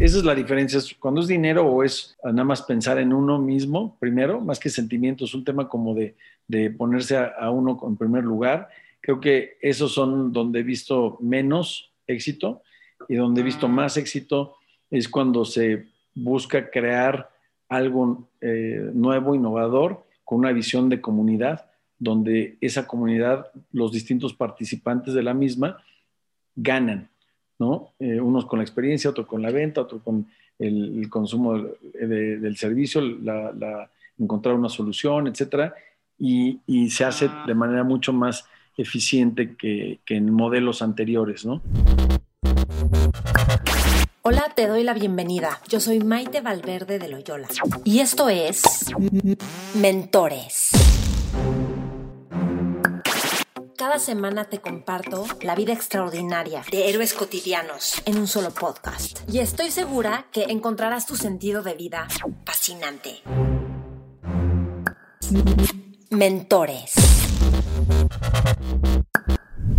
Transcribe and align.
Esa 0.00 0.18
es 0.18 0.24
la 0.24 0.34
diferencia. 0.34 0.80
Cuando 0.98 1.20
es 1.20 1.28
dinero 1.28 1.66
o 1.66 1.82
es 1.84 2.16
nada 2.24 2.44
más 2.44 2.62
pensar 2.62 2.98
en 2.98 3.12
uno 3.12 3.38
mismo 3.38 3.96
primero, 4.00 4.40
más 4.40 4.58
que 4.58 4.70
sentimientos, 4.70 5.34
un 5.34 5.44
tema 5.44 5.68
como 5.68 5.94
de, 5.94 6.14
ponerse 6.76 7.16
a, 7.16 7.50
uno 7.50 7.78
en 7.86 7.96
primer 7.96 8.24
lugar. 8.24 8.68
Creo 9.00 9.20
que 9.20 9.58
esos 9.60 9.92
son 9.92 10.32
donde 10.32 10.60
he 10.60 10.62
visto 10.62 11.18
menos 11.20 11.92
éxito 12.06 12.62
y 13.08 13.16
donde 13.16 13.42
he 13.42 13.44
visto 13.44 13.68
más 13.68 13.96
éxito 13.96 14.56
es 14.90 15.08
cuando 15.08 15.44
se 15.44 15.88
busca 16.14 16.70
crear 16.70 17.30
algo 17.68 18.28
eh, 18.40 18.90
nuevo, 18.94 19.34
innovador, 19.34 20.04
con 20.24 20.38
una 20.38 20.52
visión 20.52 20.88
de 20.88 21.00
comunidad, 21.00 21.70
donde 21.98 22.56
esa 22.60 22.86
comunidad, 22.86 23.46
los 23.72 23.92
distintos 23.92 24.32
participantes 24.32 25.12
de 25.12 25.22
la 25.22 25.34
misma, 25.34 25.82
ganan 26.56 27.10
¿no? 27.64 27.94
Eh, 27.98 28.20
unos 28.20 28.44
con 28.46 28.58
la 28.58 28.64
experiencia, 28.64 29.10
otros 29.10 29.26
con 29.26 29.40
la 29.40 29.50
venta, 29.50 29.80
otros 29.80 30.02
con 30.02 30.26
el, 30.58 31.08
consumo 31.08 31.58
del 31.92 32.56
servicio, 32.56 33.00
la, 33.00 33.90
encontrar 34.18 34.54
una 34.54 34.68
solución, 34.68 35.26
etcétera, 35.26 35.74
y, 36.18 36.60
se 36.90 37.04
hace 37.04 37.28
de 37.46 37.54
manera 37.54 37.82
mucho 37.82 38.12
más 38.12 38.44
eficiente 38.76 39.56
que, 39.56 40.00
que 40.04 40.16
en 40.16 40.32
modelos 40.32 40.82
anteriores, 40.82 41.44
¿no? 41.44 41.62
Hola, 44.22 44.52
te 44.54 44.66
doy 44.66 44.84
la 44.84 44.94
bienvenida. 44.94 45.60
Yo 45.68 45.80
soy 45.80 46.00
Maite 46.00 46.40
Valverde 46.40 46.98
de 46.98 47.08
Loyola 47.08 47.48
y 47.84 48.00
esto 48.00 48.28
es 48.28 48.62
Mentores. 49.74 50.70
Cada 53.84 53.98
semana 53.98 54.46
te 54.46 54.62
comparto 54.62 55.26
la 55.42 55.54
vida 55.54 55.74
extraordinaria 55.74 56.62
de 56.70 56.88
héroes 56.88 57.12
cotidianos 57.12 58.00
en 58.06 58.16
un 58.16 58.26
solo 58.26 58.50
podcast. 58.50 59.20
Y 59.30 59.40
estoy 59.40 59.70
segura 59.70 60.26
que 60.32 60.44
encontrarás 60.44 61.04
tu 61.04 61.16
sentido 61.16 61.62
de 61.62 61.74
vida 61.74 62.08
fascinante. 62.46 63.20
Mentores. 66.08 66.94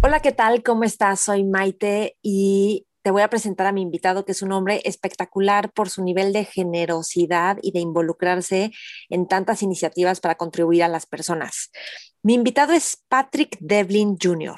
Hola, 0.04 0.20
¿qué 0.20 0.32
tal? 0.32 0.62
¿Cómo 0.62 0.84
estás? 0.84 1.22
Soy 1.22 1.44
Maite 1.44 2.20
y 2.22 2.86
te 3.06 3.12
voy 3.12 3.22
a 3.22 3.30
presentar 3.30 3.68
a 3.68 3.72
mi 3.72 3.84
invitado, 3.84 4.26
que 4.26 4.32
es 4.32 4.42
un 4.42 4.52
hombre 4.52 4.82
espectacular 4.84 5.72
por 5.72 5.92
su 5.92 6.04
nivel 6.04 6.34
de 6.34 6.44
generosidad 6.44 7.60
y 7.62 7.72
de 7.72 7.80
involucrarse 7.80 8.72
en 9.10 9.28
tantas 9.28 9.62
iniciativas 9.62 10.20
para 10.20 10.34
contribuir 10.34 10.82
a 10.82 10.88
las 10.88 11.06
personas. 11.06 11.70
Mi 12.24 12.34
invitado 12.34 12.74
es 12.74 12.98
Patrick 13.08 13.60
Devlin 13.60 14.18
Jr. 14.20 14.58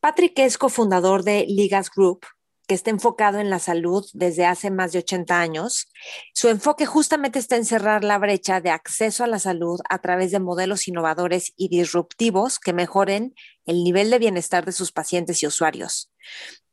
Patrick 0.00 0.38
es 0.38 0.56
cofundador 0.56 1.24
de 1.24 1.44
Ligas 1.46 1.90
Group, 1.94 2.20
que 2.66 2.74
está 2.74 2.88
enfocado 2.88 3.38
en 3.38 3.50
la 3.50 3.58
salud 3.58 4.02
desde 4.14 4.46
hace 4.46 4.70
más 4.70 4.92
de 4.92 5.00
80 5.00 5.38
años. 5.38 5.92
Su 6.32 6.48
enfoque 6.48 6.86
justamente 6.86 7.38
está 7.38 7.56
en 7.56 7.66
cerrar 7.66 8.02
la 8.02 8.16
brecha 8.16 8.62
de 8.62 8.70
acceso 8.70 9.24
a 9.24 9.26
la 9.26 9.38
salud 9.38 9.78
a 9.90 9.98
través 9.98 10.30
de 10.30 10.40
modelos 10.40 10.88
innovadores 10.88 11.52
y 11.54 11.68
disruptivos 11.68 12.60
que 12.60 12.72
mejoren 12.72 13.34
el 13.66 13.84
nivel 13.84 14.08
de 14.08 14.20
bienestar 14.20 14.64
de 14.64 14.72
sus 14.72 14.90
pacientes 14.90 15.42
y 15.42 15.46
usuarios. 15.46 16.10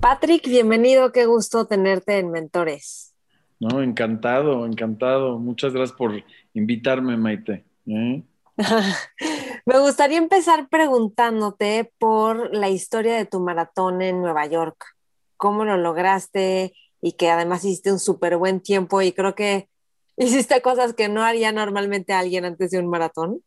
Patrick, 0.00 0.46
bienvenido, 0.46 1.12
qué 1.12 1.26
gusto 1.26 1.66
tenerte 1.66 2.18
en 2.18 2.30
Mentores. 2.30 3.12
No, 3.58 3.82
encantado, 3.82 4.64
encantado. 4.64 5.38
Muchas 5.38 5.74
gracias 5.74 5.96
por 5.96 6.12
invitarme, 6.54 7.16
Maite. 7.18 7.64
¿eh? 7.86 8.22
Me 9.66 9.78
gustaría 9.78 10.16
empezar 10.16 10.68
preguntándote 10.70 11.92
por 11.98 12.54
la 12.54 12.70
historia 12.70 13.16
de 13.16 13.26
tu 13.26 13.40
maratón 13.40 14.00
en 14.00 14.22
Nueva 14.22 14.46
York 14.46 14.96
cómo 15.40 15.64
lo 15.64 15.78
lograste 15.78 16.74
y 17.00 17.12
que 17.12 17.30
además 17.30 17.64
hiciste 17.64 17.90
un 17.90 17.98
súper 17.98 18.36
buen 18.36 18.60
tiempo 18.60 19.00
y 19.00 19.12
creo 19.12 19.34
que 19.34 19.68
hiciste 20.16 20.60
cosas 20.60 20.92
que 20.92 21.08
no 21.08 21.22
haría 21.22 21.50
normalmente 21.50 22.12
alguien 22.12 22.44
antes 22.44 22.70
de 22.70 22.78
un 22.78 22.88
maratón. 22.88 23.40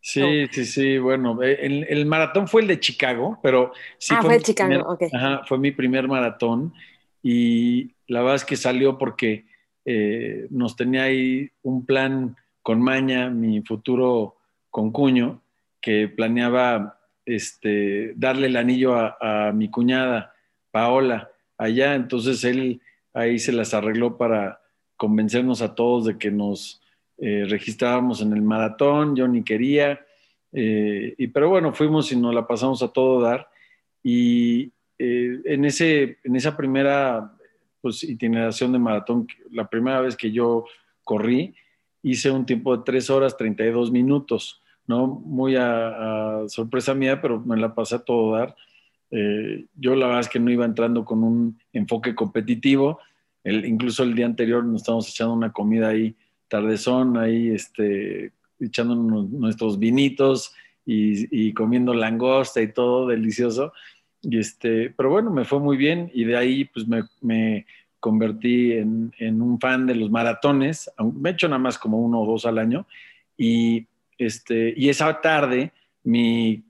Sí, 0.00 0.46
sí, 0.52 0.66
sí, 0.66 0.98
bueno, 0.98 1.42
eh, 1.42 1.84
el, 1.88 2.06
maratón 2.06 2.46
fue 2.46 2.62
el 2.62 2.68
de 2.68 2.78
Chicago, 2.78 3.40
pero 3.42 3.72
sí 3.98 4.14
ah, 4.16 4.22
fue, 4.22 4.40
Chicago, 4.40 4.96
ajá, 5.12 5.42
fue 5.48 5.58
mi 5.58 5.72
primer 5.72 6.06
maratón 6.06 6.72
y 7.24 7.90
la 8.06 8.20
verdad 8.20 8.36
es 8.36 8.44
que 8.44 8.56
salió 8.56 8.98
porque 8.98 9.46
eh, 9.84 10.46
nos 10.50 10.76
tenía 10.76 11.04
ahí 11.04 11.50
un 11.62 11.84
plan 11.86 12.36
con 12.62 12.80
Maña, 12.80 13.30
mi 13.30 13.62
futuro 13.62 14.36
concuño, 14.70 15.42
que 15.80 16.06
planeaba 16.08 17.00
este, 17.24 18.12
darle 18.14 18.46
el 18.46 18.56
anillo 18.56 18.94
a 18.94 19.50
mi 19.52 19.70
cuñada 19.70 20.35
Paola 20.76 21.30
allá, 21.56 21.94
entonces 21.94 22.44
él 22.44 22.82
ahí 23.14 23.38
se 23.38 23.50
las 23.50 23.72
arregló 23.72 24.18
para 24.18 24.60
convencernos 24.98 25.62
a 25.62 25.74
todos 25.74 26.04
de 26.04 26.18
que 26.18 26.30
nos 26.30 26.82
eh, 27.16 27.46
registrábamos 27.48 28.20
en 28.20 28.34
el 28.34 28.42
maratón, 28.42 29.16
yo 29.16 29.26
ni 29.26 29.42
quería, 29.42 29.98
eh, 30.52 31.16
pero 31.32 31.48
bueno, 31.48 31.72
fuimos 31.72 32.12
y 32.12 32.16
nos 32.16 32.34
la 32.34 32.46
pasamos 32.46 32.82
a 32.82 32.88
todo 32.88 33.22
dar, 33.22 33.48
y 34.02 34.70
eh, 34.98 35.40
en, 35.46 35.64
ese, 35.64 36.18
en 36.22 36.36
esa 36.36 36.54
primera 36.54 37.32
pues, 37.80 38.02
itineración 38.02 38.70
de 38.72 38.78
maratón, 38.78 39.26
la 39.50 39.66
primera 39.70 40.02
vez 40.02 40.14
que 40.14 40.30
yo 40.30 40.66
corrí, 41.04 41.54
hice 42.02 42.30
un 42.30 42.44
tiempo 42.44 42.76
de 42.76 42.82
3 42.84 43.08
horas 43.08 43.34
32 43.38 43.90
minutos, 43.90 44.60
¿no? 44.86 45.06
Muy 45.06 45.56
a 45.56 46.42
sorpresa 46.48 46.92
mía, 46.92 47.22
pero 47.22 47.40
me 47.40 47.56
la 47.56 47.74
pasé 47.74 47.94
a 47.94 48.04
todo 48.04 48.36
dar. 48.36 48.54
Eh, 49.10 49.66
yo 49.74 49.94
la 49.94 50.06
verdad 50.06 50.20
es 50.20 50.28
que 50.28 50.40
no 50.40 50.50
iba 50.50 50.64
entrando 50.64 51.04
con 51.04 51.22
un 51.22 51.58
enfoque 51.72 52.14
competitivo. 52.14 52.98
Incluso 53.44 54.02
el 54.02 54.14
día 54.14 54.26
anterior 54.26 54.64
nos 54.64 54.82
estábamos 54.82 55.08
echando 55.08 55.34
una 55.34 55.52
comida 55.52 55.88
ahí, 55.88 56.16
tardezón, 56.48 57.16
ahí 57.16 57.50
este, 57.50 58.32
echándonos 58.58 59.30
nuestros 59.30 59.78
vinitos 59.78 60.52
y, 60.84 61.52
comiendo 61.52 61.94
langosta 61.94 62.60
y 62.60 62.72
todo 62.72 63.06
delicioso. 63.06 63.72
Y 64.22 64.38
este, 64.38 64.90
pero 64.90 65.10
bueno, 65.10 65.30
me 65.30 65.44
fue 65.44 65.60
muy 65.60 65.76
bien 65.76 66.10
y 66.12 66.24
de 66.24 66.36
ahí 66.36 66.64
pues 66.64 66.86
me, 66.88 67.66
convertí 68.00 68.72
en, 68.72 69.12
un 69.42 69.58
fan 69.60 69.86
de 69.86 69.94
los 69.94 70.10
maratones. 70.10 70.90
Me 71.14 71.30
he 71.30 71.32
hecho 71.32 71.48
nada 71.48 71.58
más 71.58 71.78
como 71.78 71.98
uno 71.98 72.20
o 72.20 72.26
dos 72.26 72.46
al 72.46 72.58
año. 72.58 72.86
Y, 73.36 73.86
este, 74.18 74.74
y 74.76 74.88
esa 74.88 75.20
tarde 75.20 75.72
mi 76.02 76.64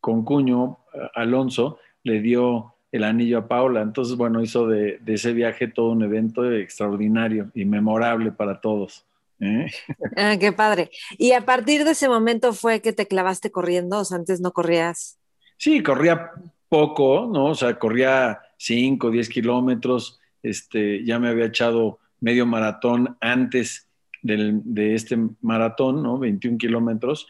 concuño, 0.00 0.78
Alonso, 1.14 1.78
le 2.02 2.20
dio 2.20 2.74
el 2.92 3.04
anillo 3.04 3.38
a 3.38 3.48
Paula. 3.48 3.82
Entonces, 3.82 4.16
bueno, 4.16 4.42
hizo 4.42 4.66
de, 4.66 5.00
ese 5.06 5.32
viaje 5.32 5.68
todo 5.68 5.90
un 5.90 6.02
evento 6.02 6.50
extraordinario 6.52 7.50
y 7.54 7.64
memorable 7.64 8.32
para 8.32 8.60
todos. 8.60 9.04
¿eh? 9.40 9.66
Ah, 10.16 10.36
qué 10.38 10.52
padre. 10.52 10.90
Y 11.18 11.32
a 11.32 11.44
partir 11.44 11.84
de 11.84 11.92
ese 11.92 12.08
momento 12.08 12.52
fue 12.52 12.80
que 12.80 12.92
te 12.92 13.06
clavaste 13.06 13.50
corriendo, 13.50 13.98
o 13.98 14.04
sea, 14.04 14.18
antes 14.18 14.40
no 14.40 14.52
corrías. 14.52 15.18
Sí, 15.56 15.82
corría 15.82 16.32
poco, 16.68 17.28
¿no? 17.32 17.46
O 17.46 17.54
sea, 17.54 17.78
corría 17.78 18.40
5, 18.56 19.10
10 19.10 19.28
kilómetros. 19.28 20.20
Este, 20.42 21.04
ya 21.04 21.18
me 21.18 21.28
había 21.28 21.46
echado 21.46 21.98
medio 22.20 22.46
maratón 22.46 23.16
antes 23.20 23.86
de 24.22 24.94
este 24.94 25.18
maratón, 25.40 26.02
¿no? 26.02 26.18
21 26.18 26.58
kilómetros. 26.58 27.26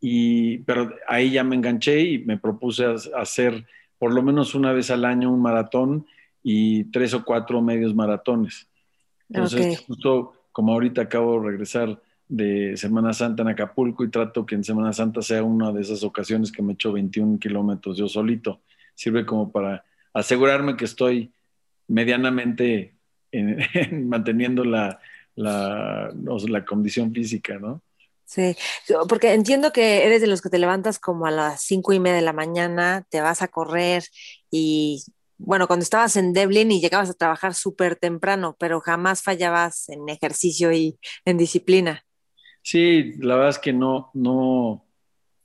Y, 0.00 0.58
pero 0.58 0.94
ahí 1.06 1.30
ya 1.30 1.44
me 1.44 1.56
enganché 1.56 2.00
y 2.00 2.18
me 2.18 2.38
propuse 2.38 2.86
hacer 3.16 3.66
por 3.98 4.14
lo 4.14 4.22
menos 4.22 4.54
una 4.54 4.72
vez 4.72 4.90
al 4.90 5.04
año 5.04 5.30
un 5.30 5.42
maratón 5.42 6.06
y 6.42 6.84
tres 6.84 7.12
o 7.12 7.24
cuatro 7.24 7.60
medios 7.60 7.94
maratones. 7.94 8.66
Entonces, 9.28 9.84
justo 9.86 10.34
como 10.52 10.72
ahorita 10.72 11.02
acabo 11.02 11.40
de 11.40 11.48
regresar 11.50 12.00
de 12.28 12.76
Semana 12.76 13.12
Santa 13.12 13.42
en 13.42 13.48
Acapulco 13.48 14.04
y 14.04 14.10
trato 14.10 14.46
que 14.46 14.54
en 14.54 14.64
Semana 14.64 14.92
Santa 14.92 15.20
sea 15.20 15.42
una 15.42 15.72
de 15.72 15.82
esas 15.82 16.02
ocasiones 16.02 16.50
que 16.50 16.62
me 16.62 16.72
echo 16.72 16.92
21 16.92 17.38
kilómetros 17.38 17.96
yo 17.96 18.08
solito. 18.08 18.60
Sirve 18.94 19.26
como 19.26 19.50
para 19.50 19.84
asegurarme 20.14 20.76
que 20.76 20.84
estoy 20.84 21.32
medianamente 21.88 22.94
manteniendo 23.92 24.64
la, 24.64 24.98
la, 25.34 26.10
la 26.14 26.64
condición 26.64 27.12
física, 27.12 27.58
¿no? 27.58 27.82
Sí, 28.30 28.54
porque 29.08 29.34
entiendo 29.34 29.72
que 29.72 30.06
eres 30.06 30.20
de 30.20 30.28
los 30.28 30.40
que 30.40 30.50
te 30.50 30.60
levantas 30.60 31.00
como 31.00 31.26
a 31.26 31.32
las 31.32 31.62
cinco 31.62 31.92
y 31.92 31.98
media 31.98 32.14
de 32.14 32.22
la 32.22 32.32
mañana, 32.32 33.04
te 33.10 33.20
vas 33.20 33.42
a 33.42 33.48
correr 33.48 34.04
y 34.52 35.02
bueno, 35.36 35.66
cuando 35.66 35.82
estabas 35.82 36.14
en 36.14 36.32
Devlin 36.32 36.70
y 36.70 36.80
llegabas 36.80 37.10
a 37.10 37.14
trabajar 37.14 37.54
súper 37.54 37.96
temprano, 37.96 38.54
pero 38.56 38.78
jamás 38.80 39.24
fallabas 39.24 39.88
en 39.88 40.08
ejercicio 40.08 40.70
y 40.70 40.96
en 41.24 41.38
disciplina. 41.38 42.04
Sí, 42.62 43.14
la 43.18 43.34
verdad 43.34 43.50
es 43.50 43.58
que 43.58 43.72
no, 43.72 44.12
no, 44.14 44.84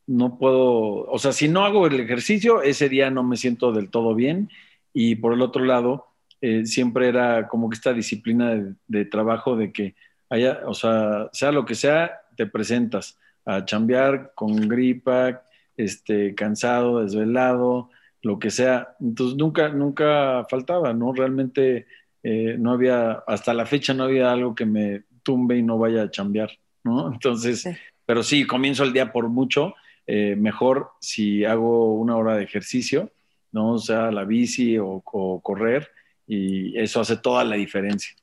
no 0.06 0.38
puedo, 0.38 1.10
o 1.10 1.18
sea, 1.18 1.31
si 1.31 1.48
no 1.48 1.66
hago 1.66 1.88
el 1.88 2.00
ejercicio, 2.00 2.62
ese 2.62 2.88
día 2.88 3.10
no 3.10 3.24
me 3.24 3.38
siento 3.38 3.72
del 3.72 3.90
todo 3.90 4.14
bien. 4.14 4.52
Y 4.94 5.16
por 5.16 5.34
el 5.34 5.42
otro 5.42 5.66
lado, 5.66 6.06
eh, 6.40 6.68
siempre 6.68 7.08
era 7.08 7.48
como 7.48 7.68
que 7.68 7.78
esta 7.78 7.94
disciplina 7.94 8.76
de 8.86 9.06
trabajo 9.06 9.56
de 9.56 9.72
que 9.72 9.96
haya, 10.30 10.62
o 10.66 10.74
sea, 10.74 11.30
sea 11.31 11.52
lo 11.52 11.66
que 11.66 11.76
sea, 11.76 12.22
te 12.36 12.46
presentas 12.46 13.18
a 13.46 13.66
chambear 13.66 14.34
con 14.36 14.56
gripa, 14.68 15.44
este, 15.78 16.34
cansado, 16.36 17.02
desvelado, 17.02 17.90
lo 18.22 18.40
que 18.40 18.50
sea. 18.50 18.96
Entonces 19.00 19.38
nunca, 19.38 19.70
nunca 19.70 20.46
faltaba, 20.50 20.94
¿no? 20.94 21.14
Realmente 21.14 21.88
eh, 22.24 22.56
no 22.58 22.72
había, 22.72 23.24
hasta 23.28 23.54
la 23.54 23.66
fecha 23.66 23.94
no 23.94 24.06
había 24.06 24.32
algo 24.32 24.56
que 24.56 24.66
me 24.66 25.04
tumbe 25.24 25.58
y 25.58 25.64
no 25.64 25.78
vaya 25.78 26.04
a 26.04 26.12
chambear, 26.12 26.52
¿no? 26.84 27.12
Entonces, 27.14 27.68
pero 28.06 28.24
sí, 28.24 28.46
comienzo 28.46 28.84
el 28.84 28.94
día 28.94 29.12
por 29.12 29.30
mucho, 29.30 29.76
eh, 30.08 30.36
mejor 30.36 30.90
si 31.00 31.46
hago 31.46 31.96
una 31.96 32.18
hora 32.18 32.36
de 32.36 32.44
ejercicio, 32.44 33.12
¿no? 33.52 33.74
O 33.74 33.80
sea, 33.80 34.12
la 34.12 34.24
bici 34.24 34.78
o 34.80 35.02
correr, 35.02 35.90
y 36.28 36.78
eso 36.80 37.02
hace 37.02 37.18
toda 37.18 37.44
la 37.44 37.56
diferencia. 37.56 38.16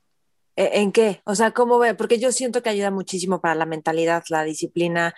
¿E-, 0.55 0.81
¿En 0.81 0.91
qué? 0.91 1.21
O 1.25 1.35
sea, 1.35 1.51
¿cómo 1.51 1.79
ve? 1.79 1.93
Porque 1.93 2.19
yo 2.19 2.31
siento 2.31 2.61
que 2.61 2.69
ayuda 2.69 2.91
muchísimo 2.91 3.41
para 3.41 3.55
la 3.55 3.65
mentalidad, 3.65 4.23
la 4.29 4.43
disciplina 4.43 5.13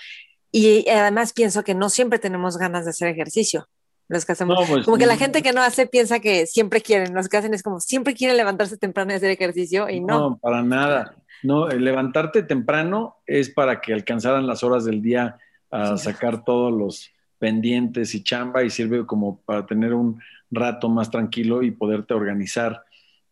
y 0.52 0.88
además 0.90 1.34
pienso 1.34 1.66
que 1.66 1.76
no 1.76 1.90
siempre 1.90 2.18
tenemos 2.18 2.58
ganas 2.58 2.86
de 2.86 2.92
hacer 2.92 3.10
ejercicio. 3.10 3.68
Los 4.08 4.24
que 4.24 4.32
hacemos, 4.34 4.58
pues, 4.70 4.86
como 4.86 4.98
que 4.98 5.06
la 5.06 5.18
gente 5.18 5.42
que 5.42 5.52
no 5.52 5.62
hace 5.62 5.88
piensa 5.88 6.20
que 6.20 6.46
siempre 6.46 6.80
quieren, 6.80 7.14
los 7.14 7.28
que 7.28 7.38
hacen 7.38 7.54
es 7.54 7.62
como 7.62 7.82
siempre 7.82 8.14
quieren 8.14 8.38
levantarse 8.38 8.78
temprano 8.78 9.12
y 9.12 9.16
hacer 9.16 9.32
ejercicio 9.32 9.90
y 9.90 10.00
no. 10.00 10.20
No, 10.20 10.38
para 10.38 10.62
nada. 10.62 11.16
No, 11.44 11.68
levantarte 11.68 12.44
temprano 12.44 13.18
es 13.26 13.50
para 13.50 13.82
que 13.82 13.94
alcanzaran 13.94 14.48
las 14.48 14.64
horas 14.64 14.86
del 14.86 15.02
día 15.02 15.38
a 15.70 15.98
sacar 15.98 16.46
todos 16.46 16.72
los 16.72 17.12
pendientes 17.38 18.16
y 18.16 18.24
chamba 18.24 18.64
y 18.64 18.70
sirve 18.70 19.06
como 19.06 19.42
para 19.42 19.66
tener 19.66 19.94
un 19.94 20.22
rato 20.50 20.88
más 20.88 21.12
tranquilo 21.12 21.64
y 21.64 21.72
poderte 21.72 22.14
organizar 22.14 22.85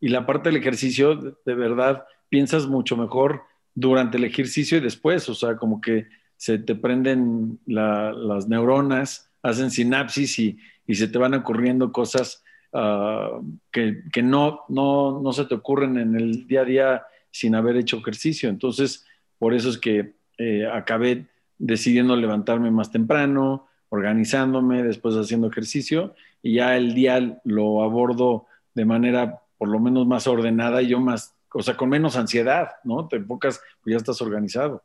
y 0.04 0.10
la 0.10 0.26
parte 0.26 0.50
del 0.50 0.58
ejercicio, 0.58 1.16
de, 1.46 1.56
verdad, 1.56 2.04
piensas 2.28 2.68
mucho 2.68 2.98
mejor 2.98 3.44
durante 3.74 4.18
el 4.18 4.26
ejercicio 4.26 4.78
y 4.78 4.82
después, 4.82 5.30
o 5.30 5.34
sea, 5.34 5.56
como 5.56 5.80
que 5.80 6.08
se 6.36 6.60
te 6.60 6.76
prenden 6.76 7.58
las 7.66 8.50
neuronas, 8.50 9.32
hacen 9.42 9.72
sinapsis 9.72 10.40
y, 10.40 10.60
se 10.90 11.08
te 11.08 11.18
van 11.18 11.36
ocurriendo 11.36 11.94
cosas 11.94 12.44
ah, 12.74 13.40
que, 13.72 14.22
no, 14.22 14.66
no, 14.68 15.32
se 15.32 15.46
te 15.46 15.56
ocurren 15.56 15.98
en 15.98 16.18
el 16.18 16.48
día 16.48 16.62
a 16.64 16.66
día 16.66 17.04
sin 17.32 17.56
haber 17.56 17.78
hecho 17.78 18.00
ejercicio. 18.00 18.50
Entonces, 18.50 19.06
por 19.40 19.54
eso 19.54 19.70
es 19.70 19.78
que 19.78 20.16
eh, 20.38 20.68
acabé 20.68 21.28
decidiendo 21.58 22.18
levantarme 22.18 22.72
más 22.72 22.92
temprano, 22.92 23.68
organizándome, 23.88 24.84
después 24.84 25.16
haciendo 25.16 25.48
ejercicio 25.48 26.14
y 26.42 26.56
ya 26.56 26.76
el 26.76 26.94
día 26.94 27.40
lo 27.46 27.84
abordo 27.84 28.48
de 28.74 28.84
manera 28.84 29.43
por 29.64 29.70
lo 29.70 29.80
menos 29.80 30.06
más 30.06 30.28
ordenada 30.28 30.82
y 30.82 30.90
yo 30.90 31.00
más, 31.00 31.38
o 31.54 31.64
sea, 31.64 31.78
con 31.78 31.88
menos 31.88 32.18
ansiedad, 32.18 32.72
¿no? 32.84 33.08
Te 33.08 33.16
enfocas, 33.16 33.62
pues 33.82 33.94
ya 33.94 33.98
estás 33.98 34.22
organizado. 34.22 34.84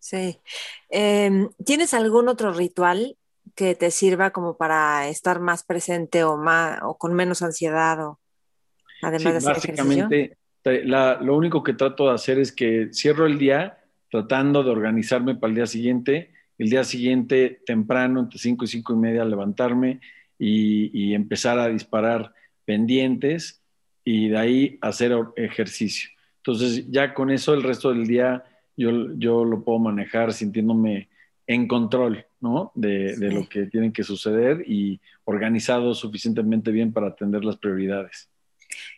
Sí. 0.00 0.40
Em, 0.90 1.48
¿Tienes 1.64 1.94
algún 1.94 2.26
otro 2.26 2.52
ritual 2.52 3.16
que 3.54 3.76
te 3.76 3.92
sirva 3.92 4.32
como 4.32 4.56
para 4.56 5.06
estar 5.06 5.38
más 5.38 5.62
presente 5.62 6.24
o, 6.24 6.36
más, 6.36 6.80
o 6.82 6.98
con 6.98 7.14
menos 7.14 7.42
ansiedad 7.42 8.04
o 8.04 8.18
además 9.02 9.34
de 9.34 9.38
hacer 9.38 9.54
básicamente, 9.54 10.36
lo 10.64 11.36
único 11.36 11.62
que 11.62 11.74
trato 11.74 12.08
de 12.08 12.14
hacer 12.14 12.40
es 12.40 12.50
que 12.50 12.88
cierro 12.92 13.24
el 13.24 13.38
día 13.38 13.78
tratando 14.10 14.64
de 14.64 14.70
organizarme 14.70 15.36
para 15.36 15.50
el 15.50 15.54
día 15.54 15.66
siguiente. 15.66 16.34
El 16.58 16.70
día 16.70 16.82
siguiente, 16.82 17.62
temprano, 17.64 18.18
entre 18.18 18.40
5 18.40 18.64
y 18.64 18.66
5 18.66 18.94
y 18.94 18.96
media, 18.96 19.24
levantarme 19.24 20.00
y, 20.40 20.90
y 20.92 21.14
empezar 21.14 21.60
a 21.60 21.68
disparar 21.68 22.34
pendientes 22.64 23.62
y 24.10 24.30
de 24.30 24.38
ahí 24.38 24.78
hacer 24.80 25.14
ejercicio. 25.36 26.08
Entonces 26.38 26.86
ya 26.88 27.12
con 27.12 27.30
eso 27.30 27.52
el 27.52 27.62
resto 27.62 27.90
del 27.90 28.06
día 28.06 28.42
yo, 28.74 28.90
yo 29.18 29.44
lo 29.44 29.62
puedo 29.62 29.78
manejar 29.80 30.32
sintiéndome 30.32 31.10
en 31.46 31.68
control, 31.68 32.24
¿no? 32.40 32.72
De, 32.74 33.18
de, 33.18 33.30
lo 33.30 33.46
que 33.46 33.66
tiene 33.66 33.92
que 33.92 34.04
suceder 34.04 34.64
y 34.66 34.98
organizado 35.24 35.94
suficientemente 35.94 36.70
bien 36.70 36.90
para 36.90 37.08
atender 37.08 37.44
las 37.44 37.58
prioridades. 37.58 38.30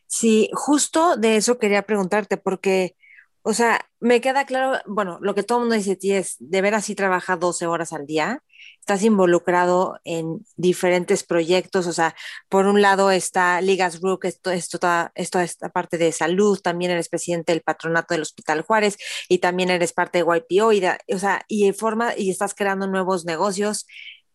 Sí, 0.07 0.49
justo 0.53 1.17
de 1.17 1.35
eso 1.35 1.59
quería 1.59 1.83
preguntarte, 1.83 2.37
porque, 2.37 2.95
o 3.43 3.53
sea, 3.53 3.81
me 3.99 4.21
queda 4.21 4.45
claro, 4.45 4.79
bueno, 4.87 5.19
lo 5.21 5.35
que 5.35 5.43
todo 5.43 5.59
el 5.59 5.63
mundo 5.63 5.75
dice 5.75 5.91
de 5.91 5.97
ti 5.97 6.13
es, 6.13 6.37
de 6.39 6.63
ver 6.63 6.77
así 6.77 6.95
trabaja 6.95 7.37
12 7.37 7.67
horas 7.67 7.93
al 7.93 8.07
día, 8.07 8.45
estás 8.81 9.05
involucrado 9.05 10.01
en 10.05 10.45
diferentes 10.57 11.23
proyectos, 11.23 11.87
o 11.87 11.93
sea, 11.93 12.17
por 12.49 12.67
un 12.67 12.83
lado 12.83 13.11
está 13.11 13.61
Ligas 13.61 14.01
Group, 14.01 14.21
esto, 14.25 14.51
esto, 14.51 14.79
esto 15.15 15.39
esta 15.39 15.69
parte 15.69 15.97
de 15.97 16.11
salud, 16.11 16.59
también 16.61 16.91
eres 16.91 17.09
presidente 17.09 17.53
del 17.53 17.63
patronato 17.63 18.15
del 18.15 18.23
Hospital 18.23 18.63
Juárez 18.63 18.99
y 19.29 19.39
también 19.39 19.71
eres 19.71 19.93
parte 19.93 20.19
de 20.19 20.25
YPO, 20.25 20.73
y 20.73 20.85
o 21.15 21.19
sea, 21.19 21.45
y, 21.47 21.71
forma, 21.73 22.15
y 22.17 22.31
estás 22.31 22.55
creando 22.55 22.87
nuevos 22.89 23.25
negocios. 23.25 23.87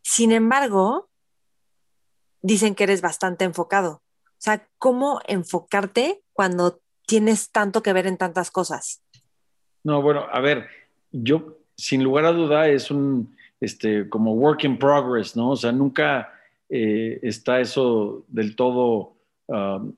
Sin 0.03 0.31
embargo, 0.31 1.09
dicen 2.41 2.75
que 2.75 2.85
eres 2.85 3.01
bastante 3.01 3.43
enfocado. 3.43 4.03
O 4.25 4.41
sea, 4.45 4.67
¿cómo 4.77 5.19
enfocarte 5.27 6.23
cuando 6.31 6.79
tienes 7.05 7.51
tanto 7.51 7.83
que 7.83 7.93
ver 7.93 8.07
en 8.07 8.17
tantas 8.17 8.51
cosas? 8.51 9.01
No, 9.83 10.01
bueno, 10.01 10.27
a 10.31 10.39
ver, 10.39 10.67
yo 11.11 11.57
sin 11.75 12.03
lugar 12.03 12.25
a 12.25 12.31
duda 12.31 12.69
es 12.69 12.89
un, 12.89 13.35
este, 13.59 14.09
como 14.09 14.33
work 14.33 14.63
in 14.63 14.77
progress, 14.77 15.35
¿no? 15.35 15.51
O 15.51 15.55
sea, 15.55 15.71
nunca 15.71 16.33
eh, 16.69 17.19
está 17.21 17.59
eso 17.59 18.25
del 18.27 18.55
todo 18.55 19.17
um, 19.47 19.93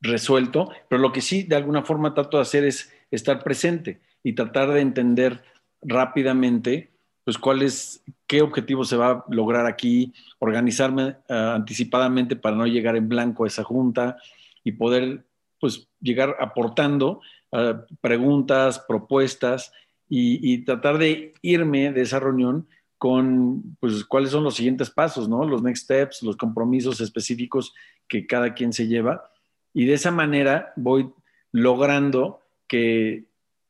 resuelto, 0.00 0.70
pero 0.88 1.00
lo 1.00 1.12
que 1.12 1.20
sí 1.20 1.42
de 1.42 1.56
alguna 1.56 1.82
forma 1.82 2.14
trato 2.14 2.36
de 2.36 2.42
hacer 2.42 2.64
es 2.64 2.92
estar 3.10 3.42
presente 3.42 4.00
y 4.22 4.34
tratar 4.34 4.70
de 4.70 4.80
entender 4.80 5.42
rápidamente 5.82 6.90
pues 7.24 7.38
cuál 7.38 7.62
es, 7.62 8.04
qué 8.28 8.40
objetivo 8.40 8.84
se 8.84 8.96
va 8.96 9.10
a 9.10 9.24
lograr 9.28 9.66
aquí, 9.66 10.14
organizarme 10.38 11.16
uh, 11.28 11.54
anticipadamente 11.56 12.36
para 12.36 12.54
no 12.54 12.68
llegar 12.68 12.94
en 12.94 13.08
blanco 13.08 13.42
a 13.42 13.48
esa 13.48 13.64
junta 13.64 14.16
y 14.62 14.72
poder 14.72 15.26
pues 15.58 15.88
llegar 16.00 16.36
aportando 16.38 17.20
uh, 17.50 17.74
preguntas, 18.00 18.78
propuestas 18.86 19.72
y, 20.08 20.58
tratar 20.64 20.98
de 20.98 21.34
irme 21.42 21.92
de 21.92 22.02
esa 22.02 22.20
reunión 22.20 22.68
con, 22.98 23.76
pues, 23.80 24.04
cuáles 24.04 24.30
son 24.30 24.44
los 24.44 24.54
siguientes 24.54 24.90
pasos, 24.90 25.28
¿no? 25.28 25.44
Los 25.44 25.62
next 25.62 25.84
steps, 25.84 26.22
los 26.22 26.36
compromisos 26.36 27.00
específicos 27.00 27.74
que 28.08 28.26
cada 28.26 28.54
quien 28.54 28.72
se 28.72 28.86
lleva. 28.86 29.30
Y 29.74 29.86
de 29.86 29.94
esa 29.94 30.10
manera 30.10 30.72
voy 30.76 31.10
logrando 31.52 32.40
que 32.68 33.26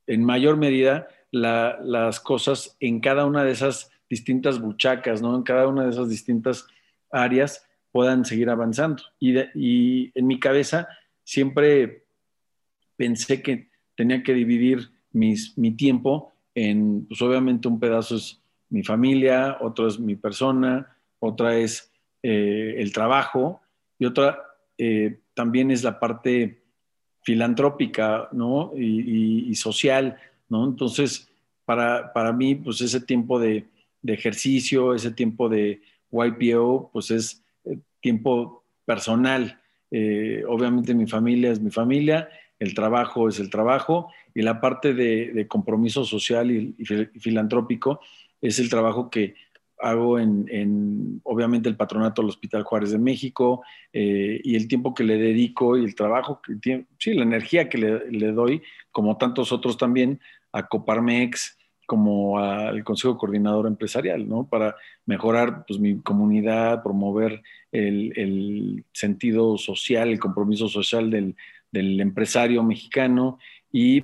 en 0.07 0.25
mayor 0.25 0.57
medida 0.57 1.09
las 1.33 2.21
cosas 2.21 2.76
en 2.81 3.00
cada 3.00 3.26
una 3.26 3.45
de 3.45 3.52
esas 3.52 3.90
distintas 4.09 4.61
buchacas, 4.61 5.21
¿no? 5.21 5.35
En 5.35 5.43
cada 5.43 5.66
una 5.66 5.85
de 5.85 5.90
esas 5.90 6.09
distintas 6.09 6.66
áreas 7.11 7.66
puedan 7.90 8.25
seguir 8.25 8.50
avanzando. 8.50 9.02
Y, 9.19 9.38
y 9.55 10.12
en 10.14 10.26
mi 10.26 10.38
cabeza 10.38 10.88
siempre 11.25 12.05
pensé 12.97 13.43
que 13.43 13.71
tenía 13.97 14.23
que 14.23 14.35
dividir 14.35 14.96
mi 15.16 15.70
tiempo 15.73 16.32
en, 16.56 17.06
pues 17.06 17.20
obviamente 17.23 17.68
un 17.68 17.78
pedazo 17.78 18.16
es 18.16 18.40
mi 18.70 18.82
familia, 18.82 19.58
otro 19.61 19.87
es 19.87 20.00
mi 20.00 20.16
persona, 20.16 20.96
otra 21.20 21.56
es 21.56 21.92
eh, 22.23 22.75
el 22.78 22.92
trabajo 22.92 23.61
y 23.99 24.06
otra 24.06 24.42
eh, 24.78 25.20
también 25.35 25.70
es 25.70 25.85
la 25.85 26.00
parte 26.00 26.62
filantrópica, 27.23 28.28
¿no? 28.32 28.73
Y, 28.76 29.54
social, 29.54 30.16
¿no? 30.49 30.64
Entonces, 30.64 31.28
para, 31.64 32.12
para, 32.12 32.32
mí, 32.32 32.54
pues 32.54 32.80
ese 32.80 33.00
tiempo 33.00 33.38
de, 33.40 33.66
de, 34.02 34.12
ejercicio, 34.14 34.94
ese 34.94 35.11
tiempo 35.11 35.49
de 35.49 35.80
YPO, 36.11 36.90
pues 36.92 37.11
es 37.11 37.42
eh, 37.64 37.78
tiempo 38.00 38.62
personal. 38.85 39.61
obviamente 40.49 40.94
mi 40.94 41.06
familia 41.06 41.50
es 41.52 41.61
mi 41.61 41.70
familia 41.70 42.28
el 42.59 42.75
trabajo 42.75 43.29
es 43.29 43.39
el 43.39 43.51
trabajo 43.51 44.11
y 44.35 44.43
la 44.43 44.61
parte 44.61 44.95
de, 44.95 45.47
compromiso 45.49 46.05
social 46.05 46.51
y, 46.51 46.75
filantrópico 47.19 48.01
es 48.41 48.59
el 48.59 48.69
trabajo 48.69 49.11
que 49.11 49.35
hago 49.79 50.19
en, 50.19 51.21
obviamente, 51.25 51.69
el 51.69 51.77
patronato 51.77 52.23
del 52.23 52.31
Hospital 52.31 52.63
Juárez 52.63 52.93
de 52.93 52.99
México 52.99 53.63
eh, 53.93 54.41
y 54.43 54.57
el 54.57 54.69
tiempo 54.69 54.95
que 54.95 55.05
le 55.05 55.19
dedico 55.19 55.77
y 55.77 55.85
el 55.85 55.95
trabajo, 55.95 56.41
que 56.41 56.87
sí, 56.99 57.15
la 57.15 57.25
energía 57.25 57.69
que 57.69 57.79
le, 57.79 58.33
doy, 58.33 58.63
como 58.91 59.19
tantos 59.19 59.53
otros 59.53 59.77
también, 59.77 60.19
a 60.53 60.67
Coparmex, 60.67 61.59
como 61.85 62.39
al 62.39 62.83
Consejo 62.85 63.19
Coordinador 63.19 63.67
Empresarial, 63.67 64.27
¿no? 64.27 64.49
Para 64.49 64.75
mejorar 65.05 65.67
pues, 65.67 65.79
mi 65.79 66.01
comunidad, 66.01 66.83
promover 66.83 67.43
el, 67.71 68.13
el, 68.17 68.85
sentido 68.93 69.59
social, 69.59 70.09
el 70.09 70.19
compromiso 70.19 70.69
social 70.69 71.11
del, 71.11 71.37
del 71.76 72.00
empresario 72.00 72.62
mexicano 72.62 73.38
y 73.73 74.02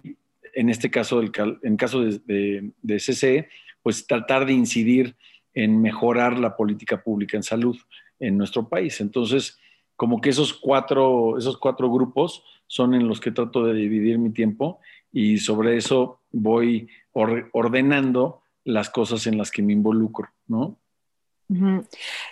en 0.54 0.68
este 0.68 0.90
caso, 0.90 1.20
del, 1.20 1.32
en 1.62 1.76
caso 1.76 2.02
de, 2.02 2.72
de, 2.82 2.96
CCE, 2.96 3.48
pues 3.82 4.06
tratar 4.06 4.46
de 4.46 4.52
incidir 4.52 5.16
en 5.54 5.80
mejorar 5.80 6.38
la 6.38 6.56
política 6.56 7.02
pública 7.02 7.36
en 7.36 7.42
salud 7.42 7.76
en 8.20 8.36
nuestro 8.36 8.68
país. 8.68 9.00
Entonces, 9.00 9.58
como 9.96 10.20
que 10.20 10.30
esos 10.30 10.52
cuatro, 10.52 11.38
esos 11.38 11.56
cuatro 11.58 11.90
grupos 11.90 12.44
son 12.66 12.94
en 12.94 13.08
los 13.08 13.20
que 13.20 13.30
trato 13.30 13.64
de 13.64 13.74
dividir 13.74 14.18
mi 14.18 14.30
tiempo 14.30 14.80
y 15.12 15.38
sobre 15.38 15.76
eso 15.76 16.20
voy 16.30 16.88
ordenando 17.12 18.42
las 18.64 18.90
cosas 18.90 19.26
en 19.26 19.36
las 19.36 19.50
que 19.50 19.62
me 19.62 19.72
involucro, 19.72 20.28
¿no? 20.46 20.78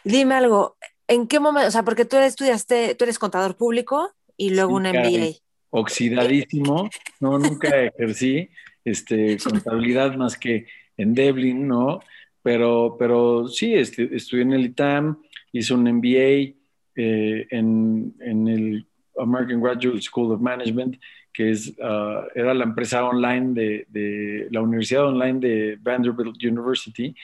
Dime 0.04 0.34
algo, 0.34 0.76
¿en 1.08 1.26
qué 1.26 1.40
momento, 1.40 1.68
o 1.68 1.70
sea, 1.70 1.82
porque 1.82 2.04
tú 2.04 2.16
estudiaste, 2.16 2.94
tú 2.94 3.04
eres 3.04 3.18
contador 3.18 3.56
público, 3.56 4.14
y 4.40 4.54
luego 4.54 4.76
un 4.76 4.84
MBA. 4.84 5.36
Oxidadísimo, 5.68 6.88
no, 7.20 7.38
nunca 7.38 7.68
ejercí 7.84 8.48
este, 8.84 9.36
contabilidad 9.38 10.16
más 10.16 10.38
que 10.38 10.66
en 10.96 11.14
Devlin, 11.14 11.68
¿no? 11.68 12.00
Pero, 12.42 12.96
pero 12.98 13.48
sí, 13.48 13.74
este, 13.74 14.08
estudié 14.16 14.42
en 14.44 14.52
el 14.54 14.64
ITAM, 14.64 15.18
hice 15.52 15.74
un 15.74 15.82
MBA 15.82 16.54
eh, 16.96 17.46
en, 17.50 18.14
en, 18.20 18.48
el 18.48 18.86
American 19.18 19.60
Graduate 19.60 20.00
School 20.00 20.32
of 20.32 20.40
Management, 20.40 20.96
que 21.34 21.50
es, 21.50 21.76
ah, 21.82 22.24
era 22.34 22.54
la 22.54 22.64
empresa 22.64 23.04
online 23.04 23.52
de, 23.52 23.86
de, 23.90 24.48
la 24.50 24.62
universidad 24.62 25.06
online 25.06 25.38
de 25.38 25.78
Vanderbilt 25.80 26.42
University, 26.42 27.14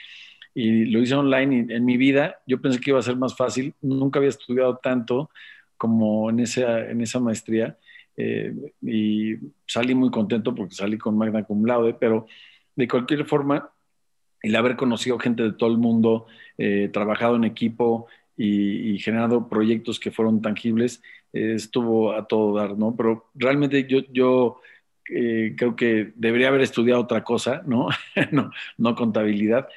y 0.55 0.85
lo 0.85 1.01
hice 1.01 1.15
online 1.15 1.67
en 1.75 1.85
mi 1.85 1.97
vida 1.97 2.37
yo 2.47 2.61
pensé 2.61 2.81
que 2.81 2.91
iba 2.91 2.99
a 2.99 3.03
ser 3.03 3.17
más 3.17 3.35
fácil, 3.37 3.75
nunca 3.81 4.19
había 4.19 4.31
estudiado 4.31 4.77
tanto, 4.77 5.31
como 5.77 6.31
en 6.31 6.41
esa, 6.41 6.89
en 6.89 7.01
esa 7.01 7.21
maestría 7.21 7.79
eh, 8.17 8.55
y 8.81 9.35
salí 9.67 9.95
muy 9.95 10.11
contento 10.11 10.55
porque 10.55 10.75
salí 10.75 10.97
con 10.99 11.19
magna 11.19 11.45
cum 11.45 11.65
laude, 11.65 11.95
pero 11.95 12.27
de 12.75 12.89
cualquier 12.89 13.27
forma, 13.27 13.71
el 14.43 14.57
haber 14.57 14.77
conocido 14.77 15.19
gente 15.19 15.43
de 15.43 15.53
todo 15.53 15.71
el 15.71 15.79
mundo, 15.79 16.27
eh, 16.59 16.91
trabajado 16.93 17.37
en 17.37 17.45
equipo 17.45 18.07
y, 18.37 18.99
generado 18.99 19.49
proyectos 19.49 19.99
que 20.01 20.11
fueron 20.11 20.43
tangibles, 20.43 21.03
eh, 21.33 21.55
estuvo 21.55 22.13
a 22.13 22.27
todo 22.27 22.57
dar, 22.57 22.77
¿no? 22.77 22.95
Pero 22.97 23.31
realmente 23.35 23.87
yo, 23.87 24.01
yo 24.13 24.61
creo 25.05 25.77
que 25.77 26.13
debería 26.17 26.49
haber 26.49 26.63
estudiado 26.63 27.01
otra 27.01 27.23
cosa, 27.23 27.63
¿no? 27.67 27.89
no, 28.33 28.51
no, 28.77 28.95
contabilidad. 28.95 29.69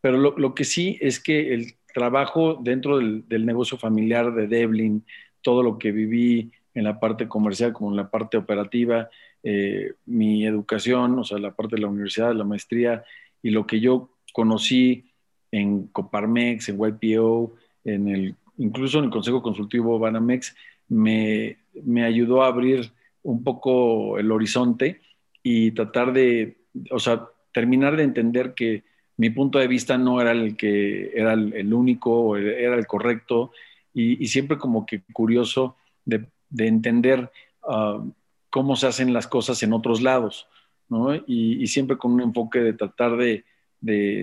Pero 0.00 0.18
lo, 0.18 0.38
lo, 0.38 0.54
que 0.54 0.64
sí 0.64 0.96
es 1.00 1.18
que 1.20 1.52
el 1.52 1.74
trabajo 1.92 2.58
dentro 2.62 2.98
del, 2.98 3.26
del 3.28 3.44
negocio 3.44 3.76
familiar 3.76 4.32
de 4.34 4.46
Devlin, 4.46 5.04
todo 5.42 5.62
lo 5.62 5.78
que 5.78 5.92
viví 5.92 6.52
en 6.74 6.84
la 6.84 7.00
parte 7.00 7.28
comercial 7.28 7.72
como 7.72 7.90
en 7.90 7.96
la 7.96 8.10
parte 8.10 8.36
operativa, 8.36 9.08
eh, 9.42 9.94
mi 10.06 10.46
educación, 10.46 11.18
o 11.18 11.24
sea, 11.24 11.38
la 11.38 11.54
parte 11.54 11.76
de 11.76 11.82
la 11.82 11.88
universidad, 11.88 12.34
la 12.34 12.44
maestría 12.44 13.04
y 13.42 13.50
lo 13.50 13.66
que 13.66 13.80
yo 13.80 14.10
conocí 14.32 15.10
en 15.50 15.86
Coparmex, 15.88 16.68
en 16.68 16.78
YPO, 16.78 17.54
en 17.84 18.08
el, 18.08 18.34
incluso 18.58 18.98
en 18.98 19.06
el 19.06 19.10
Consejo 19.10 19.42
Consultivo 19.42 19.98
Banamex, 19.98 20.54
me, 20.88 21.58
me 21.84 22.04
ayudó 22.04 22.42
a 22.42 22.48
abrir 22.48 22.92
un 23.22 23.42
poco 23.42 24.18
el 24.18 24.30
horizonte 24.30 25.00
y 25.42 25.72
tratar 25.72 26.12
de, 26.12 26.58
o 26.90 26.98
sea, 26.98 27.28
terminar 27.52 27.96
de 27.96 28.02
entender 28.04 28.54
que 28.54 28.84
mi 29.16 29.30
punto 29.30 29.58
de 29.58 29.68
vista 29.68 29.98
no 29.98 30.20
era 30.20 30.32
el 30.32 30.56
que 30.56 31.10
era 31.14 31.32
el, 31.32 31.74
único 31.74 32.12
o 32.12 32.36
era 32.36 32.76
el 32.76 32.86
correcto 32.86 33.50
y, 33.92 34.26
siempre 34.28 34.58
como 34.58 34.86
que 34.86 35.02
curioso 35.12 35.76
de, 36.04 36.28
entender 36.56 37.30
ah, 37.62 38.02
cómo 38.50 38.76
se 38.76 38.86
hacen 38.86 39.12
las 39.12 39.26
cosas 39.26 39.62
en 39.62 39.72
otros 39.72 40.00
lados, 40.02 40.48
¿no? 40.88 41.14
Y, 41.26 41.66
siempre 41.66 41.98
con 41.98 42.12
un 42.12 42.22
enfoque 42.22 42.60
de 42.60 42.72
tratar 42.72 43.16
de, 43.16 43.44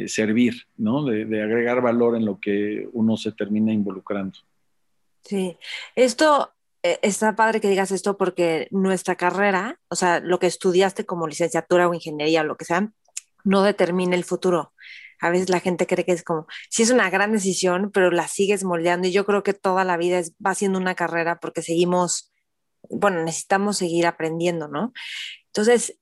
servir, 0.07 0.67
¿no? 0.77 1.03
De, 1.03 1.41
agregar 1.41 1.81
valor 1.81 2.15
en 2.15 2.25
lo 2.25 2.39
que 2.39 2.87
uno 2.93 3.17
se 3.17 3.31
termina 3.31 3.73
involucrando. 3.73 4.39
Sí, 5.23 5.57
esto 5.95 6.51
eh, 6.83 6.99
está 7.01 7.35
padre 7.35 7.59
que 7.59 7.69
digas 7.69 7.91
esto 7.91 8.15
porque 8.15 8.67
nuestra 8.69 9.15
carrera, 9.15 9.79
o 9.87 9.95
sea, 9.95 10.19
lo 10.19 10.37
que 10.39 10.47
estudiaste 10.47 11.05
como 11.05 11.27
licenciatura 11.27 11.87
o 11.87 11.93
ingeniería 11.93 12.41
o 12.41 12.45
lo 12.45 12.57
que 12.57 12.65
sea, 12.65 12.91
no 13.43 13.63
determina 13.63 14.15
el 14.15 14.23
futuro 14.23 14.73
a 15.25 15.31
veces 15.31 15.49
la 15.49 15.59
gente 15.59 15.87
cree 15.87 16.05
que 16.05 16.11
es 16.11 16.23
como, 16.23 16.47
sí 16.69 16.83
es 16.83 16.91
una 16.91 17.09
gran 17.09 17.31
decisión, 17.31 17.91
pero 17.91 18.11
la 18.11 18.27
sigues 18.27 18.63
moldeando 18.63 19.07
y 19.07 19.11
yo 19.11 19.25
creo 19.25 19.43
que 19.43 19.53
toda 19.53 19.83
la 19.83 19.97
vida 19.97 20.19
es, 20.19 20.33
va 20.45 20.53
siendo 20.53 20.79
una 20.79 20.95
carrera 20.95 21.39
porque 21.39 21.61
seguimos, 21.61 22.31
bueno, 22.89 23.23
necesitamos 23.23 23.77
seguir 23.77 24.05
aprendiendo, 24.05 24.67
¿no? 24.67 24.93
Entonces, 25.47 25.99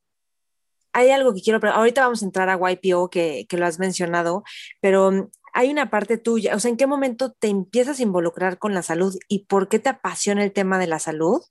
hay 0.92 1.10
algo 1.10 1.34
que 1.34 1.42
quiero, 1.42 1.60
ahorita 1.72 2.02
vamos 2.02 2.22
a 2.22 2.26
entrar 2.26 2.50
a 2.50 2.60
YPO 2.72 3.10
que, 3.10 3.46
que 3.48 3.58
lo 3.58 3.66
has 3.66 3.80
mencionado, 3.80 4.44
pero 4.82 5.12
mm, 5.12 5.30
hay 5.54 5.72
una 5.72 5.90
parte 5.90 6.18
tuya, 6.18 6.56
o 6.56 6.60
sea, 6.60 6.70
¿en 6.70 6.78
qué 6.78 6.88
momento 6.88 7.32
te 7.32 7.48
empiezas 7.48 8.00
a 8.00 8.04
involucrar 8.04 8.58
con 8.58 8.74
la 8.74 8.82
salud 8.82 9.16
y 9.28 9.46
por 9.46 9.70
qué 9.70 9.80
te 9.80 9.90
apasiona 9.90 10.44
el 10.44 10.52
tema 10.52 10.80
de 10.80 10.88
la 10.88 11.00
salud? 11.00 11.42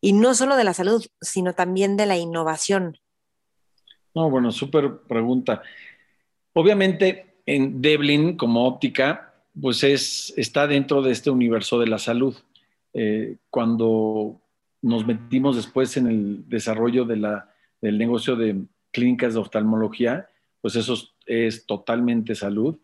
Y 0.00 0.12
no 0.12 0.34
solo 0.34 0.56
de 0.56 0.64
la 0.64 0.74
salud, 0.74 1.04
sino 1.20 1.54
también 1.54 1.96
de 1.96 2.06
la 2.06 2.16
innovación. 2.16 2.98
No, 4.14 4.30
bueno, 4.30 4.50
súper 4.50 5.02
pregunta. 5.06 5.62
Obviamente, 6.58 7.26
en 7.44 7.82
Devlin, 7.82 8.38
como 8.38 8.66
óptica, 8.66 9.34
pues 9.60 9.84
es, 9.84 10.32
está 10.38 10.66
dentro 10.66 11.02
de 11.02 11.12
este 11.12 11.28
universo 11.28 11.78
de 11.78 11.86
la 11.86 11.98
salud. 11.98 12.34
Eh, 12.94 13.36
cuando 13.50 14.40
nos 14.80 15.06
metimos 15.06 15.56
después 15.56 15.98
en 15.98 16.06
el 16.06 16.48
desarrollo 16.48 17.04
de 17.04 17.16
la, 17.16 17.52
del 17.82 17.98
negocio 17.98 18.36
de 18.36 18.56
clínicas 18.90 19.34
de 19.34 19.40
oftalmología, 19.40 20.30
pues 20.62 20.76
eso 20.76 20.96
es, 21.26 21.66
totalmente 21.66 22.34
salud. 22.34 22.78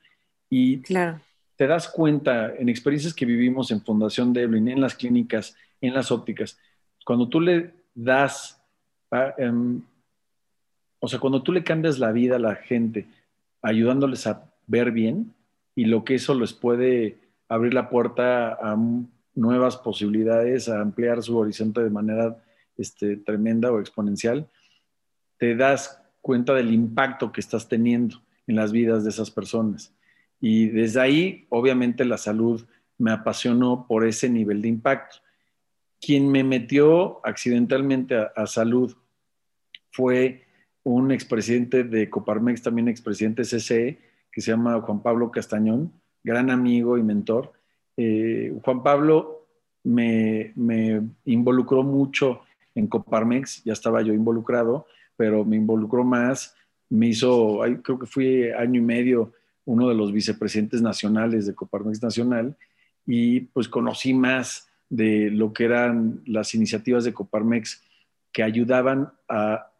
Y 0.51 0.83
claro. 0.83 1.21
te 1.57 1.67
das 1.67 1.89
cuenta 1.89 2.55
en 2.55 2.69
experiencias 2.69 3.15
que 3.15 3.25
vivimos 3.25 3.71
en 3.71 3.81
Fundación 3.81 4.35
Devlin, 4.35 4.69
en 4.69 4.83
las 4.83 4.95
clínicas, 4.95 5.57
en 5.81 5.95
las 5.95 6.13
ópticas, 6.13 6.59
cuando 7.07 7.27
tú 7.27 7.41
le 7.41 7.71
das, 7.95 8.63
em, 9.39 9.81
o 11.01 11.09
sea, 11.09 11.19
cuando 11.19 11.43
tú 11.43 11.53
le 11.53 11.65
cambias 11.65 11.99
la 11.99 12.13
vida 12.13 12.37
a 12.37 12.39
la 12.39 12.57
gente, 12.57 13.07
ayudándoles 13.63 14.27
a 14.27 14.53
ver 14.67 14.91
bien 14.91 15.35
y 15.75 15.87
lo 15.87 16.05
que 16.05 16.17
eso 16.17 16.35
les 16.35 16.53
puede 16.53 17.19
abrir 17.49 17.75
la 17.75 17.89
puerta 17.89 18.53
a 18.53 18.77
nuevas 19.35 19.77
posibilidades, 19.77 20.69
a 20.69 20.81
ampliar 20.81 21.23
su 21.23 21.39
horizonte 21.39 21.83
de 21.83 21.91
manera 21.91 22.43
este, 22.77 23.17
tremenda 23.17 23.71
o 23.73 23.81
exponencial, 23.81 24.49
te 25.39 25.55
das 25.57 26.03
cuenta 26.21 26.55
del 26.55 26.73
impacto 26.73 27.33
que 27.33 27.41
estás 27.41 27.69
teniendo 27.69 28.23
en 28.47 28.57
las 28.57 28.73
vidas 28.73 29.05
de 29.05 29.11
esas 29.11 29.31
personas. 29.31 29.95
Y 30.41 30.69
desde 30.69 31.01
ahí, 31.01 31.47
obviamente, 31.51 32.05
la 32.05 32.19
salud 32.19 32.65
me 32.99 33.13
apasionó 33.13 33.87
por 33.87 34.07
ese 34.07 34.29
nivel 34.29 34.63
de 34.63 34.69
impacto. 34.69 35.17
Quien 36.01 36.31
me 36.31 36.45
metió 36.45 37.25
accidentalmente 37.25 38.17
a, 38.17 38.47
salud 38.47 38.97
fue 39.91 40.45
un 40.85 41.13
expresidente 41.13 41.85
de 41.85 42.11
Coparmex, 42.11 42.63
también 42.63 42.89
expresidente 42.89 43.43
CCE, 43.43 43.99
que 44.31 44.41
se 44.41 44.51
llama 44.51 44.81
Juan 44.81 45.03
Pablo 45.03 45.31
Castañón, 45.31 45.93
gran 46.25 46.51
amigo 46.51 46.99
y 46.99 47.03
mentor. 47.03 47.53
Eh, 47.97 48.55
Juan 48.65 48.83
Pablo 48.83 49.47
me, 49.85 50.53
me, 50.57 51.03
involucró 51.25 51.83
mucho 51.83 52.41
en 52.75 52.87
Coparmex, 52.87 53.63
ya 53.65 53.73
estaba 53.73 54.03
yo 54.03 54.15
involucrado, 54.15 54.87
pero 55.17 55.45
me 55.45 55.57
involucró 55.57 56.05
más, 56.05 56.57
me 56.89 57.09
hizo, 57.09 57.61
creo 57.83 57.99
que 57.99 58.07
fui 58.07 58.51
año 58.51 58.81
y 58.81 58.85
medio 58.85 59.33
uno 59.65 59.89
de 59.89 59.95
los 59.95 60.13
vicepresidentes 60.13 60.83
nacionales 60.83 61.47
de 61.47 61.55
Coparmex 61.55 62.03
Nacional 62.03 62.57
y 63.07 63.41
pues 63.41 63.69
conocí 63.69 64.15
más 64.15 64.69
de 64.89 65.31
lo 65.31 65.53
que 65.53 65.65
eran 65.65 66.23
las 66.27 66.55
iniciativas 66.55 67.05
de 67.05 67.15
Coparmex 67.15 67.83
que 68.33 68.43
ayudaban 68.43 69.13
a 69.29 69.72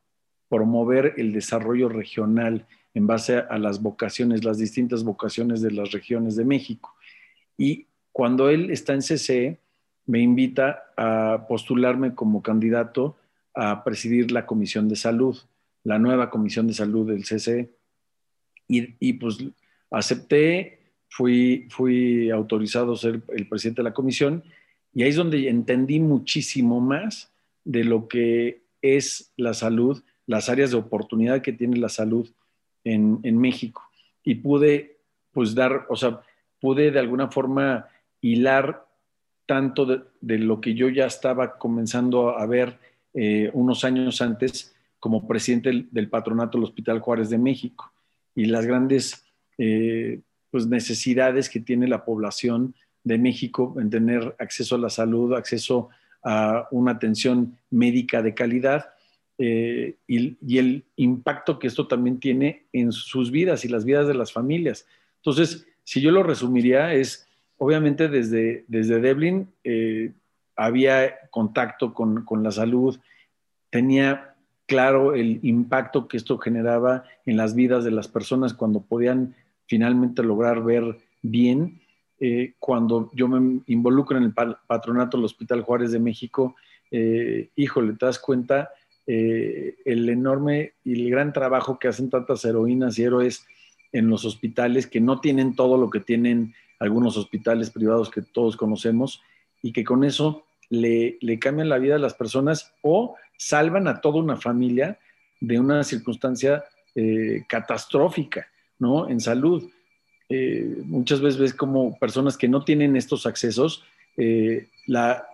promover 0.53 1.15
el 1.17 1.33
desarrollo 1.33 1.89
regional 1.89 2.67
en 2.93 3.07
base 3.07 3.39
a 3.39 3.57
las 3.59 3.81
vocaciones, 3.81 4.45
las 4.45 4.59
distintas 4.59 5.03
vocaciones 5.03 5.63
de 5.63 5.71
las 5.71 5.93
regiones 5.93 6.37
de 6.37 6.45
México. 6.45 6.95
Y 7.57 7.87
cuando 8.13 8.51
él 8.51 8.71
está 8.71 8.93
en 8.93 9.01
CCE, 9.01 9.61
me 10.05 10.21
invita 10.21 10.83
a 10.95 11.47
postularme 11.49 12.15
como 12.15 12.43
candidato 12.43 13.17
a 13.55 13.83
presidir 13.83 14.31
la 14.31 14.45
Comisión 14.45 14.91
de 14.91 14.97
Salud, 14.97 15.39
la 15.85 15.99
nueva 15.99 16.29
Comisión 16.29 16.67
de 16.67 16.75
Salud 16.75 17.09
del 17.09 17.25
CCE. 17.25 17.71
Y, 18.69 18.95
y 19.01 19.15
pues 19.15 19.39
acepté, 19.91 20.81
fui, 21.09 21.67
fui 21.71 22.29
autorizado 22.29 22.93
a 22.93 22.99
ser 22.99 23.23
el 23.29 23.49
presidente 23.49 23.81
de 23.81 23.89
la 23.89 23.95
comisión 23.95 24.45
y 24.93 25.03
ahí 25.03 25.09
es 25.09 25.17
donde 25.17 25.49
entendí 25.49 25.99
muchísimo 25.99 26.79
más 26.83 27.33
de 27.65 27.85
lo 27.85 28.07
que 28.07 28.65
es 28.83 29.33
la 29.39 29.55
salud, 29.55 30.03
las 30.27 30.49
áreas 30.49 30.71
de 30.71 30.77
oportunidad 30.77 31.43
que 31.43 31.53
tiene 31.53 31.77
la 31.79 31.89
salud 31.89 32.29
en, 32.85 33.39
México. 33.39 33.83
Y 34.25 34.37
pude, 34.37 34.99
pues, 35.33 35.55
dar, 35.55 35.87
o 35.89 35.97
sea, 35.97 36.21
pude 36.61 36.91
de 36.91 36.99
alguna 36.99 37.29
forma 37.29 37.87
hilar 38.21 38.87
tanto 39.47 39.87
de, 39.87 40.39
lo 40.39 40.61
que 40.61 40.75
yo 40.75 40.89
ya 40.89 41.07
estaba 41.07 41.59
comenzando 41.59 42.39
a 42.39 42.47
ver 42.47 42.79
eh, 43.15 43.51
unos 43.53 43.85
años 43.85 44.23
antes 44.23 44.75
como 44.99 45.27
presidente 45.27 45.69
del, 45.69 45.89
del, 45.91 46.09
patronato 46.09 46.57
del 46.57 46.65
Hospital 46.65 47.01
Juárez 47.01 47.29
de 47.29 47.39
México 47.39 47.93
y 48.35 48.47
las 48.47 48.65
grandes 48.67 49.25
eh, 49.59 50.21
pues 50.51 50.67
necesidades 50.67 51.49
que 51.49 51.61
tiene 51.61 51.89
la 51.89 52.05
población 52.05 52.75
de 53.05 53.19
México 53.19 53.75
en 53.79 53.91
tener 53.91 54.37
acceso 54.39 54.77
a 54.77 54.79
la 54.79 54.91
salud, 54.91 55.35
acceso 55.35 55.89
a 56.23 56.69
una 56.71 56.93
atención 56.93 57.59
médica 57.71 58.23
de 58.23 58.35
calidad 58.35 58.92
eh, 59.45 59.97
y, 60.07 60.59
el 60.59 60.85
impacto 60.95 61.59
que 61.59 61.67
esto 61.67 61.89
también 61.89 62.21
tiene 62.21 62.67
en 62.73 62.93
sus 62.93 63.33
vidas 63.33 63.65
y 63.65 63.69
las 63.69 63.85
vidas 63.85 64.07
de 64.07 64.15
las 64.15 64.33
familias. 64.33 64.87
Entonces, 65.17 65.67
si 65.83 66.01
yo 66.01 66.13
lo 66.13 66.23
resumiría, 66.23 66.95
es 66.95 67.27
obviamente 67.59 68.07
desde, 68.07 68.65
desde 68.69 69.01
Devlin 69.01 69.49
eh, 69.65 70.13
había 70.55 71.29
contacto 71.31 71.93
con, 71.93 72.25
con 72.25 72.45
la 72.45 72.53
salud, 72.53 73.01
tenía 73.69 74.37
claro 74.67 75.13
el 75.13 75.41
impacto 75.43 76.07
que 76.07 76.19
esto 76.19 76.39
generaba 76.39 77.03
en 77.27 77.37
las 77.37 77.57
vidas 77.57 77.83
de 77.83 77.91
las 77.91 78.07
personas 78.07 78.55
cuando 78.55 78.81
podían 78.81 79.35
finalmente 79.67 80.23
lograr 80.23 80.63
ver 80.63 80.99
bien. 81.21 81.81
Eh, 82.21 82.55
cuando 82.61 83.11
yo 83.13 83.27
me 83.27 83.61
involucro 83.67 84.17
en 84.19 84.23
el 84.23 84.33
patronato 84.33 85.17
del 85.17 85.25
Hospital 85.25 85.63
Juárez 85.63 85.91
de 85.91 85.99
México, 85.99 86.55
eh, 86.93 87.51
híjole, 87.57 87.95
te 87.95 88.07
das 88.07 88.21
cuenta 88.21 88.71
eh, 89.07 89.77
el 89.85 90.09
enorme 90.09 90.75
y 90.85 91.05
el 91.05 91.11
gran 91.11 91.33
trabajo 91.33 91.79
que 91.79 91.89
hacen 91.89 92.11
tantas 92.11 92.45
heroínas 92.45 92.99
y 92.99 93.05
héroes 93.05 93.47
en 93.93 94.09
los 94.09 94.25
hospitales 94.25 94.87
que 94.87 95.01
no 95.01 95.21
tienen 95.21 95.55
todo 95.55 95.77
lo 95.77 95.91
que 95.91 96.01
tienen 96.01 96.55
algunos 96.79 97.17
hospitales 97.17 97.71
privados 97.71 98.11
que 98.11 98.23
todos 98.23 98.57
conocemos 98.57 99.23
y 99.63 99.73
que 99.73 99.85
con 99.85 100.05
eso 100.05 100.45
le, 100.71 101.19
cambian 101.39 101.69
la 101.69 101.79
vida 101.79 101.97
a 101.97 102.01
las 102.01 102.15
personas 102.15 102.75
o 102.83 103.17
salvan 103.37 103.87
a 103.87 104.01
toda 104.01 104.21
una 104.21 104.37
familia 104.37 104.99
de 105.41 105.61
una 105.61 105.85
circunstancia 105.85 106.65
catastrófica. 107.49 108.47
¿no? 108.83 109.09
En 109.09 109.21
salud. 109.21 109.71
Eh, 110.29 110.77
muchas 110.85 111.21
veces 111.21 111.41
ves 111.41 111.55
como 111.55 111.97
personas 112.01 112.37
que 112.37 112.49
no 112.49 112.65
tienen 112.65 112.97
estos 112.97 113.27
accesos, 113.27 113.85
eh, 114.17 114.67
la, 114.87 115.29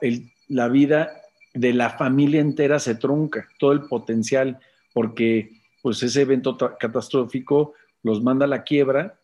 la 0.49 0.69
vida 0.69 1.23
de 1.55 1.73
la 1.73 1.91
familia 1.91 2.41
entera 2.41 2.79
se 2.79 2.95
trunca, 2.95 3.49
todo 3.59 3.73
el 3.73 3.83
potencial, 3.83 4.59
porque 4.93 5.51
pues 5.83 6.03
ese 6.03 6.23
evento 6.23 6.57
catastrófico 6.79 7.75
los 8.03 8.23
manda 8.23 8.45
a 8.45 8.49
la 8.49 8.63
quiebra 8.63 9.19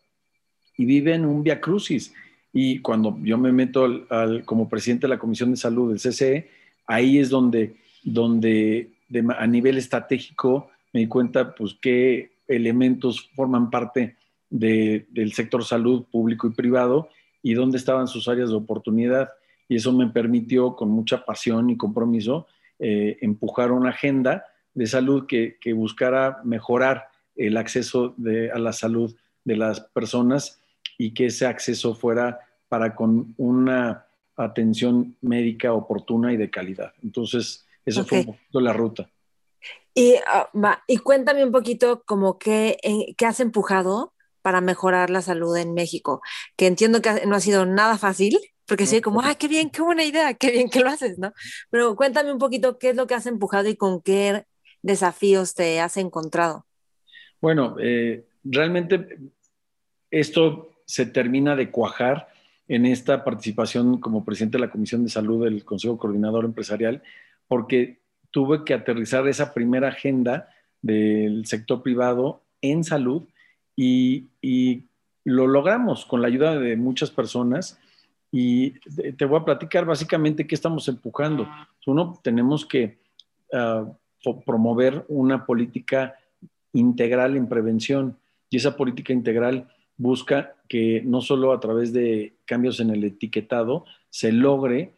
y 0.77 0.85
viven 0.85 1.25
un 1.25 1.43
via 1.43 1.61
crucis. 1.61 2.13
Y 2.53 2.79
cuando 2.79 3.17
yo 3.21 3.37
me 3.37 3.51
meto 3.51 4.07
como 4.45 4.69
presidente 4.69 5.07
de 5.07 5.13
la 5.13 5.19
Comisión 5.19 5.51
de 5.51 5.57
Salud 5.57 5.89
del 5.89 5.99
CCE, 5.99 6.49
ahí 6.87 7.19
es 7.19 7.29
donde, 7.29 7.75
donde 8.03 8.91
a 9.37 9.47
nivel 9.47 9.77
estratégico 9.77 10.69
me 10.93 11.01
di 11.01 11.07
cuenta 11.07 11.53
pues 11.53 11.75
que 11.81 12.31
elementos 12.47 13.29
forman 13.35 13.69
parte 13.69 14.15
del 14.49 15.33
sector 15.33 15.63
salud 15.65 16.05
público 16.11 16.47
y 16.47 16.51
privado 16.51 17.09
y 17.43 17.53
dónde 17.53 17.77
estaban 17.77 18.07
sus 18.07 18.27
áreas 18.27 18.49
de 18.49 18.55
oportunidad. 18.55 19.29
Y 19.67 19.77
eso 19.77 19.91
me 19.91 20.07
permitió, 20.07 20.75
con 20.75 20.89
mucha 20.89 21.25
pasión 21.25 21.69
y 21.69 21.77
compromiso, 21.77 22.47
eh, 22.79 23.17
empujar 23.21 23.71
una 23.71 23.89
agenda 23.89 24.45
de 24.73 24.85
salud 24.87 25.25
que, 25.27 25.57
buscara 25.73 26.41
mejorar 26.43 27.07
el 27.35 27.57
acceso 27.57 28.15
a 28.53 28.59
la 28.59 28.73
salud 28.73 29.15
de 29.43 29.55
las 29.55 29.79
personas 29.79 30.61
y 30.97 31.13
que 31.13 31.27
ese 31.27 31.45
acceso 31.45 31.95
fuera 31.95 32.39
para 32.67 32.95
con 32.95 33.33
una 33.37 34.05
atención 34.35 35.15
médica 35.21 35.73
oportuna 35.73 36.33
y 36.33 36.37
de 36.37 36.49
calidad. 36.49 36.93
Entonces, 37.03 37.65
eso 37.85 38.05
fue 38.05 38.19
un 38.19 38.25
poquito 38.25 38.59
la 38.59 38.73
ruta. 38.73 39.09
Y, 39.93 40.15
ah, 40.27 40.49
y 40.87 40.97
cuéntame 40.97 41.43
un 41.45 41.51
poquito 41.51 42.03
como 42.05 42.37
qué, 42.37 42.77
qué 43.17 43.25
has 43.25 43.39
empujado 43.39 44.13
para 44.41 44.61
mejorar 44.61 45.09
la 45.09 45.21
salud 45.21 45.55
en 45.55 45.73
México, 45.73 46.21
que 46.57 46.67
entiendo 46.67 47.01
que 47.01 47.25
no 47.25 47.35
ha 47.35 47.39
sido 47.39 47.65
nada 47.65 47.97
fácil, 47.97 48.37
porque 48.67 48.85
sí, 48.85 49.01
como, 49.01 49.21
ay, 49.21 49.35
qué 49.35 49.47
bien, 49.47 49.69
qué 49.69 49.81
buena 49.81 50.03
idea, 50.03 50.33
qué 50.33 50.51
bien 50.51 50.69
que 50.69 50.79
lo 50.79 50.89
haces, 50.89 51.17
¿no? 51.17 51.33
Pero 51.69 51.95
cuéntame 51.95 52.31
un 52.31 52.39
poquito 52.39 52.77
qué 52.77 52.89
es 52.89 52.95
lo 52.95 53.07
que 53.07 53.13
has 53.13 53.25
empujado 53.25 53.69
y 53.69 53.75
con 53.75 54.01
qué 54.01 54.45
desafíos 54.81 55.53
te 55.53 55.79
has 55.79 55.97
encontrado. 55.97 56.65
Bueno, 57.41 57.75
eh, 57.79 58.25
realmente 58.43 59.19
esto 60.11 60.81
se 60.85 61.05
termina 61.05 61.55
de 61.55 61.71
cuajar 61.71 62.29
en 62.67 62.85
esta 62.85 63.23
participación 63.23 63.99
como 63.99 64.25
presidente 64.25 64.57
de 64.57 64.65
la 64.65 64.71
Comisión 64.71 65.03
de 65.03 65.09
Salud 65.09 65.43
del 65.43 65.63
Consejo 65.63 65.97
Coordinador 65.97 66.45
Empresarial, 66.45 67.03
porque 67.47 67.99
tuve 68.31 68.63
que 68.63 68.73
aterrizar 68.73 69.27
esa 69.27 69.53
primera 69.53 69.89
agenda 69.89 70.49
del 70.81 71.45
sector 71.45 71.81
privado 71.81 72.43
en 72.61 72.83
salud 72.83 73.23
y, 73.75 74.27
lo 75.27 75.47
logramos 75.47 76.05
con 76.05 76.21
la 76.21 76.27
ayuda 76.27 76.59
de 76.59 76.75
muchas 76.75 77.09
personas. 77.09 77.79
Y 78.37 78.71
te 79.13 79.23
voy 79.23 79.39
a 79.39 79.45
platicar 79.45 79.85
básicamente 79.85 80.45
qué 80.45 80.55
estamos 80.55 80.89
empujando. 80.89 81.47
Uno, 81.85 82.19
tenemos 82.21 82.65
que 82.65 82.97
ah, 83.53 83.85
promover 84.45 85.05
una 85.07 85.45
política 85.45 86.15
integral 86.73 87.37
en 87.37 87.47
prevención 87.47 88.17
y 88.49 88.57
esa 88.57 88.75
política 88.75 89.13
integral 89.13 89.69
busca 89.95 90.53
que 90.67 91.01
no 91.05 91.21
solo 91.21 91.53
a 91.53 91.61
través 91.61 91.93
de 91.93 92.33
cambios 92.43 92.81
en 92.81 92.89
el 92.89 93.05
etiquetado 93.05 93.85
se 94.09 94.33
logre 94.33 94.91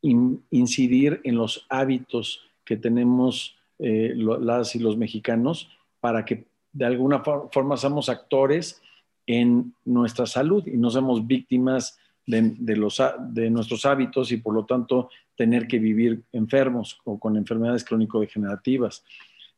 incidir 0.00 1.20
en 1.24 1.34
los 1.34 1.66
hábitos 1.70 2.44
que 2.64 2.76
tenemos 2.76 3.56
eh, 3.80 4.14
las 4.14 4.76
y 4.76 4.78
los 4.78 4.96
mexicanos 4.96 5.70
para 5.98 6.24
que 6.24 6.44
de 6.72 6.84
alguna 6.84 7.24
forma 7.24 7.76
seamos 7.76 8.08
actores 8.08 8.80
en 9.26 9.74
nuestra 9.84 10.26
salud 10.26 10.64
y 10.68 10.76
no 10.76 10.88
seamos 10.88 11.26
víctimas 11.26 11.98
de, 12.30 13.50
nuestros 13.50 13.86
hábitos 13.86 14.32
y 14.32 14.38
por 14.38 14.54
lo 14.54 14.64
tanto 14.64 15.10
tener 15.36 15.66
que 15.66 15.78
vivir 15.78 16.22
enfermos 16.32 16.98
o 17.04 17.18
con 17.18 17.36
enfermedades 17.36 17.84
crónico-degenerativas. 17.84 19.04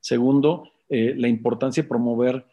Segundo, 0.00 0.70
eh, 0.88 1.14
la 1.16 1.28
importancia 1.28 1.82
de 1.82 1.88
promover, 1.88 2.44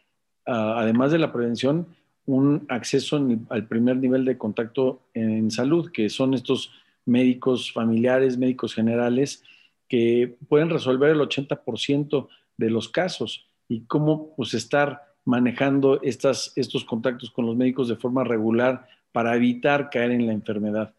ah, 0.46 0.76
además 0.78 1.12
de 1.12 1.20
la 1.20 1.32
prevención, 1.32 1.88
un 2.26 2.66
acceso 2.70 3.20
al 3.50 3.68
primer 3.68 3.98
nivel 3.98 4.24
de 4.24 4.38
contacto 4.38 5.02
en 5.16 5.50
salud, 5.50 5.92
que 5.92 6.10
son 6.10 6.36
estos 6.36 6.72
médicos 7.06 7.72
familiares, 7.72 8.38
médicos 8.38 8.76
generales, 8.76 9.44
que 9.88 10.38
pueden 10.48 10.70
resolver 10.70 11.10
el 11.10 11.20
80% 11.20 12.28
de 12.58 12.70
los 12.70 12.90
casos. 12.90 13.46
y 13.72 13.82
cómo 13.82 14.34
pues 14.36 14.56
estar 14.56 15.09
manejando 15.26 16.02
estas, 16.02 16.54
estos 16.56 16.84
contactos 16.86 17.32
con 17.32 17.46
los 17.46 17.56
médicos 17.56 17.88
de 17.88 17.96
forma 17.96 18.24
regular 18.24 18.88
para 19.12 19.36
evitar 19.36 19.90
caer 19.90 20.12
en 20.12 20.28
la 20.28 20.34
enfermedad. 20.34 20.94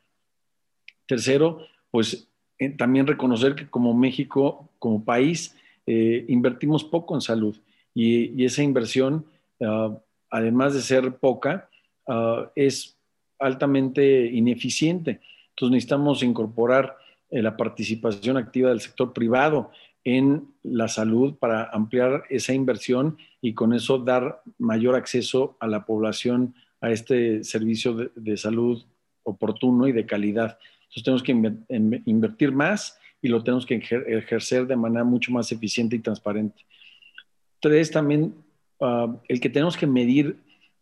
Tercero, 1.07 1.67
pues 1.91 2.29
eh, 2.59 2.71
también 2.71 3.07
reconocer 3.07 3.55
que 3.55 3.69
como 3.69 3.95
México, 3.95 4.71
como 4.79 5.05
país, 5.05 5.57
eh, 5.87 6.25
invertimos 6.29 6.85
poco 6.85 7.15
en 7.15 7.21
salud 7.21 7.57
y, 7.95 8.45
esa 8.45 8.63
inversión, 8.63 9.27
ah, 9.61 9.97
además 10.31 10.75
de 10.75 10.83
ser 10.83 11.17
poca, 11.17 11.69
ah, 12.07 12.51
es 12.55 12.97
altamente 13.39 14.27
ineficiente. 14.27 15.21
Entonces 15.51 15.73
necesitamos 15.73 16.23
incorporar 16.23 16.97
eh, 17.31 17.43
la 17.43 17.57
participación 17.57 18.37
activa 18.37 18.71
del 18.71 18.81
sector 18.81 19.13
privado 19.13 19.71
en 20.05 20.49
la 20.63 20.89
salud 20.89 21.35
para 21.35 21.65
ampliar 21.65 22.25
esa 22.31 22.53
inversión 22.55 23.19
y 23.41 23.55
con 23.55 23.73
eso 23.73 23.99
dar 23.99 24.43
mayor 24.59 24.95
acceso 24.95 25.57
a 25.61 25.67
la 25.67 25.85
población 25.85 26.55
a 26.81 26.91
este 26.91 27.45
servicio 27.45 28.11
de, 28.15 28.37
salud 28.37 28.83
oportuno 29.23 29.87
y 29.87 29.93
de 29.93 30.07
calidad. 30.07 30.59
Entonces 30.95 31.03
tenemos 31.03 31.23
que 31.23 31.33
invertir 32.07 32.53
más 32.53 32.99
y 33.21 33.29
lo 33.29 33.45
tenemos 33.45 33.67
que 33.67 33.77
ejercer 33.77 34.67
de 34.67 34.77
manera 34.77 35.05
mucho 35.05 35.31
más 35.31 35.53
eficiente 35.53 35.97
y 35.97 36.01
transparente. 36.01 36.65
Tres, 37.61 37.91
también 37.91 38.35
ah, 38.81 39.15
el 39.29 39.41
que 39.41 39.51
tenemos 39.51 39.77
que 39.77 39.87
medir 39.87 40.37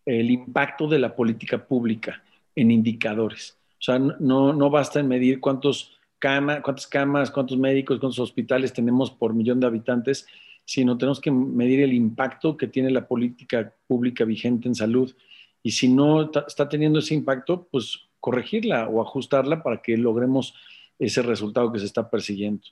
el 0.07 0.31
impacto 0.31 0.87
de 0.87 1.01
la 1.01 1.15
política 1.15 1.67
pública 1.67 2.23
en 2.55 2.71
indicadores. 2.71 3.59
O 3.73 3.83
sea, 3.83 3.99
no, 3.99 4.53
no 4.53 4.71
basta 4.71 5.01
en 5.01 5.09
medir 5.09 5.41
cuántos 5.41 5.98
cuántas 6.21 6.87
camas, 6.87 7.31
cuántos 7.31 7.59
médicos, 7.59 7.99
cuántos 7.99 8.19
hospitales 8.19 8.73
tenemos 8.73 9.11
por 9.11 9.35
millón 9.35 9.61
de 9.61 9.67
habitantes, 9.67 10.27
sino 10.65 10.99
tenemos 10.99 11.21
que 11.21 11.31
medir 11.31 11.81
el 11.81 11.93
impacto 11.93 12.57
que 12.57 12.67
tiene 12.67 12.91
la 12.91 13.07
política 13.07 13.73
pública 13.87 14.25
vigente 14.25 14.69
en 14.69 14.75
salud. 14.75 15.15
Y 15.63 15.71
si 15.73 15.89
no 15.89 16.31
está 16.47 16.69
teniendo 16.69 16.99
ese 16.99 17.15
impacto, 17.15 17.67
pues 17.71 18.09
corregirla 18.21 18.89
o 18.89 19.01
ajustarla 19.01 19.63
para 19.63 19.81
que 19.81 19.97
logremos 19.97 20.55
ese 20.99 21.23
resultado 21.23 21.73
que 21.73 21.79
se 21.79 21.87
está 21.87 22.11
persiguiendo. 22.11 22.63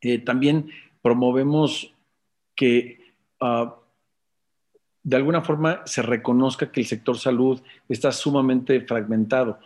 Eh, 0.00 0.18
también 0.18 0.70
promovemos 1.02 1.92
que 2.54 2.98
ah, 3.40 3.76
de 5.02 5.16
alguna 5.16 5.42
forma 5.42 5.82
se 5.84 6.02
reconozca 6.02 6.70
que 6.70 6.80
el 6.80 6.86
sector 6.86 7.18
salud 7.18 7.60
está 7.88 8.12
sumamente 8.12 8.80
fragmentado. 8.82 9.58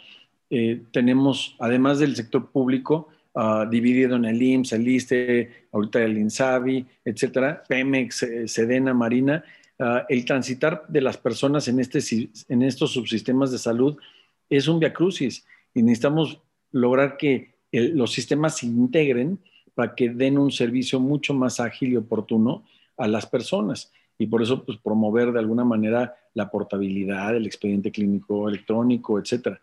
Eh, 0.50 0.82
tenemos, 0.92 1.56
además 1.58 1.98
del 1.98 2.14
sector 2.14 2.50
público, 2.50 3.08
ah, 3.34 3.66
dividido 3.68 4.16
en 4.16 4.24
el 4.24 4.40
IMSS, 4.40 4.72
el 4.72 4.88
ISTE, 4.88 5.50
ahorita 5.72 6.02
el 6.02 6.18
INSABI, 6.18 6.86
etcétera, 7.04 7.62
Pemex, 7.68 8.22
eh, 8.22 8.48
Sedena, 8.48 8.94
Marina, 8.94 9.44
ah, 9.78 10.06
el 10.08 10.24
transitar 10.24 10.84
de 10.88 11.00
las 11.00 11.16
personas 11.16 11.68
en, 11.68 11.80
este, 11.80 11.98
en 12.48 12.62
estos 12.62 12.92
subsistemas 12.92 13.50
de 13.50 13.58
salud 13.58 13.96
es 14.48 14.68
un 14.68 14.78
viacrucis 14.78 15.44
y 15.74 15.82
necesitamos 15.82 16.40
lograr 16.72 17.16
que 17.16 17.56
los 17.72 18.12
sistemas 18.12 18.58
se 18.58 18.66
integren 18.66 19.38
para 19.74 19.94
que 19.94 20.08
den 20.08 20.38
un 20.38 20.50
servicio 20.50 20.98
mucho 21.00 21.34
más 21.34 21.60
ágil 21.60 21.92
y 21.92 21.96
oportuno 21.96 22.64
a 22.96 23.06
las 23.06 23.26
personas. 23.26 23.92
Y 24.18 24.26
por 24.26 24.42
eso, 24.42 24.64
pues, 24.64 24.78
promover 24.78 25.32
de 25.32 25.40
alguna 25.40 25.64
manera 25.64 26.16
la 26.32 26.50
portabilidad, 26.50 27.36
el 27.36 27.46
expediente 27.46 27.90
clínico 27.90 28.48
electrónico, 28.48 29.18
etcétera. 29.18 29.60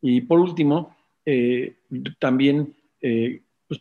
Y 0.00 0.20
por 0.22 0.40
último, 0.40 0.96
eh, 1.24 1.76
también 2.18 2.74
eh, 3.00 3.42
pues, 3.66 3.80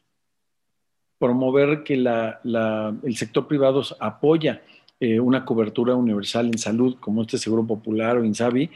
promover 1.18 1.84
que 1.84 1.94
el 1.94 3.16
sector 3.16 3.48
privado 3.48 3.84
apoya 4.00 4.62
eh, 5.00 5.20
una 5.20 5.46
cobertura 5.46 5.96
universal 5.96 6.48
en 6.48 6.58
salud, 6.58 6.98
como 7.00 7.22
este 7.22 7.38
Seguro 7.38 7.66
Popular 7.66 8.18
o 8.18 8.26
INSABI, 8.26 8.70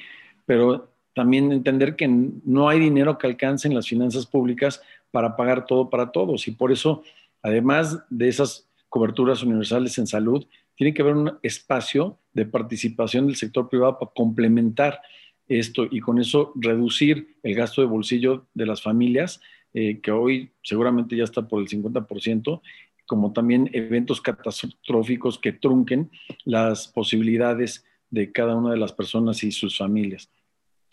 pero 0.45 0.89
también 1.13 1.51
entender 1.51 1.95
que 1.95 2.07
no 2.07 2.69
hay 2.69 2.79
dinero 2.79 3.17
que 3.17 3.27
alcance 3.27 3.67
en 3.67 3.75
las 3.75 3.87
finanzas 3.87 4.25
públicas 4.25 4.81
para 5.09 5.35
pagar 5.35 5.65
todo 5.65 5.89
para 5.89 6.11
todos. 6.11 6.47
Y 6.47 6.51
por 6.51 6.71
eso, 6.71 7.03
además 7.41 8.03
de 8.09 8.27
esas 8.29 8.67
coberturas 8.87 9.43
universales 9.43 9.97
en 9.97 10.07
salud, 10.07 10.45
tiene 10.75 10.93
que 10.93 11.01
haber 11.01 11.15
un 11.15 11.37
espacio 11.43 12.17
de 12.33 12.45
participación 12.45 13.27
del 13.27 13.35
sector 13.35 13.67
privado 13.67 13.99
para 13.99 14.11
complementar 14.15 15.01
esto 15.47 15.87
y 15.89 15.99
con 15.99 16.19
eso 16.19 16.53
reducir 16.55 17.35
el 17.43 17.55
gasto 17.55 17.81
de 17.81 17.87
bolsillo 17.87 18.47
de 18.53 18.65
las 18.65 18.81
familias, 18.81 19.41
eh, 19.73 19.99
que 20.01 20.11
hoy 20.11 20.51
seguramente 20.63 21.15
ya 21.15 21.23
está 21.23 21.47
por 21.47 21.61
el 21.61 21.67
50%, 21.67 22.61
como 23.05 23.33
también 23.33 23.69
eventos 23.73 24.21
catastróficos 24.21 25.37
que 25.39 25.51
trunquen 25.51 26.09
las 26.45 26.87
posibilidades 26.87 27.85
de 28.09 28.31
cada 28.31 28.55
una 28.55 28.71
de 28.71 28.77
las 28.77 28.93
personas 28.93 29.43
y 29.43 29.51
sus 29.51 29.77
familias. 29.77 30.29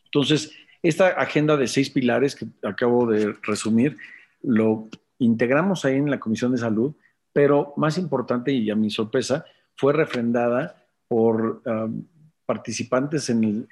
Entonces, 0.07 0.53
esta 0.83 1.09
agenda 1.09 1.57
de 1.57 1.67
seis 1.67 1.91
pilares 1.91 2.35
que 2.35 2.47
acabo 2.63 3.07
de 3.07 3.35
resumir, 3.43 3.97
lo 4.43 4.89
integramos 5.19 5.85
ahí 5.85 5.97
en 5.97 6.11
la 6.11 6.21
Comisión 6.21 6.53
de 6.53 6.59
Salud, 6.59 6.95
pero 7.33 7.75
más 7.77 7.99
importante 7.99 8.53
y 8.53 8.71
a 8.71 8.77
mi 8.77 8.91
sorpresa, 8.91 9.45
fue 9.77 9.93
refrendada 9.93 10.85
por 11.09 11.63
um, 11.67 12.05
participantes 12.49 13.29
en 13.29 13.69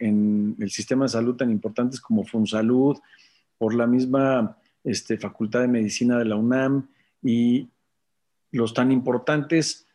el, 0.61 0.71
sistema 0.71 1.07
de 1.07 1.09
salud 1.09 1.35
tan 1.35 1.51
importantes 1.51 1.99
como 1.99 2.27
FunSalud, 2.27 2.99
por 3.57 3.73
la 3.73 3.87
misma 3.87 4.59
este, 4.85 5.17
Facultad 5.17 5.62
de 5.62 5.69
Medicina 5.69 6.19
de 6.19 6.27
la 6.27 6.37
UNAM 6.37 6.87
y 7.23 7.71
los 8.53 8.75
tan 8.75 8.93
importantes 8.93 9.87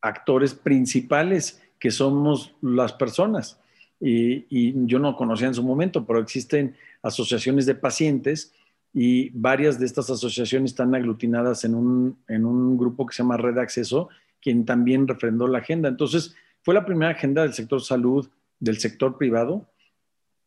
actores 0.00 0.54
principales 0.54 1.60
que 1.80 1.90
somos 1.90 2.54
las 2.62 2.92
personas. 2.92 3.58
Y, 3.98 4.86
yo 4.86 5.00
no 5.00 5.16
conocía 5.16 5.48
en 5.48 5.54
su 5.54 5.64
momento, 5.64 6.06
pero 6.06 6.20
existen 6.20 6.76
asociaciones 7.02 7.66
de 7.66 7.74
pacientes 7.74 8.54
y 8.94 9.30
varias 9.30 9.80
de 9.80 9.86
estas 9.86 10.08
asociaciones 10.08 10.70
están 10.70 10.94
aglutinadas 10.94 11.64
en 11.64 11.74
un, 11.74 12.16
en 12.28 12.44
un 12.44 12.78
grupo 12.78 13.06
que 13.06 13.14
se 13.16 13.24
llama 13.24 13.38
Red 13.38 13.58
Acceso, 13.58 14.08
quien 14.40 14.64
también 14.64 15.08
refrendó 15.08 15.48
la 15.48 15.58
agenda. 15.58 15.88
Entonces, 15.88 16.36
fue 16.62 16.74
la 16.74 16.84
primera 16.84 17.12
agenda 17.12 17.42
del 17.42 17.54
sector 17.54 17.80
salud, 17.82 18.28
del 18.58 18.78
sector 18.78 19.16
privado, 19.16 19.66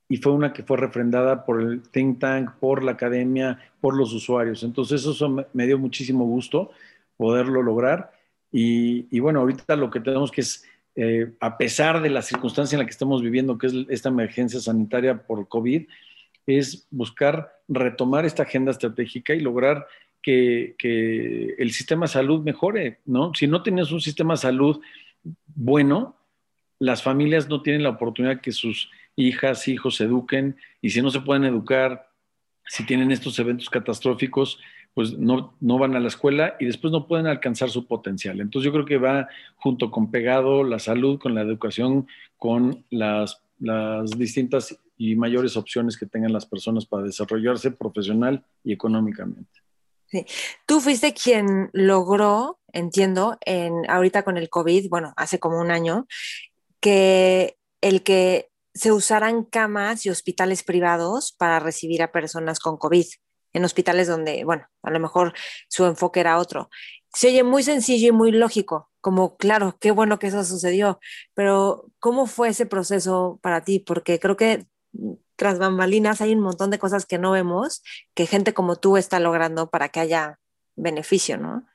y 0.09 0.17
fue 0.17 0.31
una 0.31 0.53
que 0.53 0.63
fue 0.63 0.77
refrendada 0.77 1.45
por 1.45 1.61
el 1.61 1.81
think 1.89 2.19
tank, 2.19 2.51
por 2.59 2.83
la 2.83 2.91
academia, 2.91 3.59
por 3.81 3.95
los 3.95 4.13
usuarios. 4.13 4.63
Entonces 4.63 5.05
eso 5.05 5.47
me 5.53 5.65
dio 5.65 5.79
muchísimo 5.79 6.25
gusto 6.25 6.71
poderlo 7.17 7.63
lograr. 7.63 8.11
Y, 8.51 9.19
bueno, 9.19 9.39
ahorita 9.39 9.75
lo 9.75 9.89
que 9.89 9.99
tenemos 9.99 10.31
que 10.31 10.41
es, 10.41 10.63
eh, 10.95 11.33
a 11.39 11.57
pesar 11.57 12.01
de 12.01 12.11
la 12.11 12.21
circunstancia 12.21 12.75
en 12.75 12.81
la 12.81 12.85
que 12.85 12.91
estamos 12.91 13.23
viviendo, 13.23 13.57
que 13.57 13.67
es 13.67 13.73
esta 13.89 14.09
emergencia 14.09 14.59
sanitaria 14.59 15.23
por 15.25 15.47
COVID, 15.47 15.87
es 16.45 16.87
buscar 16.91 17.51
retomar 17.67 18.25
esta 18.25 18.43
agenda 18.43 18.71
estratégica 18.71 19.33
y 19.33 19.39
lograr 19.39 19.87
que, 20.21 20.75
el 21.57 21.71
sistema 21.71 22.07
salud 22.07 22.43
mejore, 22.43 22.99
¿no? 23.05 23.33
Si 23.33 23.47
no 23.47 23.63
tienes 23.63 23.91
un 23.91 24.01
sistema 24.01 24.37
salud 24.37 24.79
bueno, 25.55 26.17
las 26.79 27.03
familias 27.03 27.47
no 27.49 27.61
tienen 27.61 27.83
la 27.83 27.89
oportunidad 27.89 28.41
que 28.41 28.51
sus 28.51 28.89
hijas, 29.15 29.67
hijos 29.67 29.95
se 29.95 30.05
eduquen 30.05 30.57
y 30.81 30.89
si 30.89 31.01
no 31.01 31.09
se 31.11 31.21
pueden 31.21 31.45
educar, 31.45 32.09
si 32.65 32.85
tienen 32.85 33.11
estos 33.11 33.37
eventos 33.39 33.69
catastróficos, 33.69 34.59
pues 34.93 35.17
no, 35.17 35.55
no 35.59 35.77
van 35.77 35.95
a 35.95 35.99
la 35.99 36.07
escuela 36.07 36.55
y 36.59 36.65
después 36.65 36.91
no 36.91 37.07
pueden 37.07 37.27
alcanzar 37.27 37.69
su 37.69 37.87
potencial. 37.87 38.41
Entonces 38.41 38.65
yo 38.65 38.73
creo 38.73 38.85
que 38.85 38.97
va 38.97 39.27
junto 39.55 39.89
con 39.91 40.11
pegado 40.11 40.63
la 40.63 40.79
salud, 40.79 41.19
con 41.19 41.33
la 41.33 41.41
educación, 41.41 42.07
con 42.37 42.85
las, 42.89 43.41
las 43.59 44.11
distintas 44.11 44.77
y 44.97 45.15
mayores 45.15 45.57
opciones 45.57 45.97
que 45.97 46.05
tengan 46.05 46.33
las 46.33 46.45
personas 46.45 46.85
para 46.85 47.03
desarrollarse 47.03 47.71
profesional 47.71 48.43
y 48.63 48.73
económicamente. 48.73 49.62
Tú 50.65 50.79
fuiste 50.81 51.13
quien 51.13 51.69
logró, 51.73 52.59
entiendo, 52.71 53.37
en, 53.45 53.89
ahorita 53.89 54.23
con 54.23 54.37
el 54.37 54.49
COVID, 54.49 54.89
bueno, 54.89 55.13
hace 55.17 55.39
como 55.39 55.59
un 55.59 55.71
año, 55.71 56.07
que 56.79 57.57
el 57.81 58.03
que 58.03 58.49
se 58.73 58.91
usaran 58.91 59.43
camas 59.43 60.05
y 60.05 60.09
hospitales 60.09 60.63
privados 60.63 61.33
para 61.37 61.59
recibir 61.59 62.01
a 62.01 62.11
personas 62.11 62.59
con 62.59 62.77
COVID, 62.77 63.05
en 63.53 63.65
hospitales 63.65 64.07
donde, 64.07 64.43
bueno, 64.43 64.67
a 64.81 64.91
lo 64.91 64.99
mejor 64.99 65.33
su 65.69 65.85
enfoque 65.85 66.19
era 66.19 66.39
otro. 66.39 66.69
Se 67.13 67.27
oye 67.27 67.43
muy 67.43 67.61
sencillo 67.61 68.09
y 68.09 68.11
muy 68.11 68.31
lógico, 68.31 68.89
como, 68.99 69.37
claro, 69.37 69.77
qué 69.79 69.91
bueno 69.91 70.17
que 70.17 70.27
eso 70.27 70.43
sucedió, 70.43 70.99
pero 71.35 71.85
¿cómo 71.99 72.25
fue 72.25 72.49
ese 72.49 72.65
proceso 72.65 73.39
para 73.43 73.63
ti? 73.63 73.79
Porque 73.79 74.19
creo 74.19 74.35
que 74.35 74.65
tras 75.35 75.59
bambalinas 75.59 76.21
hay 76.21 76.33
un 76.33 76.41
montón 76.41 76.69
de 76.69 76.79
cosas 76.79 77.05
que 77.05 77.17
no 77.17 77.31
vemos 77.31 77.83
que 78.13 78.25
gente 78.25 78.53
como 78.53 78.75
tú 78.75 78.97
está 78.97 79.19
logrando 79.19 79.69
para 79.69 79.89
que 79.89 79.99
haya 79.99 80.39
beneficio, 80.75 81.37
¿no? 81.37 81.65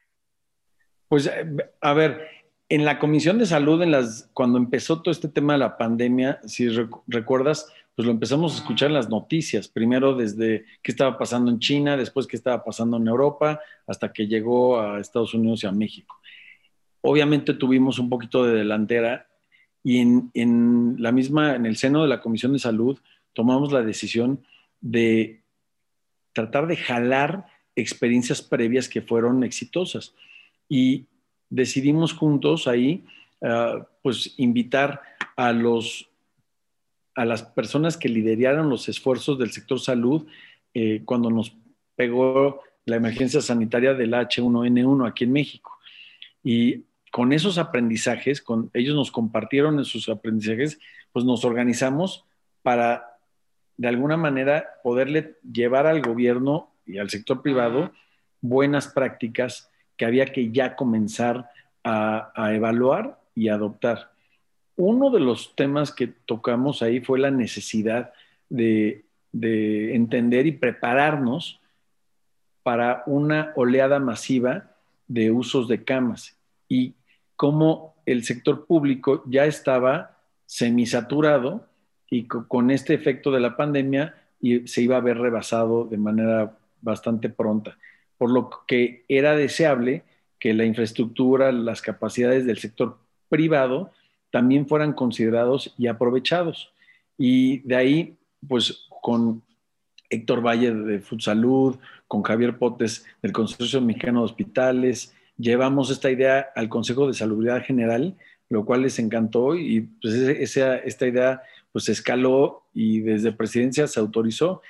Pues, 1.09 1.27
eh, 1.27 1.47
a 1.81 1.93
ver, 1.93 2.21
en 2.69 2.85
la 2.85 2.99
Comisión 2.99 3.39
de 3.39 3.47
Salud, 3.47 3.83
en 3.83 3.91
las, 3.91 4.29
cuando 4.35 4.59
empezó 4.59 5.01
todo 5.01 5.11
este 5.11 5.29
tema 5.29 5.55
de 5.55 5.61
la 5.61 5.79
pandemia, 5.79 6.41
si 6.45 6.69
recuerdas, 7.07 7.73
pues 7.95 8.07
lo 8.07 8.13
empezamos 8.13 8.53
a 8.53 8.57
escuchar 8.59 8.89
en 8.89 8.95
las 8.95 9.09
noticias, 9.09 9.69
primero 9.69 10.15
desde 10.15 10.67
qué 10.83 10.93
estaba 10.93 11.19
pasando 11.19 11.51
en 11.51 11.59
China, 11.59 11.97
después 11.97 12.27
qué 12.27 12.37
estaba 12.37 12.63
pasando 12.63 12.99
en 12.99 13.09
Europa, 13.09 13.61
hasta 13.87 14.13
que 14.13 14.27
llegó 14.27 14.81
a 14.81 15.01
Estados 15.01 15.35
Unidos 15.35 15.65
y 15.65 15.67
a 15.67 15.73
México. 15.73 16.17
obviamente 17.01 17.55
tuvimos 17.55 17.99
un 17.99 18.11
poquito 18.11 18.45
de 18.45 18.55
delantera 18.55 19.27
y 19.83 19.99
en, 19.99 20.31
en, 20.35 20.97
la 20.99 21.11
misma, 21.13 21.55
en 21.57 21.65
el 21.65 21.77
seno 21.77 22.03
de 22.03 22.09
la 22.09 22.21
Comisión 22.21 22.53
de 22.53 22.59
Salud, 22.59 22.99
tomamos 23.39 23.71
la 23.71 23.85
decisión 23.85 24.43
de 24.81 25.45
tratar 26.33 26.67
de 26.67 26.75
jalar 26.75 27.47
experiencias 27.77 28.43
previas 28.43 28.89
que 28.89 29.01
fueron 29.01 29.45
exitosas. 29.45 30.13
Y 30.69 31.07
decidimos 31.49 32.15
juntos 32.15 32.67
ahí, 32.67 33.05
uh, 33.43 33.85
pues, 34.03 34.35
invitar 34.39 35.03
a 35.37 35.53
los 35.53 36.11
a 37.15 37.25
las 37.25 37.45
personas 37.45 37.97
que 37.97 38.09
lideraron 38.09 38.71
los 38.71 38.89
esfuerzos 38.89 39.39
del 39.39 39.53
sector 39.53 39.79
salud 39.79 40.27
eh, 40.75 41.03
cuando 41.05 41.31
nos 41.31 41.53
pegó 41.95 42.63
la 42.87 42.97
emergencia 42.97 43.41
sanitaria 43.41 43.95
del 43.95 44.15
H1N1 44.15 45.09
aquí 45.09 45.25
en 45.25 45.33
México. 45.33 45.79
Y 46.43 46.87
con 47.13 47.33
esos 47.33 47.59
aprendizajes, 47.59 48.43
con, 48.43 48.71
ellos 48.75 48.97
nos 48.97 49.13
compartieron 49.13 49.85
sus 49.85 50.09
aprendizajes, 50.09 50.81
pues 51.13 51.25
nos 51.25 51.45
organizamos 51.45 52.25
para 52.63 53.18
de 53.79 53.89
alguna 53.89 54.19
manera 54.19 54.67
poderle 54.83 55.37
llevar 55.51 55.87
al 55.87 56.03
gobierno 56.03 56.71
y 56.85 56.99
al 56.99 57.09
sector 57.09 57.41
privado 57.41 57.93
buenas 58.41 58.89
prácticas 58.89 59.71
que 59.97 60.05
había 60.05 60.27
que 60.27 60.51
ya 60.51 60.77
comenzar 60.77 61.51
a, 61.83 62.33
a 62.35 62.55
evaluar 62.55 63.19
y 63.35 63.49
adoptar. 63.49 64.13
Uno 64.77 65.11
de 65.11 65.21
los 65.21 65.57
temas 65.57 65.93
que 65.93 66.09
tocamos 66.09 66.83
ahí 66.83 67.01
fue 67.01 67.19
la 67.19 67.31
necesidad 67.31 68.13
de, 68.49 69.05
de 69.33 69.95
entender 69.95 70.47
y 70.47 70.53
prepararnos 70.53 71.61
para 72.63 73.03
una 73.07 73.53
oleada 73.57 73.99
masiva 73.99 74.77
de 75.07 75.31
usos 75.31 75.69
de 75.69 75.85
camas 75.85 76.37
y 76.69 76.95
cómo 77.37 77.97
el 78.07 78.25
sector 78.25 78.67
público 78.67 79.23
ya 79.27 79.47
estaba 79.47 80.19
semisaturado 80.47 81.67
y 82.11 82.25
con 82.25 82.71
este 82.71 82.95
efecto 82.95 83.31
de 83.31 83.41
la 83.41 83.57
pandemia 83.57 84.15
se 84.67 84.83
iba 84.83 84.97
a 84.97 85.01
ver 85.01 85.19
rebasado 85.19 85.85
de 85.85 85.99
manera 85.99 86.57
bastante 86.81 87.29
pronta, 87.29 87.77
por 88.17 88.31
lo 88.31 88.51
que 88.67 89.05
era 89.09 89.37
deseable 89.37 90.05
que 90.39 90.55
la 90.55 90.65
infraestructura, 90.65 91.53
las 91.53 91.83
capacidades 91.83 92.47
del 92.47 92.59
sector 92.59 92.99
privado 93.29 93.91
también 94.31 94.67
fueran 94.67 94.93
considerados 94.93 95.75
y 95.79 95.87
aprovechados. 95.87 96.73
Y 97.17 97.59
de 97.61 97.77
ahí, 97.77 98.17
pues 98.47 98.87
con 99.03 99.43
Héctor 100.11 100.47
Valle 100.47 100.73
de 100.73 101.03
Salud, 101.19 101.77
con 102.07 102.23
Javier 102.23 102.59
Potes 102.59 103.05
del 103.23 103.33
Consorcio 103.33 103.81
Mexicano 103.81 104.21
de 104.21 104.27
Hospitales, 104.27 105.15
llevamos 105.37 105.91
esta 105.91 106.11
idea 106.11 106.49
al 106.55 106.69
Consejo 106.69 107.07
de 107.07 107.15
Salubridad 107.15 107.65
General, 107.65 108.17
lo 108.49 108.65
cual 108.65 108.83
les 108.83 108.99
encantó 108.99 109.55
y 109.55 109.83
pues 110.01 110.15
esa, 110.15 110.77
esta 110.77 111.07
idea 111.07 111.43
pues 111.73 111.89
escaló 111.89 112.65
y 112.73 113.01
desde 113.01 113.33
presidencia 113.33 113.87
se 113.87 114.01
autorizó 114.01 114.63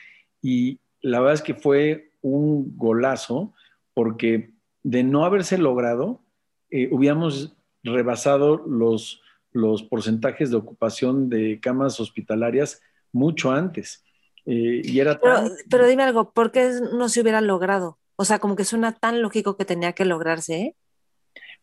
y 0.42 0.80
la 1.00 1.20
verdad 1.20 1.34
es 1.34 1.42
que 1.42 1.54
fue 1.54 2.12
un 2.20 2.76
golazo 2.76 3.54
porque 3.94 4.54
de 4.82 5.02
no 5.02 5.24
haberse 5.24 5.58
logrado, 5.58 6.22
eh, 6.70 6.88
hubiéramos 6.90 7.56
rebasado 7.82 8.64
los, 8.66 9.22
los 9.52 9.82
porcentajes 9.82 10.50
de 10.50 10.56
ocupación 10.56 11.28
de 11.28 11.58
camas 11.60 12.00
hospitalarias 12.00 12.80
mucho 13.12 13.50
antes. 13.50 14.04
Eh, 14.46 14.82
y 14.84 15.00
era 15.00 15.18
pero, 15.20 15.50
pero, 15.68 15.86
dime 15.86 16.04
algo, 16.04 16.32
¿por 16.32 16.52
qué 16.52 16.70
no 16.92 17.08
se 17.08 17.20
hubiera 17.20 17.40
logrado? 17.40 17.98
O 18.16 18.24
sea, 18.24 18.38
como 18.38 18.56
que 18.56 18.64
suena 18.64 18.92
tan 18.92 19.20
lógico 19.20 19.56
que 19.56 19.64
tenía 19.64 19.92
que 19.92 20.04
lograrse. 20.04 20.60
¿eh? 20.60 20.76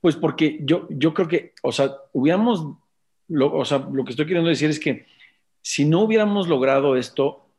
Pues 0.02 0.16
porque 0.16 0.60
yo, 0.62 0.88
yo 0.90 1.14
creo 1.14 1.28
que, 1.28 1.54
o 1.64 1.72
sea, 1.72 1.96
hubiéramos, 2.14 2.78
lo, 3.28 3.54
o 3.56 3.66
sea, 3.66 3.88
lo 3.92 4.04
que 4.06 4.12
estoy 4.12 4.28
queriendo 4.28 4.50
decir 4.50 4.70
es 4.70 4.80
que 4.80 5.06
si 5.66 5.84
no 5.84 6.02
hubiéramos 6.02 6.48
logrado 6.48 6.96
esto, 6.96 7.50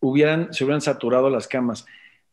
hubieran, 0.00 0.52
se 0.52 0.64
hubieran 0.64 0.82
saturado 0.82 1.30
las 1.30 1.48
camas 1.48 1.86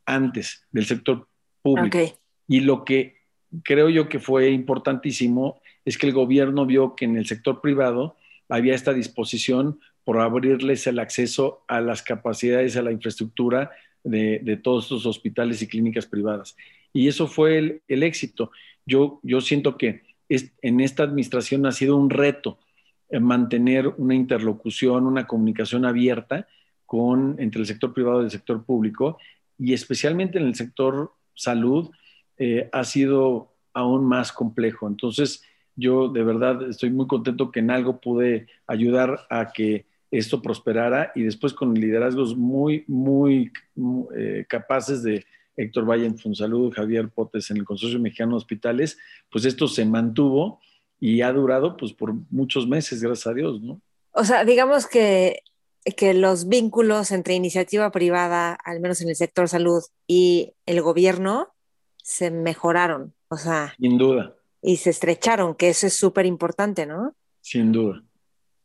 antes 0.05 0.67
del 0.73 0.85
sector 0.85 1.25
público. 1.61 2.19
Y 2.49 2.59
lo 2.59 2.83
que 2.83 3.15
creo 3.63 3.87
yo 3.87 4.09
que 4.09 4.19
fue 4.19 4.49
importantísimo 4.49 5.61
es 5.85 5.97
que 5.97 6.07
el 6.07 6.11
gobierno 6.11 6.65
vio 6.65 6.97
que 6.97 7.05
en 7.05 7.15
el 7.15 7.25
sector 7.27 7.61
privado 7.61 8.17
había 8.49 8.75
esta 8.75 8.91
disposición 8.91 9.79
por 10.03 10.19
abrirles 10.19 10.85
el 10.85 10.99
acceso 10.99 11.63
a 11.69 11.79
las 11.79 12.01
capacidades, 12.01 12.75
a 12.75 12.81
la 12.81 12.91
infraestructura 12.91 13.71
de, 14.03 14.59
todos 14.61 14.83
estos 14.83 15.05
hospitales 15.05 15.61
y 15.61 15.67
clínicas 15.67 16.07
privadas. 16.07 16.57
Y 16.91 17.07
eso 17.07 17.27
fue 17.27 17.57
el, 17.57 17.81
el 17.87 18.03
éxito. 18.03 18.51
Yo, 18.85 19.21
yo 19.23 19.39
siento 19.39 19.77
que 19.77 20.03
es, 20.27 20.51
en 20.61 20.81
esta 20.81 21.03
administración 21.03 21.65
ha 21.65 21.71
sido 21.71 21.95
un 21.95 22.09
reto 22.09 22.59
mantener 23.19 23.87
una 23.97 24.13
interlocución, 24.13 25.05
una 25.05 25.25
comunicación 25.25 25.85
abierta 25.85 26.47
con, 26.85 27.35
entre 27.39 27.61
el 27.61 27.67
sector 27.67 27.93
privado 27.93 28.21
y 28.21 28.25
el 28.25 28.31
sector 28.31 28.63
público, 28.63 29.17
y 29.57 29.73
especialmente 29.73 30.37
en 30.37 30.45
el 30.45 30.55
sector 30.55 31.11
salud, 31.33 31.89
eh, 32.37 32.69
ha 32.71 32.83
sido 32.83 33.53
aún 33.73 34.05
más 34.05 34.31
complejo. 34.31 34.87
Entonces, 34.87 35.43
yo 35.75 36.09
de 36.09 36.23
verdad 36.23 36.69
estoy 36.69 36.89
muy 36.89 37.07
contento 37.07 37.51
que 37.51 37.59
en 37.59 37.71
algo 37.71 37.99
pude 37.99 38.47
ayudar 38.67 39.27
a 39.29 39.51
que 39.51 39.85
esto 40.11 40.41
prosperara 40.41 41.11
y 41.15 41.23
después 41.23 41.53
con 41.53 41.73
liderazgos 41.73 42.35
muy, 42.35 42.83
muy, 42.87 43.51
eh, 44.17 44.45
capaces 44.49 45.03
de 45.03 45.25
Héctor 45.55 45.85
Valle 45.85 46.05
en 46.05 46.17
Funsalud, 46.17 46.73
Javier 46.73 47.09
Potes 47.09 47.51
en 47.51 47.57
el 47.57 47.65
Consorcio 47.65 47.99
Mexicano 47.99 48.31
de 48.31 48.37
Hospitales, 48.37 48.97
pues 49.29 49.45
esto 49.45 49.67
se 49.67 49.85
mantuvo 49.85 50.59
y 50.99 51.21
ha 51.21 51.31
durado 51.31 51.77
pues 51.77 51.93
por 51.93 52.13
muchos 52.29 52.67
meses, 52.67 53.01
gracias 53.01 53.27
a 53.27 53.33
Dios, 53.33 53.61
¿no? 53.61 53.81
O 54.11 54.23
sea, 54.23 54.43
digamos 54.43 54.87
que, 54.87 55.43
que 55.95 56.13
los 56.13 56.47
vínculos 56.47 57.11
entre 57.11 57.35
iniciativa 57.35 57.91
privada, 57.91 58.53
al 58.53 58.79
menos 58.79 59.01
en 59.01 59.09
el 59.09 59.15
sector 59.15 59.47
salud, 59.47 59.83
y 60.07 60.53
el 60.65 60.81
gobierno 60.81 61.49
se 62.03 62.31
mejoraron, 62.31 63.13
o 63.29 63.37
sea. 63.37 63.73
Sin 63.79 63.97
duda. 63.97 64.35
Y 64.61 64.77
se 64.77 64.89
estrecharon, 64.89 65.55
que 65.55 65.69
eso 65.69 65.87
es 65.87 65.93
súper 65.93 66.25
importante, 66.25 66.85
¿no? 66.85 67.15
Sin 67.41 67.71
duda. 67.71 68.03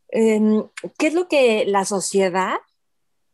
Em, 0.09 0.65
¿Qué 0.99 1.09
es 1.09 1.15
lo 1.15 1.29
que 1.29 1.65
la 1.67 1.85
sociedad 1.85 2.57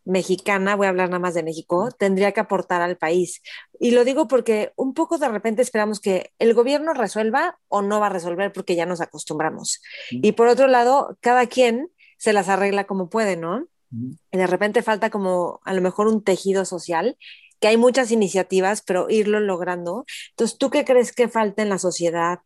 mexicana, 0.05 0.77
voy 0.77 0.87
a 0.87 0.91
hablar 0.91 1.09
nada 1.09 1.21
más 1.21 1.35
de 1.35 1.43
México, 1.43 1.91
tendría 1.99 2.33
que 2.33 2.41
aportar 2.41 2.83
al 2.83 2.97
país. 2.97 3.43
Y 3.79 3.93
lo 3.93 4.05
digo 4.05 4.29
porque 4.29 4.73
un 4.77 4.95
poco 4.95 5.19
de 5.19 5.29
repente 5.29 5.63
esperamos 5.63 6.01
que 6.01 6.33
el 6.39 6.55
gobierno 6.55 6.95
resuelva 6.95 7.59
o 7.69 7.83
no 7.83 8.01
va 8.01 8.07
a 8.07 8.11
resolver 8.11 8.53
porque 8.53 8.77
ya 8.77 8.87
nos 8.87 9.01
acostumbramos. 9.01 9.81
Y 10.11 10.33
por 10.33 10.49
otro 10.49 10.67
lado, 10.67 11.17
cada 11.21 11.47
quien 11.47 11.91
se 12.17 12.33
las 12.33 12.49
arregla 12.49 12.85
como 12.85 13.09
puede, 13.09 13.37
¿no? 13.37 13.67
Y 13.91 14.37
de 14.37 14.47
repente 14.47 14.83
falta 14.83 15.11
como 15.11 15.61
a 15.65 15.75
lo 15.75 15.81
mejor 15.81 16.07
un 16.07 16.23
tejido 16.23 16.65
social, 16.65 17.17
que 17.59 17.69
hay 17.69 17.77
muchas 17.77 18.11
iniciativas, 18.11 18.83
pero 18.83 19.09
irlo 19.11 19.41
logrando. 19.41 20.05
Entonces, 20.31 20.59
¿tú 20.59 20.71
qué 20.71 20.85
crees 20.85 21.13
que 21.13 21.29
falta 21.29 21.63
en 21.63 21.69
la 21.69 21.79
sociedad, 21.79 22.41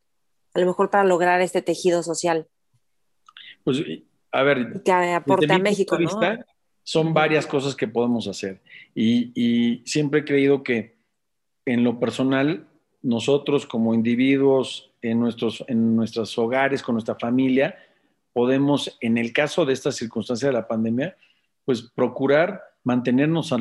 a 0.54 0.60
lo 0.60 0.66
mejor 0.66 0.90
para 0.90 1.04
lograr 1.04 1.40
este 1.40 1.62
tejido 1.62 2.02
social? 2.02 2.48
Pues, 3.62 3.78
a 4.32 4.42
ver, 4.42 4.82
que 4.82 4.92
aporte 4.92 5.52
a 5.52 5.58
México, 5.58 5.98
¿no? 5.98 6.08
Son 6.84 7.14
varias 7.14 7.46
cosas 7.46 7.74
que 7.74 7.88
podemos 7.88 8.28
hacer. 8.28 8.60
Y, 8.94 9.82
siempre 9.86 10.20
he 10.20 10.24
creído 10.24 10.62
que 10.62 10.94
en 11.64 11.82
lo 11.82 11.98
personal, 11.98 12.68
nosotros 13.02 13.66
como 13.66 13.94
individuos, 13.94 14.92
en 15.02 15.18
nuestros, 15.18 15.64
en 15.66 15.96
nuestros 15.96 16.38
hogares, 16.38 16.82
con 16.82 16.94
nuestra 16.94 17.16
familia, 17.16 17.76
podemos, 18.32 18.96
en 19.00 19.18
el 19.18 19.32
caso 19.32 19.64
de 19.64 19.72
esta 19.72 19.92
circunstancia 19.92 20.48
de 20.48 20.54
la 20.54 20.68
pandemia, 20.68 21.16
pues 21.64 21.82
procurar 21.82 22.62
mantenernos 22.84 23.52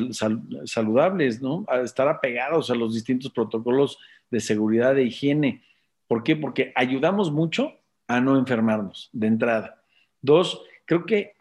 saludables, 0.66 1.40
¿no? 1.40 1.64
Estar 1.82 2.08
apegados 2.08 2.70
a 2.70 2.74
los 2.74 2.92
distintos 2.92 3.32
protocolos 3.32 3.98
de 4.30 4.40
seguridad, 4.40 4.94
de 4.94 5.04
higiene. 5.04 5.64
¿Por 6.06 6.22
qué? 6.22 6.36
Porque 6.36 6.72
ayudamos 6.76 7.32
mucho 7.32 7.72
a 8.06 8.20
no 8.20 8.38
enfermarnos 8.38 9.08
de 9.12 9.26
entrada. 9.28 9.82
Dos, 10.20 10.62
creo 10.84 11.06
que 11.06 11.33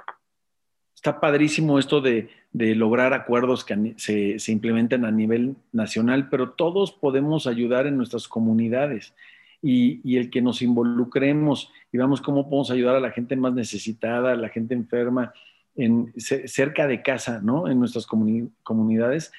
está 1.04 1.20
padrísimo 1.20 1.80
esto 1.80 2.00
de, 2.00 2.30
lograr 2.54 3.14
acuerdos 3.14 3.66
que 3.66 3.94
se, 3.98 4.40
se, 4.40 4.52
implementen 4.54 5.04
a 5.04 5.12
nivel 5.12 5.58
nacional, 5.74 6.30
pero 6.30 6.52
todos 6.52 6.94
podemos 6.94 7.46
ayudar 7.46 7.88
en 7.88 7.98
nuestras 7.98 8.30
comunidades 8.30 9.14
y, 9.62 10.16
el 10.16 10.30
que 10.30 10.42
nos 10.42 10.62
involucremos 10.62 11.70
y 11.92 11.98
veamos 11.98 12.22
cómo 12.22 12.46
podemos 12.46 12.72
ayudar 12.72 12.96
a 12.96 13.02
la 13.02 13.12
gente 13.12 13.36
más 13.36 13.54
necesitada, 13.54 14.32
a 14.32 14.38
la 14.38 14.48
gente 14.48 14.76
enferma, 14.76 15.34
en, 15.76 16.14
cerca 16.16 16.88
de 16.88 17.02
casa, 17.02 17.42
¿no? 17.44 17.68
En 17.68 17.80
nuestras 17.80 18.08
comunidades, 18.08 19.34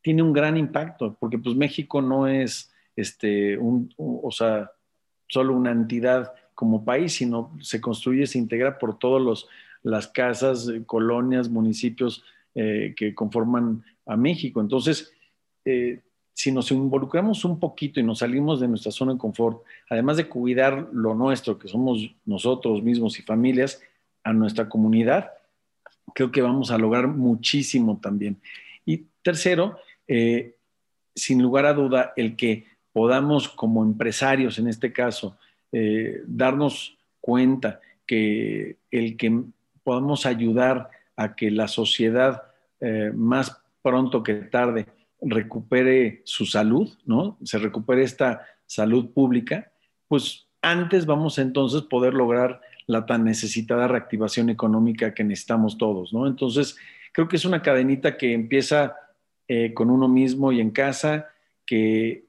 tiene 0.00 0.24
un 0.24 0.32
gran 0.32 0.56
impacto, 0.56 1.16
porque 1.20 1.38
pues 1.38 1.54
México 1.54 2.02
no 2.02 2.26
es, 2.26 2.72
este, 2.96 3.56
un, 3.56 3.94
o 3.96 4.32
sea, 4.32 4.72
solo 5.28 5.54
una 5.54 5.70
entidad 5.70 6.32
como 6.56 6.84
país, 6.84 7.12
sino 7.12 7.56
se 7.60 7.80
construye, 7.80 8.26
se 8.26 8.38
integra 8.38 8.80
por 8.80 8.98
todos 8.98 9.22
los 9.22 9.48
las 9.82 10.08
casas, 10.08 10.68
eh, 10.68 10.82
colonias, 10.86 11.48
municipios 11.48 12.24
eh, 12.54 12.94
que 12.96 13.14
conforman 13.14 13.84
a 14.06 14.16
México. 14.16 14.60
Entonces, 14.60 15.12
eh, 15.64 16.00
si 16.34 16.50
nos 16.52 16.70
involucramos 16.70 17.44
un 17.44 17.58
poquito 17.58 18.00
y 18.00 18.02
nos 18.02 18.20
salimos 18.20 18.60
de 18.60 18.68
nuestra 18.68 18.92
zona 18.92 19.12
de 19.12 19.18
confort, 19.18 19.62
además 19.88 20.16
de 20.16 20.28
cuidar 20.28 20.88
lo 20.92 21.14
nuestro, 21.14 21.58
que 21.58 21.68
somos 21.68 22.14
nosotros 22.24 22.82
mismos 22.82 23.18
y 23.18 23.22
familias, 23.22 23.80
a 24.24 24.32
nuestra 24.32 24.68
comunidad, 24.68 25.30
creo 26.14 26.30
que 26.30 26.42
vamos 26.42 26.70
a 26.70 26.78
lograr 26.78 27.08
muchísimo 27.08 27.98
también. 28.00 28.40
Y 28.86 29.06
tercero, 29.22 29.78
sin 31.14 31.42
lugar 31.42 31.66
a 31.66 31.74
duda, 31.74 32.12
el 32.16 32.36
que 32.36 32.66
podamos 32.92 33.48
como 33.48 33.82
empresarios, 33.82 34.60
en 34.60 34.68
este 34.68 34.92
caso, 34.92 35.36
darnos 36.26 36.96
cuenta 37.20 37.80
que 38.06 38.76
el 38.92 39.16
que 39.16 39.42
podamos 39.84 40.26
ayudar 40.26 40.90
a 41.16 41.34
que 41.34 41.50
la 41.50 41.68
sociedad 41.68 42.42
eh, 42.80 43.12
más 43.14 43.62
pronto 43.82 44.22
que 44.22 44.34
tarde 44.34 44.86
recupere 45.20 46.22
su 46.24 46.46
salud, 46.46 46.90
¿no? 47.04 47.38
Se 47.42 47.58
recupere 47.58 48.02
esta 48.02 48.46
salud 48.66 49.10
pública, 49.12 49.72
pues 50.08 50.48
antes 50.62 51.06
vamos 51.06 51.38
entonces 51.38 51.82
poder 51.82 52.14
lograr 52.14 52.60
la 52.86 53.06
tan 53.06 53.24
necesitada 53.24 53.88
reactivación 53.88 54.50
económica 54.50 55.14
que 55.14 55.24
necesitamos 55.24 55.78
todos, 55.78 56.12
¿no? 56.12 56.26
Entonces, 56.26 56.76
creo 57.12 57.28
que 57.28 57.36
es 57.36 57.44
una 57.44 57.62
cadenita 57.62 58.16
que 58.16 58.32
empieza 58.32 58.96
eh, 59.48 59.74
con 59.74 59.90
uno 59.90 60.08
mismo 60.08 60.52
y 60.52 60.60
en 60.60 60.70
casa, 60.70 61.28
que 61.66 62.24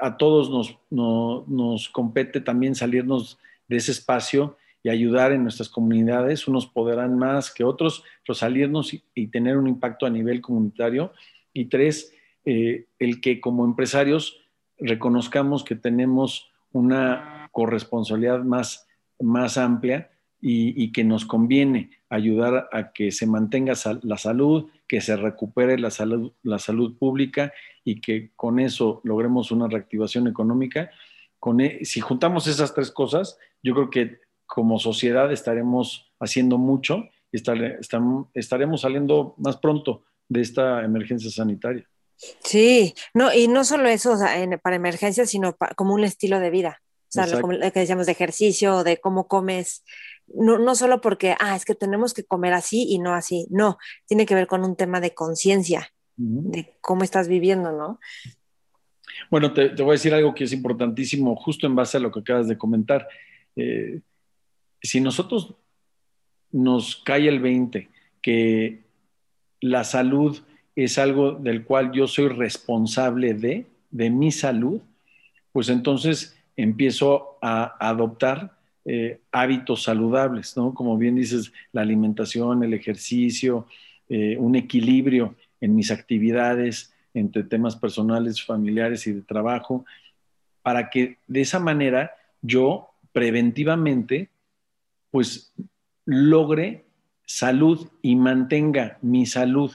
a 0.00 0.16
todos 0.16 0.50
nos, 0.50 0.78
nos 0.90 1.88
compete 1.88 2.40
también 2.40 2.74
salirnos 2.74 3.38
de 3.68 3.76
ese 3.76 3.92
espacio 3.92 4.56
y 4.84 4.90
ayudar 4.90 5.32
en 5.32 5.42
nuestras 5.42 5.70
comunidades. 5.70 6.46
Unos 6.46 6.66
podrán 6.66 7.18
más 7.18 7.52
que 7.52 7.64
otros, 7.64 8.04
pero 8.24 8.34
salirnos 8.34 8.94
y, 9.14 9.26
tener 9.28 9.56
un 9.56 9.66
impacto 9.66 10.04
a 10.06 10.10
nivel 10.10 10.42
comunitario. 10.42 11.12
Y 11.54 11.64
tres, 11.64 12.12
eh, 12.44 12.86
el 12.98 13.20
que 13.22 13.40
como 13.40 13.64
empresarios 13.64 14.38
reconozcamos 14.78 15.64
que 15.64 15.74
tenemos 15.74 16.50
una 16.72 17.48
corresponsabilidad 17.50 18.44
más, 18.44 18.86
más 19.18 19.56
amplia 19.56 20.10
y, 20.38 20.92
que 20.92 21.04
nos 21.04 21.24
conviene 21.24 21.90
ayudar 22.10 22.68
a 22.70 22.92
que 22.92 23.10
se 23.10 23.26
mantenga 23.26 23.72
la 24.02 24.18
salud, 24.18 24.68
que 24.86 25.00
se 25.00 25.16
recupere 25.16 25.78
la 25.78 25.90
salud, 25.90 26.32
la 26.42 26.58
salud 26.58 26.98
pública 26.98 27.54
y 27.82 28.02
que 28.02 28.32
con 28.36 28.60
eso 28.60 29.00
logremos 29.04 29.50
una 29.50 29.68
reactivación 29.68 30.26
económica. 30.26 30.90
Con, 31.40 31.62
e, 31.62 31.86
si 31.86 32.00
juntamos 32.00 32.46
esas 32.46 32.74
tres 32.74 32.90
cosas, 32.90 33.38
yo 33.62 33.72
creo 33.72 33.88
que 33.88 34.23
como 34.54 34.78
sociedad 34.78 35.32
estaremos 35.32 36.12
haciendo 36.20 36.58
mucho 36.58 37.08
y 37.32 37.42
estaremos 38.34 38.80
saliendo 38.80 39.34
más 39.38 39.56
pronto 39.56 40.04
de 40.28 40.42
esta 40.42 40.84
emergencia 40.84 41.28
sanitaria. 41.28 41.84
Sí, 42.16 42.94
no, 43.14 43.34
y 43.34 43.48
no 43.48 43.64
solo 43.64 43.88
eso 43.88 44.16
para 44.62 44.76
emergencias, 44.76 45.28
sino 45.28 45.56
como 45.74 45.92
un 45.92 46.04
estilo 46.04 46.38
de 46.38 46.50
vida. 46.50 46.80
O 47.08 47.10
sea, 47.10 47.26
lo, 47.26 47.48
que 47.48 47.80
decíamos 47.80 48.06
de 48.06 48.12
ejercicio, 48.12 48.84
de 48.84 48.98
cómo 48.98 49.26
comes, 49.26 49.82
no, 50.28 50.58
no, 50.58 50.76
solo 50.76 51.00
porque, 51.00 51.34
ah, 51.40 51.56
es 51.56 51.64
que 51.64 51.74
tenemos 51.74 52.14
que 52.14 52.22
comer 52.22 52.52
así 52.52 52.86
y 52.88 53.00
no 53.00 53.12
así, 53.12 53.48
no, 53.50 53.76
tiene 54.06 54.24
que 54.24 54.36
ver 54.36 54.46
con 54.46 54.64
un 54.64 54.76
tema 54.76 55.00
de 55.00 55.14
conciencia, 55.14 55.92
de 56.16 56.76
cómo 56.80 57.02
estás 57.02 57.26
viviendo, 57.26 57.72
¿no? 57.72 57.98
Bueno, 59.30 59.52
te, 59.52 59.70
voy 59.82 59.90
a 59.90 59.92
decir 59.98 60.14
algo 60.14 60.32
que 60.32 60.44
es 60.44 60.52
importantísimo, 60.52 61.34
justo 61.34 61.66
en 61.66 61.74
base 61.74 61.96
a 61.96 62.00
lo 62.00 62.12
que 62.12 62.20
acabas 62.20 62.46
de 62.46 62.56
comentar. 62.56 63.08
Eh, 63.56 64.00
si 64.84 65.00
nosotros 65.00 65.54
nos 66.52 66.96
cae 66.96 67.28
el 67.28 67.40
20, 67.40 67.88
que 68.22 68.84
la 69.60 69.82
salud 69.82 70.40
es 70.76 70.98
algo 70.98 71.32
del 71.32 71.64
cual 71.64 71.92
yo 71.92 72.06
soy 72.06 72.28
responsable 72.28 73.34
de, 73.34 73.66
de 73.90 74.10
mi 74.10 74.30
salud, 74.30 74.80
pues 75.52 75.68
entonces 75.68 76.36
empiezo 76.56 77.38
a 77.40 77.76
adoptar 77.80 78.56
eh, 78.84 79.20
hábitos 79.32 79.84
saludables, 79.84 80.56
¿no? 80.56 80.74
Como 80.74 80.98
bien 80.98 81.14
dices, 81.16 81.52
la 81.72 81.80
alimentación, 81.80 82.62
el 82.62 82.74
ejercicio, 82.74 83.66
eh, 84.08 84.36
un 84.38 84.56
equilibrio 84.56 85.34
en 85.60 85.74
mis 85.74 85.90
actividades 85.90 86.92
entre 87.14 87.44
temas 87.44 87.76
personales, 87.76 88.44
familiares 88.44 89.06
y 89.06 89.12
de 89.12 89.22
trabajo, 89.22 89.86
para 90.62 90.90
que 90.90 91.16
de 91.26 91.40
esa 91.40 91.60
manera 91.60 92.12
yo 92.42 92.90
preventivamente 93.12 94.28
pues 95.14 95.54
logre 96.06 96.86
salud 97.24 97.86
y 98.02 98.16
mantenga 98.16 98.98
mi 99.00 99.26
salud 99.26 99.70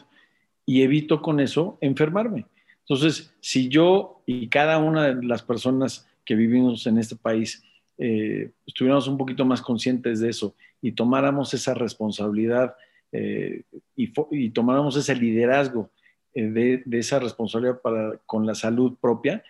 y 0.66 0.82
evito 0.82 1.22
con 1.22 1.40
eso 1.40 1.78
enfermarme. 1.80 2.46
Entonces, 2.80 3.34
si 3.40 3.70
yo 3.70 4.22
y 4.26 4.50
cada 4.50 4.80
una 4.80 5.16
de 5.16 5.24
las 5.24 5.42
personas 5.42 6.10
que 6.26 6.36
vivimos 6.36 6.86
en 6.88 6.98
este 6.98 7.16
país 7.16 7.64
eh, 7.98 8.52
estuviéramos 8.68 9.08
un 9.08 9.18
poquito 9.18 9.46
más 9.46 9.62
conscientes 9.62 10.20
de 10.20 10.28
eso 10.28 10.56
y 10.82 10.92
tomáramos 10.92 11.54
esa 11.54 11.74
responsabilidad 11.74 12.76
eh, 13.14 13.62
y, 13.96 14.50
tomáramos 14.50 14.98
ese 14.98 15.16
liderazgo 15.16 15.90
eh, 16.34 16.84
de, 16.86 17.00
esa 17.00 17.18
responsabilidad 17.18 17.80
para, 17.80 18.18
con 18.26 18.46
la 18.46 18.56
salud 18.56 18.98
propia, 19.00 19.42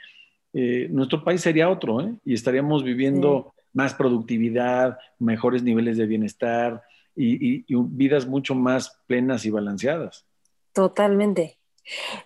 nuestro 0.54 1.24
país 1.24 1.42
sería 1.42 1.68
otro 1.68 2.16
y 2.24 2.36
estaríamos 2.36 2.84
viviendo 2.84 3.54
más 3.74 3.94
productividad, 3.94 4.98
mejores 5.20 5.64
niveles 5.64 5.98
de 5.98 6.06
bienestar 6.06 6.84
y, 7.16 7.66
vidas 7.68 8.28
mucho 8.28 8.56
más 8.56 9.00
plenas 9.08 9.46
y 9.46 9.50
balanceadas. 9.50 10.26
Totalmente. 10.74 11.60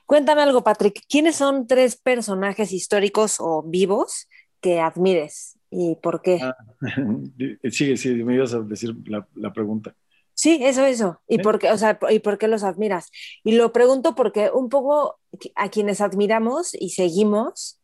Cuéntame 0.05 0.41
algo, 0.41 0.63
Patrick. 0.63 1.01
¿Quiénes 1.09 1.35
son 1.35 1.67
tres 1.67 1.95
personajes 1.95 2.71
históricos 2.71 3.37
o 3.39 3.63
vivos 3.63 4.27
que 4.61 4.79
admires 4.79 5.57
y 5.69 5.95
por 5.95 6.21
qué? 6.21 6.39
Ah, 6.41 6.55
sigue, 7.71 7.97
sigue, 7.97 8.23
me 8.23 8.35
ibas 8.35 8.53
a 8.53 8.59
decir 8.59 8.95
la, 9.07 9.53
pregunta. 9.53 9.95
Sí, 10.35 10.59
eso, 10.61 10.85
eso. 10.85 11.21
¿Y, 11.27 11.39
por 11.39 11.59
qué, 11.59 11.71
o 11.71 11.77
sea, 11.77 11.97
¿Y 12.09 12.19
por 12.19 12.37
qué 12.37 12.47
los 12.47 12.63
admiras? 12.63 13.09
Y 13.43 13.53
lo 13.53 13.71
pregunto 13.71 14.15
porque 14.15 14.49
un 14.53 14.69
poco 14.69 15.19
a 15.55 15.69
quienes 15.69 16.01
admiramos 16.01 16.73
y 16.73 16.89
seguimos 16.89 17.79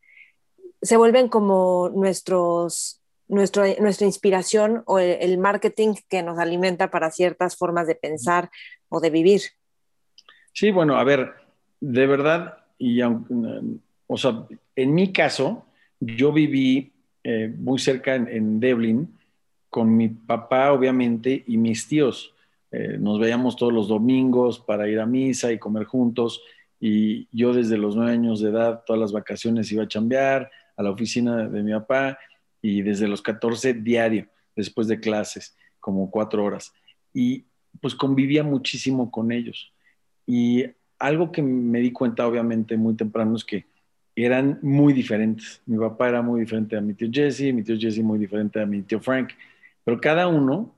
se 0.81 0.97
vuelven 0.97 1.27
como 1.27 1.89
nuestros 1.89 2.98
nuestro, 3.29 3.63
nuestra 3.79 4.05
inspiración 4.05 4.83
o 4.85 4.99
el, 4.99 5.37
marketing 5.37 5.93
que 6.09 6.21
nos 6.21 6.39
alimenta 6.39 6.91
para 6.91 7.11
ciertas 7.11 7.55
formas 7.55 7.87
de 7.87 7.95
pensar 7.95 8.49
o 8.89 8.99
de 8.99 9.09
vivir. 9.09 9.41
Sí, 10.51 10.71
bueno, 10.71 10.97
a 10.97 11.03
ver, 11.03 11.31
de 11.79 12.07
verdad, 12.07 12.57
y 12.77 13.01
o 13.01 14.17
sea, 14.17 14.45
en 14.75 14.93
mi 14.93 15.13
caso, 15.13 15.65
yo 15.99 16.33
viví 16.33 16.91
eh, 17.23 17.53
muy 17.55 17.79
cerca 17.79 18.15
en, 18.15 18.27
en, 18.27 18.59
Devlin 18.59 19.15
con 19.69 19.95
mi 19.95 20.09
papá, 20.09 20.73
obviamente, 20.73 21.43
y 21.45 21.57
mis 21.57 21.87
tíos. 21.87 22.33
Eh, 22.71 22.97
nos 22.99 23.19
veíamos 23.19 23.55
todos 23.55 23.71
los 23.71 23.87
domingos 23.87 24.59
para 24.59 24.87
ir 24.87 24.99
a 24.99 25.05
misa 25.05 25.51
y 25.51 25.59
comer 25.59 25.85
juntos. 25.85 26.41
Y 26.79 27.27
yo 27.31 27.53
desde 27.53 27.77
los 27.77 27.95
nueve 27.95 28.13
años 28.13 28.41
de 28.41 28.49
edad, 28.49 28.83
todas 28.85 28.99
las 28.99 29.11
vacaciones 29.11 29.71
iba 29.71 29.83
a 29.83 29.87
chambear 29.87 30.49
a 30.75 30.83
la 30.83 30.91
oficina 30.91 31.47
de 31.47 31.61
mi 31.61 31.71
papá 31.73 32.17
y 32.61 32.81
desde 32.81 33.07
los 33.07 33.21
14 33.21 33.73
diario, 33.73 34.27
después 34.55 34.87
de 34.87 34.99
clases, 34.99 35.55
como 35.79 36.09
cuatro 36.11 36.43
horas. 36.43 36.73
Y 37.13 37.45
pues 37.81 37.95
convivía 37.95 38.43
muchísimo 38.43 39.11
con 39.11 39.31
ellos. 39.31 39.73
Y 40.25 40.65
algo 40.97 41.31
que 41.31 41.41
me 41.41 41.79
di 41.79 41.91
cuenta, 41.91 42.27
obviamente, 42.27 42.77
muy 42.77 42.95
temprano 42.95 43.35
es 43.35 43.45
que 43.45 43.65
eran 44.15 44.59
muy 44.61 44.93
diferentes. 44.93 45.61
Mi 45.65 45.77
papá 45.77 46.09
era 46.09 46.21
muy 46.21 46.41
diferente 46.41 46.75
a 46.75 46.81
mi 46.81 46.93
tío 46.93 47.09
Jesse, 47.11 47.53
mi 47.53 47.63
tío 47.63 47.77
Jesse 47.79 47.99
muy 47.99 48.19
diferente 48.19 48.59
a 48.59 48.65
mi 48.65 48.81
tío 48.81 48.99
Frank, 48.99 49.29
pero 49.83 49.99
cada 50.01 50.27
uno 50.27 50.73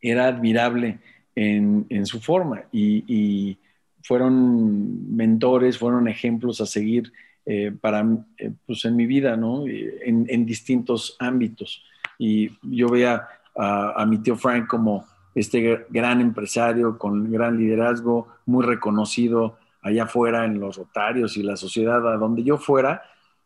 era 0.00 0.28
admirable 0.28 0.98
en, 1.34 1.86
en 1.88 2.06
su 2.06 2.20
forma 2.20 2.64
y, 2.72 3.04
y, 3.06 3.58
fueron 4.02 5.14
mentores, 5.14 5.76
fueron 5.76 6.08
ejemplos 6.08 6.62
a 6.62 6.66
seguir 6.66 7.12
eh, 7.46 7.72
para, 7.80 8.06
eh, 8.36 8.52
pues 8.66 8.84
en 8.84 8.96
mi 8.96 9.06
vida, 9.06 9.36
¿no? 9.36 9.64
En, 9.66 10.26
en, 10.28 10.44
distintos 10.44 11.16
ámbitos. 11.18 11.82
Y 12.18 12.50
yo 12.62 12.88
veía 12.90 13.26
a, 13.56 14.02
a, 14.02 14.06
mi 14.06 14.18
tío 14.18 14.36
Frank 14.36 14.66
como 14.66 15.06
este 15.34 15.86
gran 15.88 16.20
empresario 16.20 16.98
con 16.98 17.32
gran 17.32 17.56
liderazgo, 17.56 18.28
muy 18.44 18.64
reconocido 18.64 19.56
allá 19.80 20.04
afuera 20.04 20.44
en 20.44 20.60
los 20.60 20.76
rotarios 20.76 21.36
y 21.38 21.42
la 21.42 21.56
sociedad, 21.56 22.06
a 22.12 22.18
donde 22.18 22.44
yo 22.44 22.58
fuera, 22.58 23.02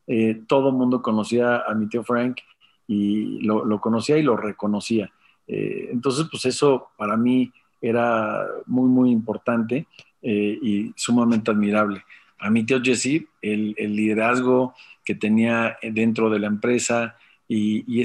eh, 0.09 0.43
todo 0.49 0.71
el 0.71 0.75
mundo 0.75 1.01
conocía 1.01 1.59
a 1.59 1.73
mi 1.75 1.87
tío 1.87 2.03
Frank 2.03 2.39
y 2.89 3.41
lo, 3.43 3.65
lo 3.65 3.81
conocía 3.81 4.19
y 4.19 4.23
lo 4.23 4.37
reconocía. 4.37 5.11
entonces, 5.47 6.27
pues 6.31 6.45
eso 6.47 6.89
para 6.97 7.17
mí 7.17 7.53
era 7.81 8.45
muy, 8.67 8.89
muy 8.89 9.11
importante 9.11 9.87
y 10.21 10.93
sumamente 10.97 11.51
admirable 11.51 12.03
a 12.45 12.51
mi 12.51 12.65
tío 12.65 12.81
Jesse 12.83 13.27
el, 13.41 13.75
liderazgo 13.75 14.75
que 15.05 15.15
tenía 15.15 15.79
dentro 15.83 16.29
de 16.29 16.39
la 16.39 16.47
empresa 16.47 17.17
y, 17.49 18.01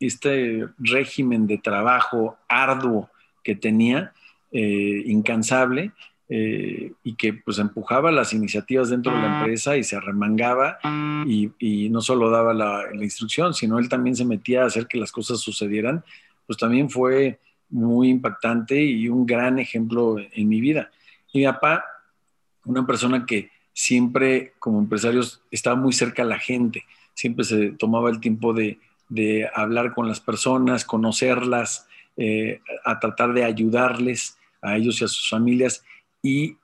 este 0.00 0.66
régimen 0.78 1.46
de 1.46 1.58
trabajo 1.58 2.38
arduo 2.48 3.10
que 3.44 3.54
tenía, 3.54 4.14
eh, 4.50 5.02
incansable, 5.04 5.92
eh, 6.32 6.92
y 7.02 7.16
que 7.16 7.34
pues 7.34 7.58
empujaba 7.58 8.10
las 8.10 8.32
iniciativas 8.32 8.88
dentro 8.88 9.12
de 9.12 9.20
la 9.20 9.38
empresa 9.40 9.76
y 9.76 9.84
se 9.84 9.96
arremangaba 9.96 10.78
y, 11.26 11.88
no 11.90 12.00
solo 12.00 12.30
daba 12.30 12.54
la, 12.54 12.84
instrucción, 12.94 13.52
sino 13.52 13.78
él 13.78 13.90
también 13.90 14.16
se 14.16 14.24
metía 14.24 14.62
a 14.62 14.66
hacer 14.66 14.86
que 14.86 14.96
las 14.96 15.12
cosas 15.12 15.40
sucedieran, 15.40 16.02
pues 16.46 16.56
también 16.56 16.88
fue 16.88 17.40
muy 17.68 18.08
impactante 18.08 18.80
y 18.80 19.08
un 19.08 19.26
gran 19.26 19.58
ejemplo 19.58 20.16
en 20.18 20.48
mi 20.48 20.60
vida. 20.60 20.90
Y 21.32 21.40
mi 21.40 21.44
papá, 21.46 21.84
una 22.64 22.86
persona 22.86 23.26
que 23.26 23.50
siempre 23.72 24.54
como 24.58 24.78
empresarios 24.78 25.42
estaba 25.50 25.76
muy 25.76 25.92
cerca 25.92 26.22
a 26.22 26.26
la 26.26 26.38
gente, 26.38 26.84
siempre 27.14 27.44
se 27.44 27.70
tomaba 27.72 28.10
el 28.10 28.20
tiempo 28.20 28.52
de, 28.52 28.78
hablar 29.54 29.92
con 29.92 30.06
las 30.06 30.20
personas, 30.20 30.84
conocerlas, 30.84 31.88
eh, 32.16 32.60
a 32.84 33.00
tratar 33.00 33.32
de 33.32 33.42
ayudarles 33.42 34.38
a 34.62 34.76
ellos 34.76 35.00
y 35.00 35.04
a 35.04 35.08
sus 35.08 35.28
familias 35.28 35.84
y 36.22 36.56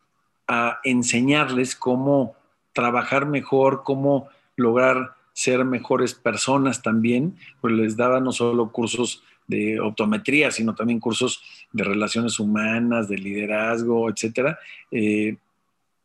a 0.46 0.78
enseñarles 0.84 1.74
cómo 1.74 2.36
trabajar 2.72 3.26
mejor, 3.26 3.82
cómo 3.82 4.28
lograr 4.54 5.14
ser 5.32 5.64
mejores 5.64 6.14
personas 6.14 6.82
también, 6.82 7.36
pues 7.60 7.74
les 7.74 7.96
daba 7.96 8.20
no 8.20 8.32
solo 8.32 8.70
cursos 8.70 9.22
de 9.46 9.80
optometría, 9.80 10.50
sino 10.50 10.74
también 10.74 11.00
cursos 11.00 11.42
de 11.72 11.84
relaciones 11.84 12.38
humanas, 12.38 13.08
de 13.08 13.18
liderazgo, 13.18 14.08
etcétera. 14.08 14.58
Eh, 14.90 15.36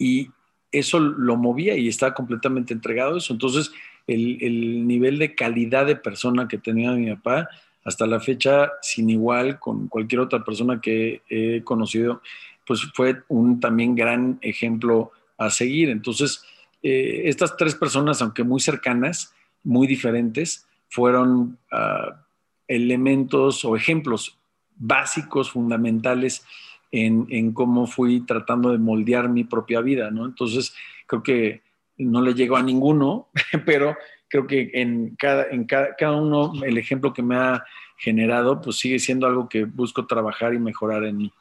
y 0.02 0.32
eso 0.72 1.00
lo 1.00 1.36
movía 1.38 1.78
y 1.78 1.88
estaba 1.88 2.14
completamente 2.14 2.74
entregado 2.74 3.16
a 3.16 3.18
eso. 3.20 3.34
Entonces, 3.34 3.72
el, 4.08 4.38
el, 4.42 4.88
nivel 4.88 5.20
de 5.20 5.36
calidad 5.36 5.86
de 5.86 5.96
persona 5.96 6.48
que 6.48 6.58
tenía 6.58 6.92
mi 6.92 7.14
papá, 7.14 7.50
hasta 7.84 8.08
la 8.08 8.20
fecha, 8.20 8.72
sin 8.82 9.10
igual 9.10 9.60
con 9.60 9.88
cualquier 9.88 10.22
otra 10.22 10.44
persona 10.44 10.82
que 10.82 11.22
he 11.30 11.64
conocido, 11.64 12.22
pues 12.66 12.82
fue 12.94 13.22
un 13.28 13.60
también 13.60 13.96
gran 13.96 14.40
ejemplo 14.42 15.12
a 15.38 15.50
seguir. 15.50 15.90
Entonces, 15.90 16.44
eh, 16.82 17.24
estas 17.26 17.58
tres 17.58 17.76
personas, 17.76 18.22
aunque 18.22 18.44
muy 18.44 18.60
cercanas, 18.60 19.34
muy 19.64 19.88
diferentes, 19.88 20.68
fueron 20.90 21.58
ah, 21.72 22.24
elementos 22.68 23.64
o 23.66 23.76
ejemplos 23.76 24.38
básicos, 24.76 25.52
fundamentales 25.52 26.44
en, 26.92 27.54
cómo 27.54 27.88
fui 27.88 28.26
tratando 28.26 28.72
de 28.72 28.78
moldear 28.78 29.30
mi 29.30 29.44
propia 29.44 29.82
vida, 29.82 30.12
¿no? 30.12 30.26
Entonces, 30.26 30.74
creo 31.08 31.24
que 31.24 31.62
no 31.98 32.22
le 32.22 32.34
llegó 32.34 32.58
a 32.58 32.64
ninguno, 32.64 33.30
pero 33.66 33.96
creo 34.28 34.48
que 34.48 34.72
en 34.74 35.16
cada, 35.16 35.48
en 35.50 35.66
cada, 35.66 35.96
cada 35.96 36.16
uno 36.16 36.54
el 36.64 36.78
ejemplo 36.78 37.14
que 37.14 37.24
me 37.24 37.36
ha 37.36 37.64
generado, 37.98 38.62
pues 38.62 38.78
sigue 38.78 39.00
siendo 39.00 39.28
algo 39.28 39.48
que 39.48 39.66
busco 39.66 40.08
trabajar 40.08 40.54
y 40.54 40.60
mejorar 40.60 41.04
en 41.04 41.18
mí. 41.18 41.34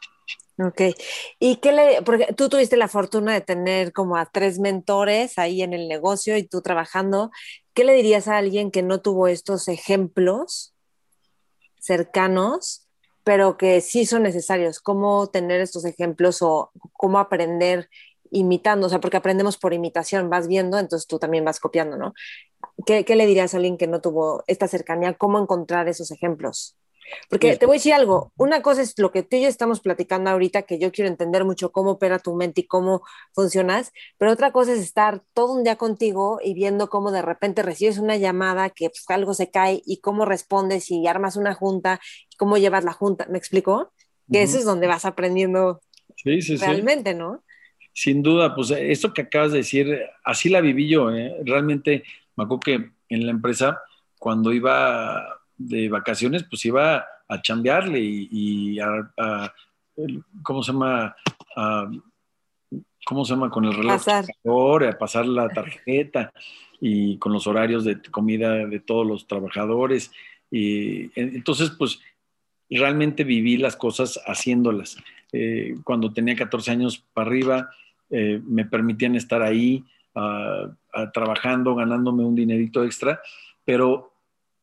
Ok. 0.58 0.82
¿Y 1.38 1.56
qué 1.56 1.72
le, 1.72 2.02
porque 2.02 2.34
tú 2.36 2.48
tuviste 2.50 2.76
la 2.76 2.88
fortuna 2.88 3.32
de 3.32 3.40
tener 3.40 3.92
como 3.92 4.16
a 4.16 4.26
tres 4.26 4.58
mentores 4.58 5.38
ahí 5.38 5.62
en 5.62 5.72
el 5.72 5.88
negocio 5.88 6.36
y 6.36 6.42
tú 6.42 6.60
trabajando, 6.60 7.30
¿qué 7.72 7.84
le 7.84 7.94
dirías 7.94 8.28
a 8.28 8.36
alguien 8.36 8.70
que 8.70 8.82
no 8.82 9.00
tuvo 9.00 9.26
estos 9.26 9.68
ejemplos 9.68 10.74
cercanos, 11.78 12.86
pero 13.30 13.56
que 13.56 13.80
sí 13.80 14.06
son 14.06 14.24
necesarios? 14.24 14.80
¿Cómo 14.80 15.28
tener 15.28 15.60
estos 15.60 15.84
ejemplos 15.84 16.42
o 16.42 16.72
cómo 16.94 17.20
aprender 17.20 17.88
imitando? 18.32 18.88
O 18.88 18.90
sea, 18.90 18.98
porque 18.98 19.18
aprendemos 19.18 19.56
por 19.56 19.72
imitación, 19.72 20.28
vas 20.28 20.48
viendo, 20.48 20.80
entonces 20.80 21.06
tú 21.06 21.20
también 21.20 21.44
vas 21.44 21.60
copiando, 21.60 21.96
¿no? 21.96 22.12
¿Qué, 22.84 23.04
qué 23.04 23.14
le 23.14 23.26
dirías 23.26 23.54
a 23.54 23.58
alguien 23.58 23.76
que 23.78 23.86
no 23.86 24.00
tuvo 24.00 24.42
esta 24.48 24.66
cercanía? 24.66 25.14
¿Cómo 25.14 25.38
encontrar 25.38 25.86
esos 25.88 26.10
ejemplos? 26.10 26.76
Porque 27.28 27.56
te 27.56 27.66
voy 27.66 27.76
a 27.76 27.78
decir 27.78 27.92
algo, 27.92 28.32
una 28.36 28.62
cosa 28.62 28.82
es 28.82 28.98
lo 28.98 29.10
que 29.10 29.22
tú 29.22 29.36
y 29.36 29.42
yo 29.42 29.48
estamos 29.48 29.80
platicando 29.80 30.30
ahorita, 30.30 30.62
que 30.62 30.78
yo 30.78 30.92
quiero 30.92 31.08
entender 31.08 31.44
mucho 31.44 31.72
cómo 31.72 31.92
opera 31.92 32.18
tu 32.18 32.34
mente 32.34 32.62
y 32.62 32.66
cómo 32.66 33.02
funcionas, 33.32 33.92
pero 34.18 34.32
otra 34.32 34.52
cosa 34.52 34.72
es 34.72 34.80
estar 34.80 35.22
todo 35.34 35.54
un 35.54 35.64
día 35.64 35.76
contigo 35.76 36.40
y 36.42 36.54
viendo 36.54 36.88
cómo 36.88 37.12
de 37.12 37.22
repente 37.22 37.62
recibes 37.62 37.98
una 37.98 38.16
llamada, 38.16 38.70
que 38.70 38.90
pues, 38.90 39.04
algo 39.08 39.34
se 39.34 39.50
cae 39.50 39.82
y 39.84 39.98
cómo 39.98 40.24
respondes 40.24 40.90
y 40.90 41.06
armas 41.06 41.36
una 41.36 41.54
junta, 41.54 42.00
y 42.30 42.36
cómo 42.36 42.58
llevas 42.58 42.84
la 42.84 42.92
junta, 42.92 43.26
¿me 43.30 43.38
explicó? 43.38 43.92
Que 44.30 44.42
eso 44.42 44.58
es 44.58 44.64
donde 44.64 44.86
vas 44.86 45.04
aprendiendo 45.04 45.80
realmente, 46.24 47.14
¿no? 47.14 47.42
Sin 47.92 48.22
duda, 48.22 48.54
pues 48.54 48.70
esto 48.70 49.12
que 49.12 49.22
acabas 49.22 49.50
de 49.50 49.58
decir, 49.58 50.00
así 50.24 50.48
la 50.48 50.60
viví 50.60 50.88
yo, 50.88 51.10
¿eh? 51.10 51.36
realmente 51.44 52.04
me 52.36 52.44
acuerdo 52.44 52.60
que 52.60 52.90
en 53.08 53.26
la 53.26 53.32
empresa, 53.32 53.82
cuando 54.18 54.52
iba 54.52 55.39
de 55.60 55.88
vacaciones, 55.90 56.44
pues 56.48 56.64
iba 56.64 57.04
a 57.28 57.42
chambearle 57.42 58.00
y, 58.00 58.80
a, 58.80 59.52
¿cómo 60.42 60.62
se 60.62 60.72
llama? 60.72 61.14
¿Cómo 63.04 63.24
se 63.24 63.34
llama? 63.34 63.50
Con 63.50 63.66
el 63.66 63.74
reloj 63.74 64.02
a 64.08 64.98
pasar 64.98 65.26
la 65.26 65.48
tarjeta 65.48 66.32
y 66.80 67.18
con 67.18 67.32
los 67.32 67.46
horarios 67.46 67.84
de 67.84 68.00
comida 68.10 68.66
de 68.66 68.80
todos 68.80 69.06
los 69.06 69.26
trabajadores. 69.26 70.10
Y 70.50 71.10
entonces, 71.14 71.70
pues 71.70 72.00
realmente 72.70 73.24
viví 73.24 73.58
las 73.58 73.76
cosas 73.76 74.18
haciéndolas. 74.26 74.96
Eh, 75.32 75.76
cuando 75.84 76.12
tenía 76.12 76.36
14 76.36 76.70
años 76.70 77.04
para 77.12 77.28
arriba, 77.28 77.70
eh, 78.08 78.40
me 78.44 78.64
permitían 78.64 79.14
estar 79.14 79.42
ahí 79.42 79.84
ah, 80.14 80.70
ah, 80.94 81.10
trabajando, 81.12 81.74
ganándome 81.74 82.24
un 82.24 82.34
dinerito 82.34 82.82
extra, 82.84 83.20
pero 83.64 84.09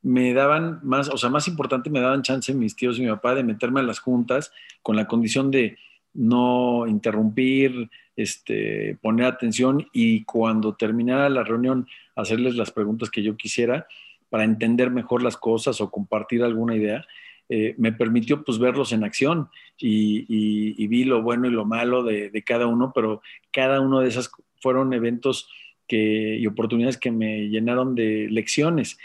me 0.02 0.34
daban 0.34 0.80
más, 0.84 1.10
o 1.10 1.18
sea, 1.18 1.30
más 1.30 1.48
importante, 1.48 1.89
me 1.89 2.00
daban 2.00 2.22
chance 2.22 2.54
mis 2.54 2.76
tíos 2.76 2.98
y 2.98 3.02
mi 3.02 3.10
papá 3.10 3.36
de 3.36 3.43
meterme 3.43 3.80
a 3.80 3.84
las 3.84 4.00
juntas 4.00 4.52
con 4.82 4.95
la 4.95 5.08
condición 5.08 5.52
de 5.52 5.78
no 6.14 6.88
interrumpir, 6.88 7.89
este, 8.16 8.98
poner 9.02 9.28
atención 9.28 9.88
y 9.93 10.24
cuando 10.24 10.76
terminara 10.76 11.30
la 11.30 11.43
reunión 11.43 11.88
hacerles 12.16 12.56
las 12.56 12.72
preguntas 12.72 13.12
que 13.12 13.22
yo 13.22 13.38
quisiera 13.38 13.88
para 14.30 14.43
entender 14.43 14.89
mejor 14.89 15.22
las 15.22 15.38
cosas 15.38 15.80
o 15.80 15.91
compartir 15.91 16.43
alguna 16.43 16.76
idea. 16.76 17.06
Eh, 17.50 17.76
me 17.78 17.93
permitió 17.93 18.43
pues 18.43 18.60
verlos 18.60 18.91
en 18.91 19.06
acción 19.06 19.50
y, 19.78 20.88
vi 20.88 21.04
lo 21.06 21.22
bueno 21.22 21.48
y 21.48 21.52
lo 21.52 21.66
malo 21.66 22.04
de, 22.04 22.30
de, 22.30 22.43
cada 22.43 22.66
uno, 22.68 22.91
pero 22.93 23.22
cada 23.52 23.80
uno 23.80 24.02
de 24.02 24.10
esas 24.10 24.30
fueron 24.60 24.91
eventos 24.93 25.48
que, 25.88 26.38
y 26.38 26.48
oportunidades 26.48 26.98
que 26.98 27.12
me 27.12 27.48
llenaron 27.48 27.95
de 27.95 28.28
lecciones 28.30 28.98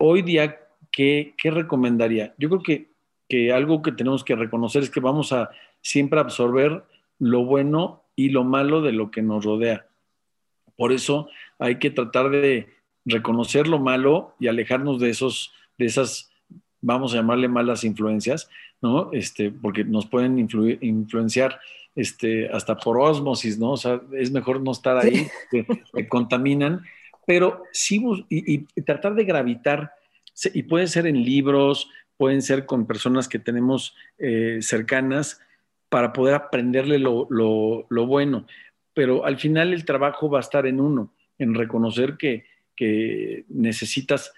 hoy 0.00 0.22
día, 0.22 0.58
¿qué, 0.90 1.34
recomendaría? 1.44 2.34
Yo 2.38 2.48
creo 2.48 2.62
que, 2.62 2.88
que, 3.28 3.52
algo 3.52 3.82
que 3.82 3.92
tenemos 3.92 4.24
que 4.24 4.34
reconocer 4.34 4.82
es 4.82 4.90
que 4.90 5.00
vamos 5.00 5.32
a 5.32 5.50
siempre 5.82 6.18
absorber 6.18 6.82
lo 7.18 7.44
bueno 7.44 8.02
y 8.16 8.30
lo 8.30 8.42
malo 8.42 8.80
de 8.80 8.92
lo 8.92 9.10
que 9.10 9.22
nos 9.22 9.44
rodea. 9.44 9.86
Por 10.76 10.92
eso 10.92 11.28
hay 11.58 11.78
que 11.78 11.90
tratar 11.90 12.30
de 12.30 12.68
reconocer 13.04 13.68
lo 13.68 13.78
malo 13.78 14.34
y 14.40 14.48
alejarnos 14.48 14.98
de 15.00 15.10
esos, 15.10 15.52
de 15.76 15.84
esas, 15.84 16.30
vamos 16.80 17.12
a 17.12 17.16
llamarle 17.16 17.48
malas 17.48 17.84
influencias, 17.84 18.48
¿no? 18.80 19.12
Este, 19.12 19.50
porque 19.50 19.84
nos 19.84 20.06
pueden 20.06 20.38
influenciar 20.38 21.60
este, 21.94 22.48
hasta 22.48 22.78
por 22.78 22.98
osmosis, 22.98 23.58
¿no? 23.58 23.72
O 23.72 23.76
sea, 23.76 24.00
es 24.14 24.30
mejor 24.30 24.62
no 24.62 24.72
estar 24.72 24.96
ahí, 24.96 25.28
que, 25.50 25.66
que 25.92 26.08
contaminan 26.08 26.82
pero 27.30 27.62
sí, 27.70 28.02
y, 28.28 28.58
tratar 28.82 29.14
de 29.14 29.22
gravitar, 29.22 29.92
y 30.52 30.64
puede 30.64 30.88
ser 30.88 31.06
en 31.06 31.22
libros, 31.22 31.88
pueden 32.16 32.42
ser 32.42 32.66
con 32.66 32.88
personas 32.88 33.28
que 33.28 33.38
tenemos 33.38 33.94
eh, 34.18 34.58
cercanas, 34.62 35.40
para 35.88 36.12
poder 36.12 36.34
aprenderle 36.34 36.98
lo, 36.98 37.86
bueno. 37.88 38.48
Pero 38.94 39.24
al 39.24 39.38
final 39.38 39.72
el 39.72 39.84
trabajo 39.84 40.28
va 40.28 40.38
a 40.38 40.40
estar 40.40 40.66
en 40.66 40.80
uno, 40.80 41.14
en 41.38 41.54
reconocer 41.54 42.16
que, 42.16 42.46
necesitas 43.48 44.32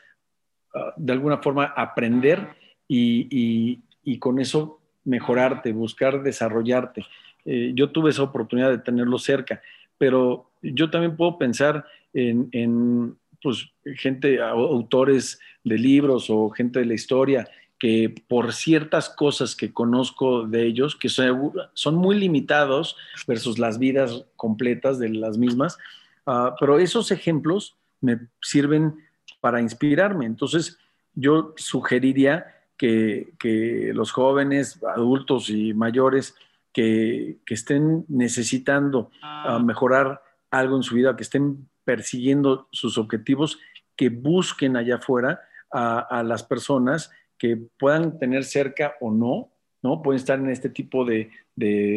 ah, 0.75 0.93
de 0.95 1.15
alguna 1.15 1.39
forma 1.39 1.73
aprender 1.75 2.47
y, 2.87 3.81
con 4.19 4.39
eso 4.39 4.83
mejorarte, 5.05 5.73
buscar 5.73 6.23
desarrollarte. 6.23 7.07
Eh, 7.47 7.73
yo 7.75 7.91
tuve 7.91 8.11
esa 8.11 8.23
oportunidad 8.23 8.69
de 8.69 8.77
tenerlo 8.77 9.19
cerca, 9.19 9.63
pero 9.97 10.51
yo 10.61 10.91
también 10.91 11.17
puedo 11.17 11.39
pensar 11.39 11.87
en, 12.15 13.17
pues, 13.43 13.71
gente, 13.97 14.41
autores 14.43 15.39
de 15.65 15.79
libros 15.79 16.29
o 16.31 16.51
gente 16.51 16.81
de 16.81 16.87
la 16.87 16.95
historia, 16.95 17.49
que 17.79 18.15
por 18.29 18.53
ciertas 18.53 19.09
cosas 19.09 19.57
que 19.57 19.73
conozco 19.73 20.47
de 20.47 20.67
ellos, 20.67 20.95
que 20.95 21.09
son 21.09 21.95
muy 21.97 22.17
limitados 22.17 22.97
versus 23.27 23.59
las 23.59 23.79
vidas 23.81 24.25
completas 24.37 25.01
de 25.01 25.09
las 25.09 25.37
mismas, 25.37 25.79
ah, 26.27 26.55
pero 26.61 26.79
esos 26.79 27.11
ejemplos 27.11 27.77
me 28.01 28.21
sirven 28.41 28.95
para 29.41 29.61
inspirarme. 29.61 30.27
Entonces, 30.27 30.79
yo 31.15 31.55
sugeriría 31.57 32.47
que, 32.77 33.91
los 33.95 34.13
jóvenes, 34.13 34.81
adultos 34.85 35.51
y 35.51 35.75
mayores 35.75 36.35
que, 36.73 37.39
estén 37.49 38.05
necesitando 38.09 39.11
ah, 39.23 39.59
mejorar 39.59 40.23
algo 40.51 40.77
en 40.77 40.83
su 40.83 40.95
vida, 40.95 41.17
que 41.17 41.23
estén 41.23 41.69
persiguiendo 41.85 42.69
sus 42.73 42.99
objetivos, 42.99 43.59
que 43.97 44.09
busquen 44.09 44.77
allá 44.77 44.97
afuera 44.97 45.41
a, 45.71 46.23
las 46.25 46.43
personas 46.43 47.11
que 47.39 47.57
puedan 47.79 48.19
tener 48.19 48.45
cerca 48.45 48.95
o 49.01 49.11
no 49.11 49.53
¿no? 49.83 50.01
Pueden 50.01 50.21
estar 50.21 50.39
en 50.39 50.49
este 50.49 50.69
tipo 50.69 51.05
de, 51.05 51.31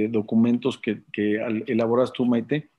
documentos 0.09 0.77
que, 0.77 1.03
que, 1.13 1.35
elaboras 1.67 2.11
tú, 2.11 2.25
Maite, 2.25 2.69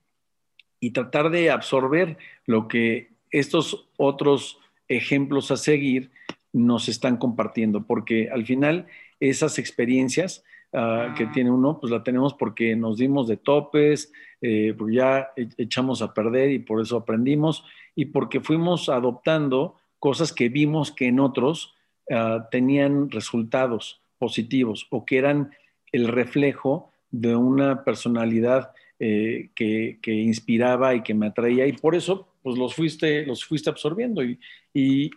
y 0.79 0.91
tratar 0.91 1.29
de 1.31 1.49
absorber 1.49 2.17
lo 2.45 2.67
que 2.67 3.09
estos 3.31 3.87
otros 3.97 4.59
ejemplos 4.87 5.49
a 5.49 5.57
seguir 5.57 6.11
nos 6.53 6.87
están 6.87 7.17
compartiendo, 7.17 7.85
porque 7.85 8.29
al 8.29 8.45
final 8.45 8.87
esas 9.19 9.59
experiencias 9.59 10.43
ah, 10.73 11.13
que 11.17 11.27
tiene 11.27 11.51
uno, 11.51 11.79
pues 11.79 11.91
la 11.91 12.03
tenemos 12.03 12.33
porque 12.33 12.75
nos 12.75 12.97
dimos 12.97 13.27
de 13.27 13.37
topes, 13.37 14.11
eh, 14.41 14.73
porque 14.77 14.95
ya 14.95 15.29
e, 15.35 15.49
echamos 15.57 16.01
a 16.01 16.13
perder 16.13 16.51
y 16.51 16.59
por 16.59 16.81
eso 16.81 16.97
aprendimos, 16.97 17.63
y 17.95 18.05
porque 18.05 18.39
fuimos 18.39 18.89
adoptando 18.89 19.75
cosas 19.99 20.31
que 20.31 20.49
vimos 20.49 20.91
que 20.91 21.07
en 21.07 21.19
otros 21.19 21.73
ah, 22.11 22.47
tenían 22.51 23.09
resultados 23.09 24.01
positivos 24.17 24.87
o 24.89 25.05
que 25.05 25.17
eran 25.17 25.51
el 25.91 26.07
reflejo 26.07 26.91
de 27.11 27.35
una 27.35 27.83
personalidad 27.83 28.71
eh, 28.99 29.49
que, 29.55 29.99
inspiraba 30.05 30.95
y 30.95 31.03
que 31.03 31.13
me 31.13 31.27
atraía 31.27 31.67
y 31.67 31.73
por 31.73 31.93
eso 31.93 32.27
pues 32.41 32.57
los 32.57 32.73
fuiste, 32.73 33.25
los 33.25 33.45
fuiste 33.45 33.69
absorbiendo 33.69 34.23
y, 34.23 34.39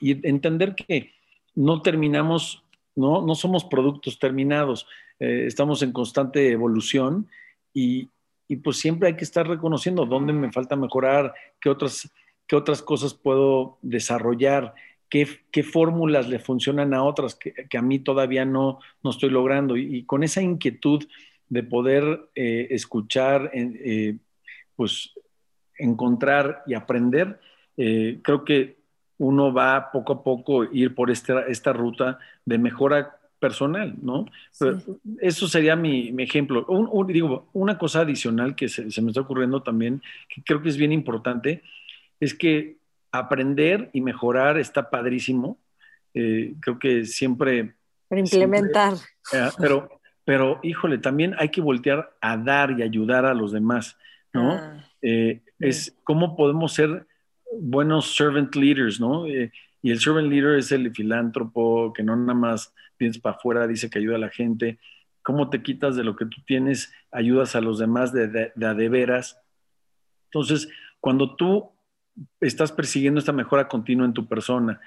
entender 0.03 0.74
que 0.74 1.12
no 1.55 1.82
terminamos, 1.82 2.62
no, 2.96 3.20
no 3.24 3.34
somos 3.34 3.64
productos 3.64 4.18
terminados, 4.18 4.86
eh, 5.20 5.44
estamos 5.46 5.82
en 5.82 5.92
constante 5.92 6.50
evolución 6.50 7.28
y, 7.72 8.08
pues 8.64 8.78
siempre 8.78 9.06
hay 9.06 9.14
que 9.14 9.22
estar 9.22 9.46
reconociendo 9.46 10.06
dónde 10.06 10.32
me 10.32 10.50
falta 10.50 10.74
mejorar, 10.74 11.32
qué 11.60 11.70
otras, 11.70 12.10
qué 12.48 12.56
otras 12.56 12.82
cosas 12.82 13.14
puedo 13.14 13.78
desarrollar, 13.80 14.74
qué, 15.08 15.24
fórmulas 15.62 16.28
le 16.28 16.40
funcionan 16.40 16.92
a 16.92 17.04
otras 17.04 17.36
que, 17.36 17.78
a 17.78 17.82
mí 17.82 18.00
todavía 18.00 18.44
no, 18.44 18.80
no 19.04 19.10
estoy 19.10 19.30
logrando. 19.30 19.76
Y, 19.76 20.02
con 20.02 20.24
esa 20.24 20.42
inquietud 20.42 21.06
de 21.48 21.62
poder 21.62 22.28
eh, 22.34 22.66
escuchar, 22.70 23.52
eh, 23.54 24.16
pues 24.74 25.12
encontrar 25.78 26.64
y 26.66 26.74
aprender, 26.74 27.38
creo 27.76 28.44
que 28.44 28.76
uno 29.18 29.52
va 29.52 29.90
poco 29.92 30.12
a 30.12 30.24
poco 30.24 30.64
ir 30.64 30.94
por 30.94 31.10
esta, 31.10 31.46
esta 31.46 31.72
ruta 31.72 32.18
de 32.44 32.58
mejora 32.58 33.19
personal, 33.41 33.95
¿no? 34.03 34.26
eso 35.20 35.49
sería 35.49 35.74
mi, 35.74 36.14
ejemplo. 36.18 36.66
digo, 37.09 37.49
una 37.55 37.78
cosa 37.78 38.01
adicional 38.01 38.55
que 38.55 38.68
se, 38.68 38.91
se, 38.91 39.03
me 39.03 39.09
está 39.09 39.22
ocurriendo 39.22 39.62
también, 39.62 40.03
que 40.28 40.43
creo 40.43 40.62
que 40.62 40.68
es 40.68 40.76
bien 40.76 40.93
importante, 40.93 41.62
es 42.20 42.34
que 42.34 42.76
aprender 43.11 43.91
y 43.93 44.03
mejorar 44.03 44.59
está 44.59 44.91
padrísimo. 44.91 45.59
Eh, 46.14 46.55
creo 46.61 46.78
que 46.78 47.05
siempre... 47.05 47.74
Para 48.09 48.20
implementar. 48.20 48.95
Eh, 49.32 49.49
pero, 49.59 50.01
pero, 50.24 50.61
híjole, 50.62 50.99
también 50.99 51.34
hay 51.38 51.49
que 51.49 51.61
voltear 51.61 52.12
a 52.20 52.36
dar 52.36 52.72
y 52.78 52.82
ayudar 52.82 53.24
a 53.24 53.34
los 53.34 53.53
demás, 53.53 53.97
¿no? 54.32 54.53
Ah, 54.53 54.84
eh, 55.03 55.41
es 55.59 55.97
cómo 56.05 56.36
podemos 56.36 56.74
ser 56.74 57.07
buenos 57.59 58.14
servant 58.14 58.55
leaders, 58.55 59.01
¿no? 59.01 59.24
Y 59.82 59.90
el 59.90 60.00
servant 60.00 60.28
leader 60.28 60.58
es 60.58 60.72
el 60.72 60.94
filántropo 60.94 61.92
que 61.92 62.02
no 62.02 62.16
nada 62.16 62.34
más 62.34 62.74
piensa 62.96 63.20
para 63.20 63.36
afuera, 63.36 63.66
dice 63.66 63.88
que 63.88 63.98
ayuda 63.98 64.16
a 64.16 64.20
la 64.20 64.28
gente. 64.28 64.78
¿Cómo 65.22 65.50
te 65.50 65.62
quitas 65.62 65.96
de 65.96 66.04
lo 66.04 66.16
que 66.16 66.26
tú 66.26 66.42
tienes, 66.46 66.92
ayudas 67.10 67.54
a 67.56 67.60
los 67.60 67.78
demás 67.78 68.12
de, 68.12 68.28
de, 68.28 68.52
de 68.54 68.88
veras? 68.88 69.40
Entonces, 70.26 70.68
cuando 71.00 71.34
tú 71.36 71.70
estás 72.40 72.72
persiguiendo 72.72 73.18
esta 73.18 73.32
mejora 73.32 73.68
continua 73.68 74.06
en 74.06 74.12
tu 74.12 74.28
persona, 74.28 74.80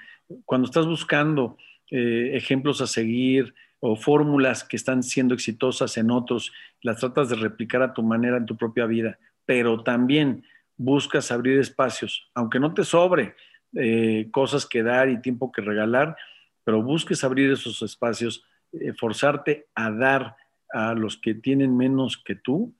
cuando 0.44 0.66
estás 0.66 0.86
buscando 0.86 1.56
eh, 1.90 2.30
ejemplos 2.34 2.80
a 2.80 2.86
seguir 2.86 3.54
o 3.80 3.96
fórmulas 3.96 4.64
que 4.64 4.76
están 4.76 5.02
siendo 5.02 5.34
exitosas 5.34 5.96
en 5.96 6.10
otros, 6.10 6.52
las 6.82 7.00
tratas 7.00 7.28
de 7.28 7.36
replicar 7.36 7.82
a 7.82 7.92
tu 7.92 8.02
manera 8.02 8.36
en 8.36 8.46
tu 8.46 8.56
propia 8.56 8.86
vida, 8.86 9.18
pero 9.44 9.82
también 9.82 10.44
buscas 10.76 11.30
abrir 11.30 11.58
espacios, 11.58 12.30
aunque 12.34 12.58
no 12.58 12.72
te 12.74 12.84
sobre 12.84 13.34
eh, 13.76 14.28
cosas 14.30 14.66
que 14.66 14.82
dar 14.82 15.08
y 15.08 15.20
tiempo 15.20 15.52
que 15.52 15.62
regalar, 15.62 16.16
pero 16.64 16.82
busques 16.82 17.24
abrir 17.24 17.50
esos 17.50 17.82
espacios, 17.82 18.44
eh, 18.72 18.92
forzarte 18.92 19.66
a 19.74 19.90
dar 19.90 20.36
a 20.72 20.94
los 20.94 21.16
que 21.16 21.34
tienen 21.34 21.76
menos 21.76 22.16
que 22.16 22.34
tú, 22.34 22.74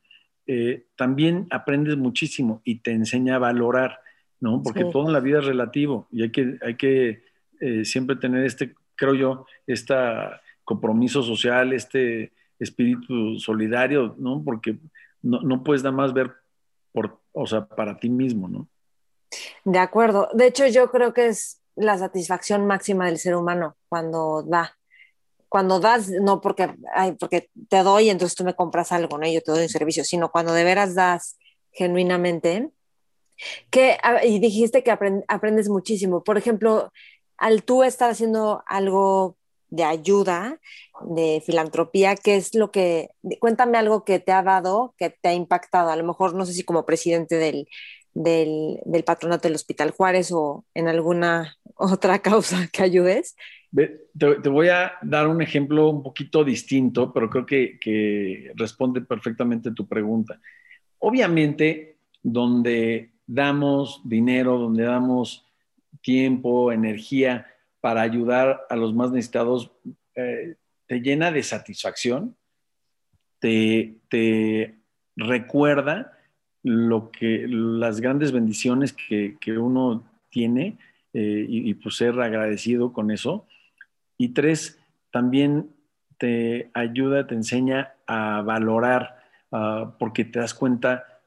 también 0.96 1.46
aprendes 1.48 1.96
muchísimo 1.96 2.60
y 2.64 2.80
te 2.80 2.92
enseña 2.92 3.36
a 3.36 3.38
valorar 3.38 3.98
¿no? 4.44 4.62
Porque 4.62 4.84
todo 4.84 5.06
en 5.06 5.14
la 5.14 5.20
vida 5.20 5.38
es 5.38 5.46
relativo 5.46 6.06
y 6.12 6.22
hay 6.22 6.30
que, 6.30 6.58
hay 6.60 6.74
que 6.74 7.24
eh, 7.60 7.84
siempre 7.86 8.16
tener 8.16 8.44
este, 8.44 8.74
creo 8.94 9.14
yo, 9.14 9.46
este 9.66 9.94
compromiso 10.64 11.22
social, 11.22 11.72
este 11.72 12.32
espíritu 12.58 13.38
solidario, 13.38 14.14
¿no? 14.18 14.42
Porque 14.44 14.76
no, 15.22 15.40
no, 15.40 15.64
puedes 15.64 15.82
nada 15.82 15.96
más 15.96 16.12
ver 16.12 16.30
por, 16.92 17.22
o 17.32 17.46
sea, 17.46 17.66
para 17.66 17.98
ti 17.98 18.10
mismo, 18.10 18.48
¿no? 18.48 18.68
De 19.64 19.78
acuerdo. 19.78 20.28
De 20.32 20.46
hecho, 20.46 20.66
yo 20.66 20.90
creo 20.90 21.12
que 21.12 21.26
es 21.26 21.60
la 21.76 21.98
satisfacción 21.98 22.66
máxima 22.66 23.06
del 23.06 23.18
ser 23.18 23.34
humano 23.34 23.76
cuando 23.88 24.42
da. 24.42 24.76
Cuando 25.48 25.78
das, 25.78 26.08
no 26.08 26.40
porque, 26.40 26.74
porque 27.20 27.48
te 27.68 27.82
doy, 27.84 28.10
entonces 28.10 28.36
tú 28.36 28.42
me 28.42 28.54
compras 28.54 28.90
algo, 28.90 29.18
¿no? 29.18 29.26
Yo 29.28 29.40
te 29.40 29.52
doy 29.52 29.62
un 29.62 29.68
servicio, 29.68 30.02
sino 30.02 30.32
cuando 30.32 30.52
de 30.52 30.64
veras 30.64 30.96
das 30.96 31.38
genuinamente, 31.70 32.70
que, 33.70 33.96
y 34.24 34.40
dijiste 34.40 34.82
que 34.82 34.90
aprendes 34.90 35.68
muchísimo. 35.68 36.24
Por 36.24 36.38
ejemplo, 36.38 36.92
al 37.36 37.62
tú 37.62 37.84
estar 37.84 38.10
haciendo 38.10 38.64
algo 38.66 39.36
de 39.68 39.84
ayuda, 39.84 40.60
de 41.02 41.42
filantropía, 41.44 42.16
¿qué 42.16 42.36
es 42.36 42.54
lo 42.54 42.70
que, 42.70 43.10
cuéntame 43.40 43.78
algo 43.78 44.04
que 44.04 44.20
te 44.20 44.32
ha 44.32 44.42
dado, 44.42 44.94
que 44.98 45.10
te 45.10 45.28
ha 45.28 45.34
impactado? 45.34 45.90
A 45.90 45.96
lo 45.96 46.04
mejor, 46.04 46.34
no 46.34 46.46
sé 46.46 46.52
si 46.52 46.64
como 46.64 46.86
presidente 46.86 47.36
del, 47.36 47.68
del, 48.14 48.80
patronato 49.04 49.48
del 49.48 49.56
Hospital 49.56 49.90
Juárez 49.90 50.30
o 50.32 50.64
en 50.74 50.88
alguna 50.88 51.56
otra 51.76 52.20
causa 52.20 52.68
que 52.72 52.82
ayudes. 52.82 53.36
Te, 53.76 54.06
te, 54.16 54.48
voy 54.48 54.68
a 54.68 54.92
dar 55.02 55.26
un 55.26 55.42
ejemplo 55.42 55.88
un 55.88 56.02
poquito 56.02 56.44
distinto, 56.44 57.12
pero 57.12 57.28
creo 57.28 57.44
que, 57.44 58.52
responde 58.54 59.00
perfectamente 59.00 59.72
tu 59.72 59.88
pregunta. 59.88 60.40
Obviamente, 61.00 61.96
donde 62.22 63.12
damos 63.26 64.00
dinero, 64.04 64.58
donde 64.58 64.84
damos 64.84 65.44
tiempo, 66.00 66.70
energía 66.70 67.46
para 67.80 68.02
ayudar 68.02 68.64
a 68.70 68.76
los 68.76 68.94
más 68.94 69.10
necesitados, 69.10 69.72
eh, 70.14 70.54
te 70.86 71.00
llena 71.00 71.32
de 71.32 71.42
satisfacción, 71.42 72.36
te, 74.10 74.74
recuerda 75.16 76.13
lo 76.64 77.10
que, 77.10 77.46
las 77.46 78.00
grandes 78.00 78.32
bendiciones 78.32 78.92
que, 78.92 79.36
uno 79.56 80.02
tiene 80.30 80.78
eh, 81.12 81.46
y, 81.48 81.74
pues 81.74 81.96
ser 81.96 82.18
agradecido 82.20 82.92
con 82.92 83.10
eso. 83.10 83.46
Y 84.18 84.30
tres, 84.30 84.80
también 85.12 85.70
te 86.18 86.70
ayuda, 86.74 87.26
te 87.26 87.34
enseña 87.34 87.92
a 88.06 88.42
valorar, 88.42 89.22
ah, 89.52 89.94
porque 89.98 90.24
te 90.24 90.40
das 90.40 90.54
cuenta 90.54 91.20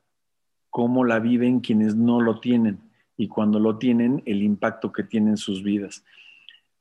cómo 0.70 1.06
la 1.06 1.20
viven 1.20 1.60
quienes 1.60 1.96
no 1.96 2.20
lo 2.20 2.40
tienen 2.40 2.80
y 3.16 3.28
cuando 3.28 3.60
lo 3.60 3.78
tienen, 3.78 4.22
el 4.26 4.44
impacto 4.44 4.92
que 4.92 5.04
tienen 5.04 5.30
en 5.30 5.38
sus 5.38 5.64
vidas. 5.64 6.04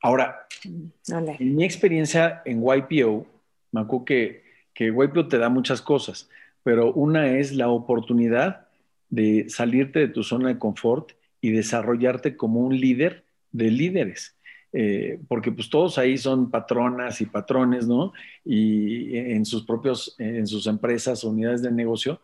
Ahora, 0.03 0.47
en 0.65 1.57
mi 1.57 1.65
experiencia 1.65 2.43
en 2.45 2.63
YPO, 2.63 3.27
me 3.73 3.81
acuerdo 3.81 4.05
que, 4.05 4.45
que 4.75 4.89
YPO 4.89 5.29
te 5.29 5.39
da 5.39 5.49
muchas 5.49 5.81
cosas, 5.81 6.29
pero 6.67 6.93
una 6.95 7.29
es 7.29 7.53
la 7.53 7.69
oportunidad 7.69 8.67
de 9.09 9.49
salirte 9.49 10.01
de 10.01 10.09
tu 10.09 10.25
zona 10.25 10.49
de 10.49 10.59
confort 10.59 11.13
y 11.41 11.53
desarrollarte 11.53 12.37
como 12.37 12.59
un 12.59 12.77
líder 12.77 13.25
de 13.53 13.71
líderes. 13.71 14.37
Eh, 14.73 15.21
porque 15.29 15.53
pues 15.53 15.71
todos 15.71 15.97
ahí 15.97 16.19
son 16.19 16.51
patronas 16.51 17.21
y 17.21 17.27
patrones, 17.27 17.87
¿no? 17.87 18.13
Y 18.45 19.17
en 19.17 19.45
sus 19.45 19.65
propios, 19.65 20.17
en 20.19 20.45
sus 20.49 20.67
empresas, 20.67 21.23
unidades 21.23 21.63
de 21.63 21.71
negocio, 21.71 22.21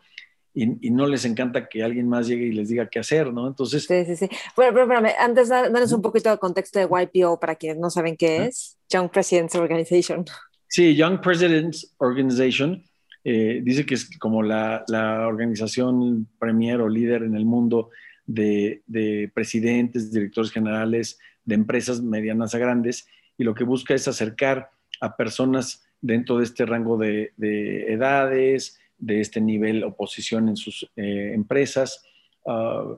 y, 0.53 0.67
no 0.91 1.07
les 1.07 1.25
encanta 1.25 1.69
que 1.69 1.85
alguien 1.85 2.09
más 2.09 2.27
llegue 2.27 2.47
y 2.47 2.53
les 2.53 2.69
diga 2.69 2.91
qué 2.91 2.99
hacer, 2.99 3.33
¿no? 3.33 3.47
Entonces... 3.47 3.85
Sí, 3.85 4.05
sí, 4.05 4.17
sí. 4.17 4.29
Bueno, 4.57 4.73
pero 4.73 4.83
espérame, 4.83 5.15
antes 5.21 5.51
danos 5.51 5.93
un 5.93 6.03
poquito 6.03 6.31
de 6.31 6.39
contexto 6.39 6.81
de 6.81 6.87
YPO 6.87 7.39
para 7.39 7.55
quienes 7.55 7.79
no 7.79 7.91
saben 7.91 8.17
qué 8.17 8.47
es, 8.47 8.77
Young 8.91 9.09
Presidents 9.09 9.55
Organization. 9.55 10.25
Sí, 10.67 10.97
Young 10.97 11.21
Presidents 11.21 11.95
Organization 11.99 12.83
eh, 13.25 13.61
dice 13.63 13.87
que 13.87 13.95
es 13.95 14.19
como 14.19 14.43
la, 14.43 14.85
organización 15.27 16.29
premier 16.39 16.81
o 16.81 16.89
líder 16.89 17.23
en 17.23 17.37
el 17.37 17.45
mundo 17.45 17.91
de, 18.27 18.83
de, 18.87 19.31
presidentes, 19.33 20.13
directores 20.13 20.51
generales 20.51 21.19
de 21.45 21.55
empresas 21.55 22.01
medianas 22.01 22.55
a 22.55 22.59
grandes 22.59 23.07
y 23.39 23.45
lo 23.45 23.55
que 23.55 23.65
busca 23.65 23.95
es 23.95 24.07
acercar 24.09 24.71
a 25.01 25.17
personas 25.17 25.85
dentro 26.01 26.39
de 26.39 26.45
este 26.45 26.67
rango 26.67 26.97
de, 26.97 27.33
de 27.37 27.93
edades, 27.93 28.79
de 29.03 29.21
este 29.21 29.41
nivel 29.41 29.83
o 29.83 29.97
posición 29.97 30.49
en 30.49 30.57
sus 30.57 30.89
eh, 30.95 31.33
empresas 31.35 32.05
uh, 32.45 32.97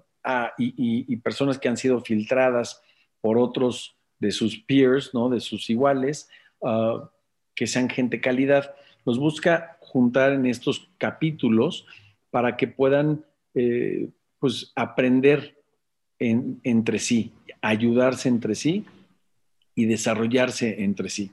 y, 0.58 1.16
personas 1.16 1.58
que 1.58 1.68
han 1.68 1.78
sido 1.78 2.00
filtradas 2.00 2.82
por 3.22 3.38
otros 3.38 3.96
de 4.18 4.30
sus 4.30 4.58
peers, 4.58 5.14
¿no? 5.14 5.30
de 5.30 5.40
sus 5.40 5.70
iguales, 5.70 6.28
uh, 6.60 7.00
que 7.54 7.66
sean 7.66 7.88
gente 7.88 8.20
calidad. 8.20 8.74
los 9.06 9.18
busca 9.18 9.73
juntar 9.94 10.32
en 10.32 10.44
estos 10.44 10.88
capítulos 10.98 11.86
para 12.32 12.56
que 12.56 12.66
puedan 12.66 13.24
eh, 13.54 14.08
pues 14.40 14.72
aprender 14.74 15.62
entre 16.18 16.98
sí, 16.98 17.30
ayudarse 17.62 18.28
entre 18.28 18.56
sí 18.56 18.84
y 19.76 19.84
desarrollarse 19.84 20.82
entre 20.82 21.10
sí. 21.10 21.30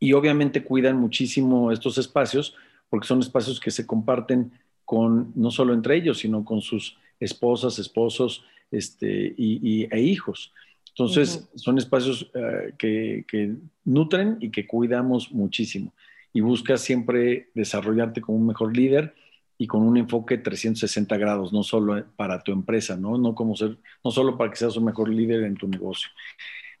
Y 0.00 0.12
obviamente 0.12 0.64
cuidan 0.64 0.96
muchísimo 0.96 1.70
estos 1.70 1.96
espacios 1.96 2.56
porque 2.90 3.06
son 3.06 3.20
espacios 3.20 3.60
que 3.60 3.70
se 3.70 3.86
comparten 3.86 4.50
con 4.84 5.30
no 5.36 5.52
solo 5.52 5.72
entre 5.72 5.96
ellos, 5.96 6.18
sino 6.18 6.44
con 6.44 6.62
sus 6.62 6.98
esposas, 7.20 7.78
esposos 7.78 8.44
este, 8.72 9.36
y, 9.38 9.86
e 9.88 10.00
hijos. 10.00 10.52
Entonces, 10.88 11.48
son 11.54 11.78
espacios 11.78 12.28
eh, 12.34 12.74
que, 12.76 13.24
que, 13.28 13.54
nutren 13.84 14.38
y 14.40 14.50
que 14.50 14.66
cuidamos 14.66 15.30
muchísimo. 15.30 15.92
Y 16.34 16.42
buscas 16.42 16.82
siempre 16.82 17.48
desarrollarte 17.54 18.20
como 18.20 18.36
un 18.36 18.46
mejor 18.46 18.76
líder 18.76 19.14
y 19.56 19.66
con 19.66 19.82
un 19.82 19.96
enfoque 19.96 20.36
360 20.36 21.16
grados, 21.16 21.52
no 21.52 21.62
solo 21.62 22.04
para 22.16 22.42
tu 22.42 22.52
empresa, 22.52 22.96
¿no? 22.96 23.16
No, 23.16 23.34
como 23.34 23.56
ser, 23.56 23.78
no 24.04 24.10
solo 24.10 24.36
para 24.36 24.50
que 24.50 24.56
seas 24.56 24.76
un 24.76 24.84
mejor 24.84 25.08
líder 25.08 25.44
en 25.44 25.54
tu 25.54 25.68
negocio. 25.68 26.10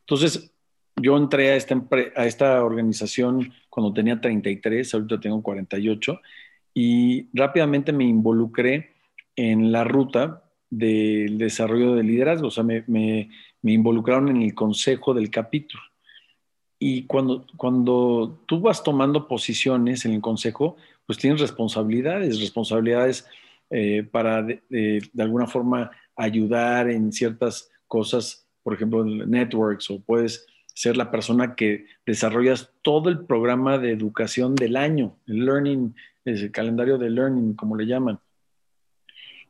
Entonces, 0.00 0.52
yo 0.96 1.16
entré 1.16 1.52
a 1.52 1.56
esta, 1.56 1.82
a 2.16 2.26
esta 2.26 2.62
organización 2.64 3.52
cuando 3.70 3.92
tenía 3.92 4.20
33, 4.20 4.92
ahorita 4.92 5.20
tengo 5.20 5.42
48, 5.42 6.20
y 6.74 7.28
rápidamente 7.32 7.92
me 7.92 8.04
involucré 8.04 8.94
en 9.36 9.72
la 9.72 9.84
ruta 9.84 10.42
del 10.68 11.38
desarrollo 11.38 11.94
de 11.94 12.02
liderazgo, 12.02 12.48
o 12.48 12.50
sea, 12.50 12.64
me, 12.64 12.84
me, 12.88 13.30
me 13.62 13.72
involucraron 13.72 14.28
en 14.28 14.42
el 14.42 14.54
consejo 14.54 15.14
del 15.14 15.30
capítulo. 15.30 15.82
Y 16.86 17.04
cuando, 17.04 17.46
cuando 17.56 18.42
tú 18.44 18.60
vas 18.60 18.84
tomando 18.84 19.26
posiciones 19.26 20.04
en 20.04 20.12
el 20.12 20.20
consejo, 20.20 20.76
pues 21.06 21.18
tienes 21.18 21.40
responsabilidades, 21.40 22.38
responsabilidades 22.38 23.26
eh, 23.70 24.02
para 24.02 24.42
de, 24.42 25.00
alguna 25.18 25.46
forma 25.46 25.90
ayudar 26.14 26.90
en 26.90 27.10
ciertas 27.10 27.70
cosas, 27.88 28.46
por 28.62 28.74
ejemplo, 28.74 29.02
networks, 29.02 29.90
o 29.90 29.98
puedes 29.98 30.46
ser 30.74 30.98
la 30.98 31.10
persona 31.10 31.54
que 31.54 31.86
desarrollas 32.04 32.70
todo 32.82 33.08
el 33.08 33.24
programa 33.24 33.78
de 33.78 33.90
educación 33.90 34.54
del 34.54 34.76
año, 34.76 35.16
el 35.26 35.46
learning, 35.46 35.94
el 36.26 36.52
calendario 36.52 36.98
de 36.98 37.08
learning, 37.08 37.54
como 37.54 37.76
le 37.76 37.86
llaman. 37.86 38.18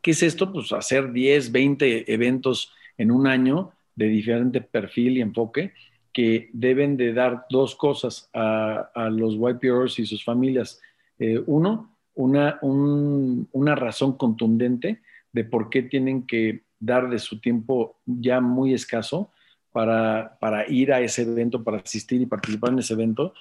¿Qué 0.00 0.12
es 0.12 0.22
esto? 0.22 0.52
Pues 0.52 0.70
hacer 0.70 1.10
10, 1.10 1.50
20 1.50 2.14
eventos 2.14 2.72
en 2.96 3.10
un 3.10 3.26
año 3.26 3.72
de 3.96 4.06
diferente 4.06 4.60
perfil 4.60 5.18
y 5.18 5.20
enfoque 5.20 5.72
que 6.14 6.48
deben 6.54 6.96
de 6.96 7.12
dar 7.12 7.44
dos 7.50 7.74
cosas 7.74 8.30
a, 8.32 9.10
los 9.10 9.34
YPRs 9.34 9.98
y 9.98 10.06
sus 10.06 10.24
familias 10.24 10.80
eh, 11.18 11.42
uno, 11.46 11.94
una, 12.14 12.58
una 12.62 13.74
razón 13.74 14.16
contundente 14.16 15.02
de 15.32 15.44
por 15.44 15.68
qué 15.68 15.82
tienen 15.82 16.26
que 16.26 16.62
dar 16.78 17.10
de 17.10 17.18
su 17.18 17.40
tiempo 17.40 17.96
ya 18.06 18.40
muy 18.40 18.72
escaso 18.72 19.30
para, 19.74 20.64
ir 20.68 20.92
a 20.92 21.00
ese 21.00 21.22
evento, 21.22 21.64
para 21.64 21.78
asistir 21.78 22.22
y 22.22 22.26
participar 22.26 22.70
en 22.70 22.78
ese 22.78 22.94
evento. 22.94 23.34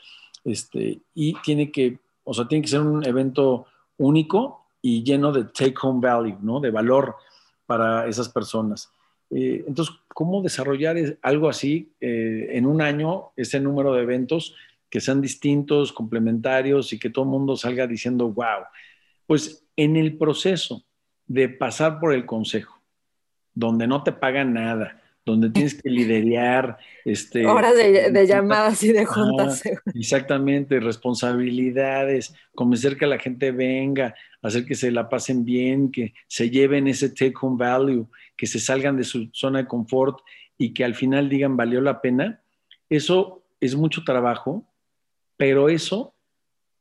Este, 0.44 1.00
y 1.14 1.36
tiene 1.42 1.72
que, 1.72 2.00
o 2.24 2.34
sea, 2.34 2.48
tiene 2.48 2.64
que 2.64 2.70
ser 2.70 2.82
un 2.82 3.06
evento 3.06 3.68
único 3.98 4.66
y 4.82 5.04
lleno 5.04 5.32
de 5.32 5.44
take 5.46 5.76
home 5.80 6.02
value, 6.02 6.38
¿no? 6.42 6.60
De 6.60 6.72
valor 6.72 7.16
para 7.68 8.08
esas 8.08 8.30
personas. 8.30 8.92
Eh, 9.36 9.64
entonces, 9.68 9.96
¿cómo 10.08 10.42
desarrollar 10.42 10.98
algo 11.22 11.50
así 11.50 11.92
eh, 12.00 12.50
en 12.52 12.66
un 12.66 12.82
año, 12.82 13.32
ese 13.36 13.60
número 13.60 13.94
de 13.94 14.04
eventos? 14.04 14.56
que 14.94 15.02
sean 15.02 15.22
distintos, 15.22 15.92
complementarios 15.92 16.94
y 16.94 17.00
que 17.00 17.10
todo 17.10 17.26
el 17.26 17.32
mundo 17.32 17.56
salga 17.58 17.88
diciendo, 17.88 18.30
wow. 18.30 18.62
Pues 19.26 19.66
en 19.76 19.96
el 19.96 20.20
proceso 20.20 20.86
de 21.26 21.50
pasar 21.50 22.00
por 22.00 22.14
el 22.14 22.28
consejo, 22.28 22.80
donde 23.56 23.88
no 23.88 24.04
te 24.04 24.12
pagan 24.12 24.54
nada, 24.54 25.02
donde 25.26 25.50
tienes 25.50 25.82
que 25.82 25.90
liderar. 25.90 26.78
Este, 27.06 27.46
Horas 27.48 27.76
de, 27.76 28.28
llamadas 28.28 28.84
y 28.84 28.92
de 28.92 29.04
juntas. 29.04 29.64
exactamente, 29.96 30.80
responsabilidades, 30.80 32.34
convencer 32.54 32.96
que 32.96 33.08
la 33.08 33.18
gente 33.18 33.52
venga, 33.52 34.14
hacer 34.44 34.64
que 34.64 34.76
se 34.76 34.92
la 34.92 35.10
pasen 35.10 35.44
bien, 35.44 35.92
que 35.92 36.14
se 36.28 36.52
lleven 36.52 36.88
ese 36.88 37.10
take 37.10 37.34
home 37.42 37.58
value, 37.58 38.08
que 38.38 38.48
se 38.48 38.60
salgan 38.60 38.98
de 38.98 39.04
su 39.04 39.30
zona 39.34 39.60
de 39.60 39.68
confort 39.68 40.20
y 40.58 40.74
que 40.74 40.84
al 40.84 40.96
final 40.96 41.30
digan 41.30 41.58
valió 41.58 41.82
la 41.82 42.02
pena. 42.02 42.42
Eso 42.90 43.44
es 43.60 43.76
mucho 43.76 44.04
trabajo, 44.04 44.68
pero 45.38 45.70
eso 45.70 46.16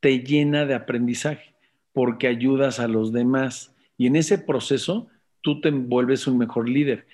te 0.01 0.21
llena 0.21 0.67
de 0.67 0.75
aprendizaje 0.75 1.55
porque 1.93 2.27
ayudas 2.27 2.81
a 2.81 2.89
los 2.89 3.13
demás 3.13 3.75
y 3.97 4.07
en 4.07 4.17
ese 4.17 4.39
proceso 4.39 5.09
tú 5.43 5.61
te 5.61 5.71
vuelves 5.71 6.27
un 6.27 6.39
mejor 6.39 6.69
líder. 6.69 7.07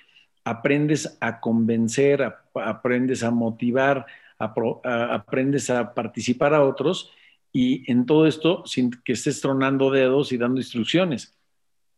Aprendes 0.43 1.17
a 1.19 1.39
convencer, 1.39 2.33
aprendes 2.53 3.23
a 3.23 3.31
motivar, 3.31 4.05
aprendes 4.37 5.69
a 5.69 5.93
participar 5.93 6.53
a 6.53 6.63
otros 6.63 7.11
y 7.51 7.89
en 7.91 8.05
todo 8.05 8.25
esto 8.25 8.65
sin 8.65 8.91
que 8.91 9.13
estés 9.13 9.41
tronando 9.41 9.91
dedos 9.91 10.31
y 10.31 10.37
dando 10.37 10.59
instrucciones. 10.59 11.37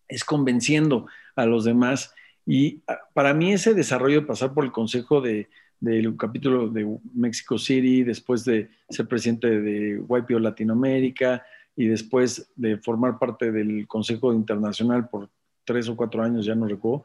Es 0.08 0.24
convenciendo 0.24 1.08
a 1.36 1.46
los 1.46 1.64
demás 1.64 2.14
y 2.46 2.82
ah, 2.88 3.00
para 3.14 3.34
mí 3.34 3.54
ese 3.54 3.74
desarrollo 3.74 4.22
de 4.22 4.28
pasar 4.28 4.54
por 4.54 4.64
el 4.64 4.72
consejo 4.72 5.22
de, 5.22 5.50
del 5.80 6.16
capítulo 6.16 6.70
de 6.70 6.98
Mexico 7.14 7.58
City, 7.58 8.04
después 8.04 8.46
de 8.46 8.70
ser 8.90 9.08
presidente 9.08 9.60
de 9.60 10.04
YPO 10.08 10.40
Latinoamérica 10.40 11.44
y 11.76 11.88
después 11.88 12.52
de 12.56 12.78
formar 12.78 13.18
parte 13.18 13.52
del 13.52 13.88
Consejo 13.88 14.34
Internacional 14.34 15.10
por 15.10 15.30
tres 15.66 15.90
o 15.90 15.96
cuatro 15.96 16.24
años, 16.24 16.46
ya 16.46 16.56
no 16.56 16.68
recuerdo, 16.68 17.04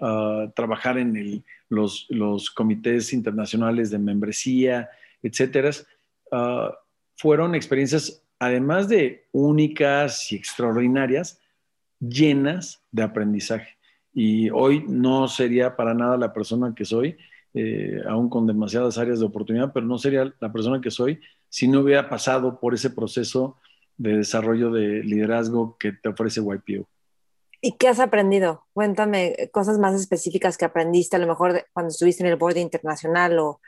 uh, 0.00 0.50
trabajar 0.54 0.98
en 0.98 1.44
los, 1.68 2.50
comités 2.54 3.12
internacionales 3.12 3.90
de 3.90 3.98
membresía, 3.98 4.88
etcétera, 5.22 5.70
uh, 6.32 6.72
fueron 7.16 7.54
experiencias, 7.54 8.22
además 8.38 8.88
de 8.88 9.26
únicas 9.32 10.30
y 10.32 10.36
extraordinarias, 10.36 11.40
llenas 12.00 12.82
de 12.90 13.02
aprendizaje. 13.02 13.76
Y 14.14 14.48
hoy 14.50 14.84
no 14.88 15.28
sería 15.28 15.76
para 15.76 15.92
nada 15.92 16.16
la 16.16 16.32
persona 16.32 16.72
que 16.74 16.84
soy 16.84 17.16
eh, 17.52 18.00
aún 18.08 18.28
con 18.28 18.46
demasiadas 18.46 18.98
áreas 18.98 19.20
de 19.20 19.26
oportunidad, 19.26 19.72
pero 19.72 19.86
no 19.86 19.98
sería 19.98 20.32
la 20.40 20.52
persona 20.52 20.80
que 20.80 20.90
soy 20.90 21.20
si 21.48 21.68
no 21.68 21.80
hubiera 21.80 22.08
pasado 22.08 22.58
por 22.58 22.74
ese 22.74 22.90
proceso 22.90 23.56
de 23.96 24.16
desarrollo 24.18 24.70
de 24.70 25.02
liderazgo 25.04 25.76
que 25.78 25.92
te 25.92 26.08
ofrece 26.08 26.40
YPO. 26.40 26.86
¿Y 27.60 27.72
qué 27.76 27.88
has 27.88 28.00
aprendido? 28.00 28.64
Cuéntame 28.72 29.36
cosas 29.52 29.78
más 29.78 29.94
específicas 29.94 30.58
que 30.58 30.64
aprendiste, 30.64 31.16
a 31.16 31.20
lo 31.20 31.26
mejor 31.26 31.64
cuando 31.72 31.90
estuviste 31.90 32.22
en 32.22 32.30
el 32.30 32.36
board 32.36 32.56
internacional 32.56 33.38
o, 33.38 33.60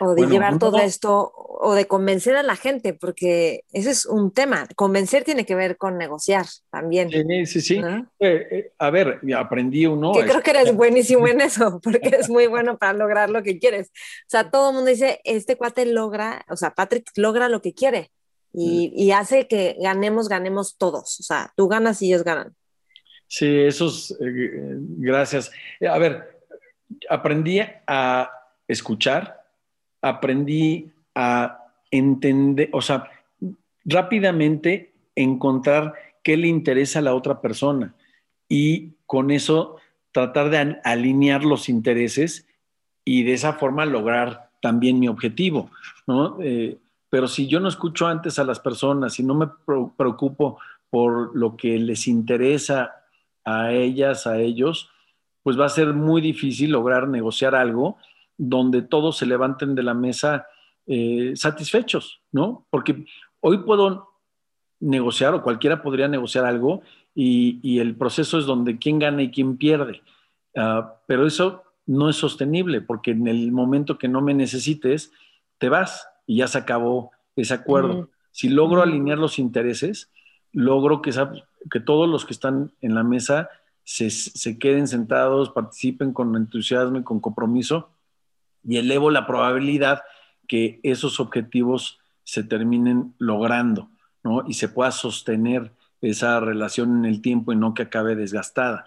o 0.00 0.14
de 0.14 0.26
llevar 0.26 0.58
todo 0.58 0.78
esto 0.78 1.32
o 1.36 1.74
de 1.74 1.86
convencer 1.86 2.36
a 2.36 2.42
la 2.42 2.56
gente, 2.56 2.92
porque 2.92 3.64
ese 3.72 3.90
es 3.90 4.06
un 4.06 4.32
tema. 4.32 4.66
Convencer 4.74 5.24
tiene 5.24 5.46
que 5.46 5.54
ver 5.54 5.76
con 5.76 5.96
negociar 5.96 6.46
también. 6.70 7.10
Sí, 7.10 7.46
sí, 7.46 7.60
sí. 7.60 7.82
Eh, 8.18 8.48
eh, 8.50 8.72
a 8.78 8.90
ver, 8.90 9.20
aprendí 9.36 9.86
uno. 9.86 10.12
Que 10.12 10.24
creo 10.24 10.42
que 10.42 10.50
eres 10.50 10.74
buenísimo 10.74 11.28
en 11.28 11.40
eso, 11.40 11.80
porque 11.82 12.16
es 12.18 12.28
muy 12.28 12.46
bueno 12.46 12.78
para 12.78 12.92
lograr 12.92 13.30
lo 13.30 13.42
que 13.42 13.58
quieres. 13.58 13.88
O 13.88 14.30
sea, 14.30 14.50
todo 14.50 14.70
el 14.70 14.74
mundo 14.76 14.90
dice, 14.90 15.20
este 15.24 15.56
cuate 15.56 15.86
logra, 15.86 16.44
o 16.48 16.56
sea, 16.56 16.74
Patrick 16.74 17.10
logra 17.16 17.48
lo 17.48 17.62
que 17.62 17.74
quiere 17.74 18.10
y, 18.52 18.92
y 18.96 19.12
hace 19.12 19.46
que 19.46 19.76
ganemos, 19.80 20.28
ganemos 20.28 20.76
todos. 20.76 21.20
O 21.20 21.22
sea, 21.22 21.52
tú 21.56 21.68
ganas 21.68 22.02
y 22.02 22.08
ellos 22.08 22.24
ganan. 22.24 22.54
Sí, 23.28 23.60
eso 23.60 23.86
es, 23.86 24.10
eh, 24.20 24.76
gracias. 24.98 25.50
A 25.88 25.96
ver, 25.96 26.40
aprendí 27.08 27.60
a 27.86 28.30
escuchar, 28.68 29.41
aprendí 30.02 30.90
a 31.14 31.58
entender, 31.90 32.68
o 32.72 32.82
sea, 32.82 33.08
rápidamente 33.84 34.92
encontrar 35.14 35.94
qué 36.22 36.36
le 36.36 36.48
interesa 36.48 36.98
a 36.98 37.02
la 37.02 37.14
otra 37.14 37.40
persona 37.40 37.94
y 38.48 38.92
con 39.06 39.30
eso 39.30 39.76
tratar 40.12 40.50
de 40.50 40.78
alinear 40.84 41.44
los 41.44 41.68
intereses 41.68 42.46
y 43.04 43.22
de 43.24 43.34
esa 43.34 43.54
forma 43.54 43.86
lograr 43.86 44.50
también 44.60 45.00
mi 45.00 45.08
objetivo, 45.08 45.70
¿no? 46.06 46.36
Eh, 46.40 46.78
pero 47.10 47.28
si 47.28 47.46
yo 47.46 47.60
no 47.60 47.68
escucho 47.68 48.06
antes 48.06 48.38
a 48.38 48.44
las 48.44 48.60
personas, 48.60 49.14
si 49.14 49.22
no 49.22 49.34
me 49.34 49.48
preocupo 49.96 50.58
por 50.88 51.36
lo 51.36 51.56
que 51.56 51.78
les 51.78 52.06
interesa 52.06 52.92
a 53.44 53.72
ellas, 53.72 54.26
a 54.26 54.38
ellos, 54.38 54.90
pues 55.42 55.58
va 55.58 55.66
a 55.66 55.70
ser 55.70 55.92
muy 55.92 56.22
difícil 56.22 56.70
lograr 56.70 57.08
negociar 57.08 57.54
algo 57.54 57.98
donde 58.36 58.82
todos 58.82 59.16
se 59.16 59.26
levanten 59.26 59.74
de 59.74 59.82
la 59.82 59.94
mesa 59.94 60.46
eh, 60.86 61.32
satisfechos, 61.36 62.22
¿no? 62.32 62.66
Porque 62.70 63.04
hoy 63.40 63.58
puedo 63.58 64.08
negociar 64.80 65.32
o 65.32 65.42
cualquiera 65.42 65.80
podría 65.80 66.08
negociar 66.08 66.44
algo 66.44 66.82
y, 67.14 67.78
el 67.78 67.94
proceso 67.94 68.38
es 68.38 68.46
donde 68.46 68.78
quién 68.78 68.98
gana 68.98 69.22
y 69.22 69.30
quién 69.30 69.56
pierde. 69.56 70.02
Ah, 70.56 70.96
pero 71.06 71.26
eso 71.26 71.62
no 71.86 72.08
es 72.08 72.16
sostenible 72.16 72.80
porque 72.80 73.12
en 73.12 73.28
el 73.28 73.52
momento 73.52 73.96
que 73.96 74.08
no 74.08 74.20
me 74.20 74.34
necesites, 74.34 75.12
te 75.58 75.68
vas 75.68 76.08
y 76.26 76.38
ya 76.38 76.48
se 76.48 76.58
acabó 76.58 77.12
ese 77.36 77.54
acuerdo. 77.54 78.08
Si 78.32 78.48
logro 78.48 78.82
alinear 78.82 79.18
los 79.18 79.38
intereses, 79.38 80.10
logro 80.52 81.00
que, 81.00 81.12
que 81.70 81.80
todos 81.80 82.08
los 82.08 82.24
que 82.24 82.32
están 82.32 82.72
en 82.80 82.94
la 82.94 83.04
mesa 83.04 83.50
se, 83.84 84.10
se 84.10 84.58
queden 84.58 84.88
sentados, 84.88 85.50
participen 85.50 86.12
con 86.12 86.34
entusiasmo 86.34 86.98
y 86.98 87.04
con 87.04 87.20
compromiso 87.20 87.90
y 88.64 88.76
elevo 88.76 89.10
la 89.10 89.26
probabilidad 89.26 90.02
que 90.46 90.80
esos 90.82 91.20
objetivos 91.20 91.98
se 92.24 92.44
terminen 92.44 93.14
logrando, 93.18 93.90
¿no? 94.22 94.44
Y 94.46 94.54
se 94.54 94.68
pueda 94.68 94.90
sostener 94.90 95.72
esa 96.00 96.40
relación 96.40 96.98
en 96.98 97.04
el 97.04 97.22
tiempo 97.22 97.52
y 97.52 97.56
no 97.56 97.74
que 97.74 97.82
acabe 97.82 98.16
desgastada. 98.16 98.86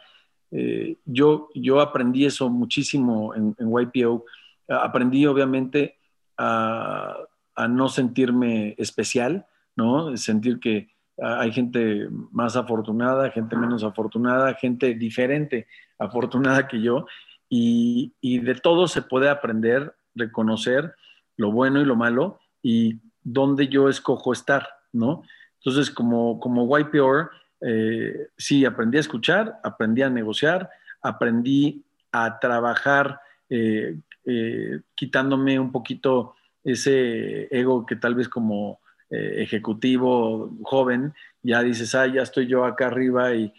Eh, 0.52 0.98
yo, 1.06 1.50
yo 1.54 1.82
aprendí 1.82 2.26
eso 2.26 2.50
muchísimo 2.50 3.34
en, 3.36 3.56
en 3.58 3.70
YPO. 3.72 4.26
Aprendí 4.68 5.26
obviamente 5.26 5.98
a, 6.38 7.18
a, 7.56 7.68
no 7.68 7.90
sentirme 7.90 8.76
especial, 8.78 9.46
¿no? 9.76 10.16
Sentir 10.18 10.60
que 10.60 10.90
hay 11.18 11.52
gente 11.52 12.10
más 12.32 12.56
afortunada, 12.56 13.32
gente 13.32 13.56
menos 13.56 13.84
afortunada, 13.84 14.54
gente 14.56 14.94
diferente, 14.96 15.68
afortunada 15.98 16.68
que 16.68 16.82
yo, 16.82 17.06
y, 17.50 18.14
de 18.40 18.56
todo 18.56 18.88
se 18.88 19.02
puede 19.02 19.30
aprender, 19.30 19.96
reconocer 20.14 20.96
lo 21.38 21.52
bueno 21.52 21.82
y 21.82 21.86
lo 21.86 21.96
malo 21.96 22.40
y 22.62 23.00
dónde 23.24 23.68
yo 23.68 23.90
escojo 23.90 24.34
estar, 24.34 24.68
¿no? 24.94 25.24
Entonces, 25.60 25.90
como, 25.92 26.40
como 26.40 26.78
YPR, 26.78 27.30
eh, 27.62 28.28
sí, 28.38 28.66
aprendí 28.66 28.98
a 28.98 29.02
escuchar, 29.02 29.60
aprendí 29.64 30.02
a 30.02 30.10
negociar, 30.10 30.70
aprendí 31.02 31.84
a 32.12 32.40
trabajar 32.40 33.20
eh, 33.50 34.00
eh, 34.26 34.82
quitándome 34.96 35.60
un 35.60 35.72
poquito 35.72 36.36
ese 36.64 37.48
ego 37.56 37.86
que 37.86 37.96
tal 37.96 38.16
vez 38.16 38.28
como 38.28 38.80
ejecutivo 39.08 40.58
joven 40.64 41.14
ya 41.46 41.62
dices, 41.62 41.94
ah, 41.94 42.08
ya 42.08 42.24
estoy 42.24 42.48
yo 42.48 42.66
acá 42.66 42.88
arriba 42.88 43.32
y, 43.34 43.54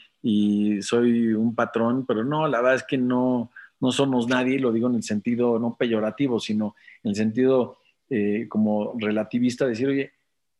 soy 0.82 1.34
un 1.34 1.54
patrón, 1.54 2.04
pero 2.04 2.24
no, 2.24 2.48
la 2.48 2.58
verdad 2.58 2.74
es 2.74 2.82
que 2.82 2.98
no, 2.98 3.52
no 3.80 3.92
somos 3.92 4.28
nadie, 4.28 4.58
lo 4.58 4.72
digo 4.72 4.88
en 4.88 4.96
el 4.96 5.02
sentido 5.02 5.58
no 5.58 5.76
peyorativo, 5.76 6.40
sino 6.40 6.74
en 7.02 7.10
el 7.10 7.16
sentido 7.16 7.78
como 8.48 8.94
relativista, 8.96 9.66
decir, 9.66 9.88
oye, 9.88 10.12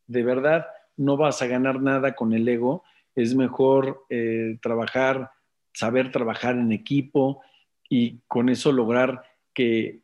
de 0.09 0.23
verdad 0.25 0.67
no 0.97 1.17
vas 1.17 1.43
a 1.43 1.47
ganar 1.47 1.81
nada 1.81 2.15
con 2.15 2.33
el 2.33 2.49
ego, 2.49 2.83
es 3.15 3.35
mejor 3.35 4.05
eh, 4.09 4.59
trabajar, 4.63 5.31
saber 5.73 6.11
trabajar 6.11 6.57
en 6.57 6.73
equipo 6.73 7.43
y 7.89 8.19
con 8.27 8.49
eso 8.49 8.73
lograr 8.73 9.23
que 9.55 10.01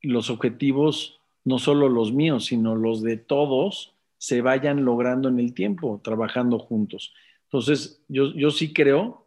los 0.00 0.30
objetivos, 0.30 1.20
no 1.44 1.58
solo 1.58 1.88
los 1.88 2.12
míos, 2.12 2.46
sino 2.46 2.74
los 2.74 3.02
de 3.02 3.16
todos, 3.16 3.94
se 4.18 4.42
vayan 4.42 4.84
logrando 4.84 5.28
en 5.28 5.40
el 5.40 5.54
tiempo, 5.54 6.00
trabajando 6.02 6.58
juntos. 6.58 7.14
Entonces, 7.44 8.02
yo, 8.08 8.32
yo 8.34 8.50
sí 8.50 8.72
creo 8.72 9.26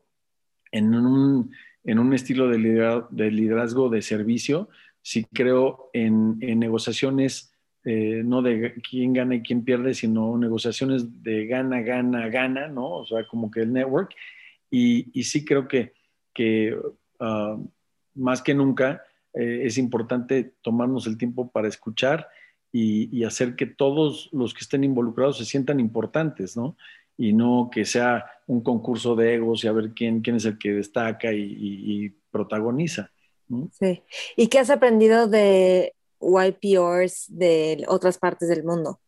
en 0.72 0.96
un, 0.96 1.52
en 1.86 2.00
un 2.00 2.14
estilo 2.14 2.50
de 2.50 2.58
liderazgo, 2.58 3.08
de 3.12 3.32
liderazgo 3.32 3.90
de 3.90 4.02
servicio, 4.02 4.70
sí 5.02 5.26
creo 5.32 5.90
en, 5.94 6.38
en 6.42 6.60
negociaciones 6.60 7.56
eh, 7.88 8.24
no 8.26 8.42
de 8.42 8.74
quién 8.90 9.14
gana 9.14 9.36
y 9.36 9.44
quién 9.44 9.64
pierde, 9.64 9.94
sino 9.94 10.36
negociaciones 10.40 11.22
de 11.22 11.46
gana, 11.46 11.82
gana, 11.82 12.28
gana, 12.30 12.68
¿no? 12.68 12.90
O 12.90 13.06
sea, 13.06 13.28
como 13.28 13.52
que 13.52 13.62
el 13.62 13.72
network. 13.72 14.16
Y, 14.72 15.08
y 15.18 15.24
sí 15.24 15.46
creo 15.46 15.68
que, 15.68 15.94
que 16.34 16.76
uh, 17.20 17.70
más 18.16 18.42
que 18.42 18.56
nunca 18.56 19.04
eh, 19.36 19.62
es 19.66 19.78
importante 19.78 20.56
tomarnos 20.64 21.06
el 21.06 21.20
tiempo 21.20 21.52
para 21.52 21.68
escuchar 21.68 22.28
y, 22.72 23.16
y, 23.16 23.24
hacer 23.24 23.56
que 23.56 23.68
todos 23.68 24.30
los 24.34 24.56
que 24.56 24.62
estén 24.62 24.84
involucrados 24.84 25.38
se 25.38 25.46
sientan 25.46 25.80
importantes, 25.80 26.58
¿no? 26.58 26.76
Y 27.18 27.34
no 27.34 27.70
que 27.72 27.86
sea 27.86 28.26
un 28.48 28.62
concurso 28.62 29.16
de 29.16 29.36
egos 29.36 29.64
y 29.64 29.68
a 29.68 29.72
ver 29.72 29.94
quién, 29.94 30.22
quién 30.22 30.36
es 30.36 30.46
el 30.46 30.58
que 30.58 30.74
destaca 30.74 31.34
y, 31.34 31.58
y 31.58 32.10
protagoniza. 32.32 33.12
¿no? 33.48 33.70
Sí. 33.80 34.04
¿Y 34.36 34.48
qué 34.48 34.60
has 34.60 34.70
aprendido 34.70 35.28
de 35.28 35.94
YPRs 36.26 37.26
de 37.30 37.86
otras 37.88 38.18
partes 38.18 38.50
del 38.50 38.64
mundo. 38.64 39.00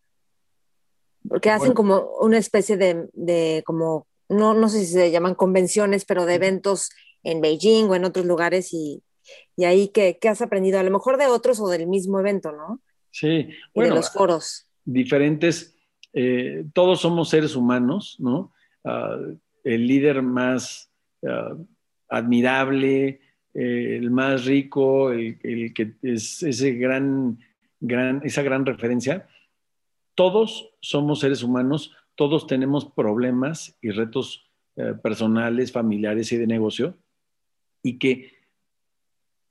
Porque 1.28 1.50
hacen 1.50 1.74
como 1.74 2.10
una 2.22 2.38
especie 2.38 2.78
de, 2.78 3.10
de 3.14 3.64
como, 3.66 4.08
no, 4.30 4.54
no, 4.54 4.70
sé 4.70 4.80
si 4.80 4.94
se 4.94 5.12
llaman 5.12 5.36
convenciones, 5.36 6.06
pero 6.06 6.26
de 6.26 6.36
eventos 6.36 6.90
en 7.24 7.42
Beijing 7.42 7.90
o 7.90 7.96
en 7.96 8.06
otros 8.06 8.26
lugares 8.26 8.74
y, 8.74 9.04
y 9.58 9.66
ahí 9.66 9.90
¿qué, 9.90 10.18
¿qué, 10.22 10.30
has 10.30 10.42
aprendido? 10.42 10.80
A 10.80 10.84
lo 10.84 10.92
mejor 10.92 11.18
de 11.18 11.28
otros 11.28 11.60
o 11.60 11.68
del 11.68 11.88
mismo 11.88 12.20
evento, 12.20 12.54
¿no? 12.54 12.82
Sí, 13.12 13.50
bueno, 13.74 13.90
de 13.90 13.96
los 13.96 14.12
foros. 14.12 14.68
Diferentes, 14.86 15.76
eh, 16.14 16.64
todos 16.74 17.02
somos 17.02 17.30
seres 17.30 17.56
humanos, 17.56 18.16
¿no? 18.20 18.54
Uh, 18.88 19.38
el 19.64 19.86
líder 19.86 20.22
más 20.22 20.90
uh, 21.22 21.62
admirable, 22.08 23.20
eh, 23.54 23.98
el 24.00 24.12
más 24.12 24.46
rico, 24.46 25.12
el, 25.12 25.74
que 25.74 25.96
es 26.02 26.42
ese 26.44 26.74
gran, 26.74 27.40
gran, 27.80 28.22
esa 28.24 28.44
gran 28.44 28.66
referencia. 28.66 29.28
Todos 30.16 30.70
somos 30.80 31.20
seres 31.20 31.44
humanos, 31.44 31.92
todos 32.16 32.48
tenemos 32.48 32.86
problemas 32.86 33.78
y 33.82 33.90
retos 33.90 34.48
eh, 34.78 34.94
personales, 35.02 35.72
familiares 35.72 36.32
y 36.32 36.38
de 36.38 36.48
negocio, 36.48 36.96
y 37.84 37.98
que 38.00 38.32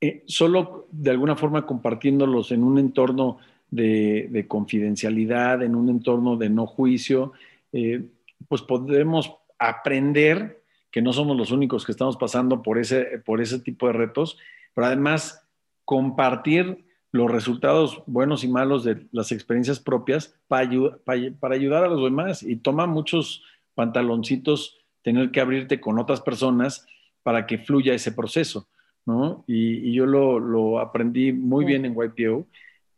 eh, 0.00 0.22
solo 0.26 0.88
de 0.92 1.10
alguna 1.10 1.36
forma 1.36 1.66
compartiéndolos 1.66 2.52
en 2.52 2.62
un 2.62 2.78
entorno 2.78 3.38
de, 3.70 4.28
de 4.30 4.46
confidencialidad, 4.46 5.62
en 5.62 5.74
un 5.74 5.90
entorno 5.90 6.36
de 6.36 6.48
no 6.48 6.66
juicio, 6.66 7.32
eh, 7.72 8.02
pues 8.48 8.62
podemos 8.62 9.34
aprender 9.58 10.62
que 10.90 11.02
no 11.02 11.12
somos 11.12 11.36
los 11.36 11.50
únicos 11.50 11.84
que 11.84 11.92
estamos 11.92 12.16
pasando 12.16 12.62
por 12.62 12.78
ese, 12.78 13.18
por 13.24 13.40
ese 13.40 13.58
tipo 13.58 13.86
de 13.86 13.92
retos, 13.92 14.38
pero 14.74 14.86
además 14.86 15.46
compartir 15.84 16.84
los 17.12 17.30
resultados 17.30 18.02
buenos 18.06 18.44
y 18.44 18.48
malos 18.48 18.84
de 18.84 19.06
las 19.12 19.32
experiencias 19.32 19.80
propias 19.80 20.38
para, 20.48 20.68
para, 21.04 21.20
para 21.38 21.54
ayudar 21.54 21.84
a 21.84 21.88
los 21.88 22.02
demás. 22.02 22.42
Y 22.42 22.56
toma 22.56 22.86
muchos 22.86 23.42
pantaloncitos 23.74 24.78
tener 25.02 25.30
que 25.30 25.40
abrirte 25.40 25.80
con 25.80 25.98
otras 25.98 26.20
personas 26.20 26.86
para 27.22 27.46
que 27.46 27.58
fluya 27.58 27.94
ese 27.94 28.12
proceso, 28.12 28.68
¿no? 29.04 29.44
Y, 29.46 29.88
y 29.88 29.94
yo 29.94 30.06
lo, 30.06 30.38
lo, 30.38 30.80
aprendí 30.80 31.32
muy 31.32 31.64
bien 31.64 31.84
en 31.84 31.94
YPO 31.94 32.46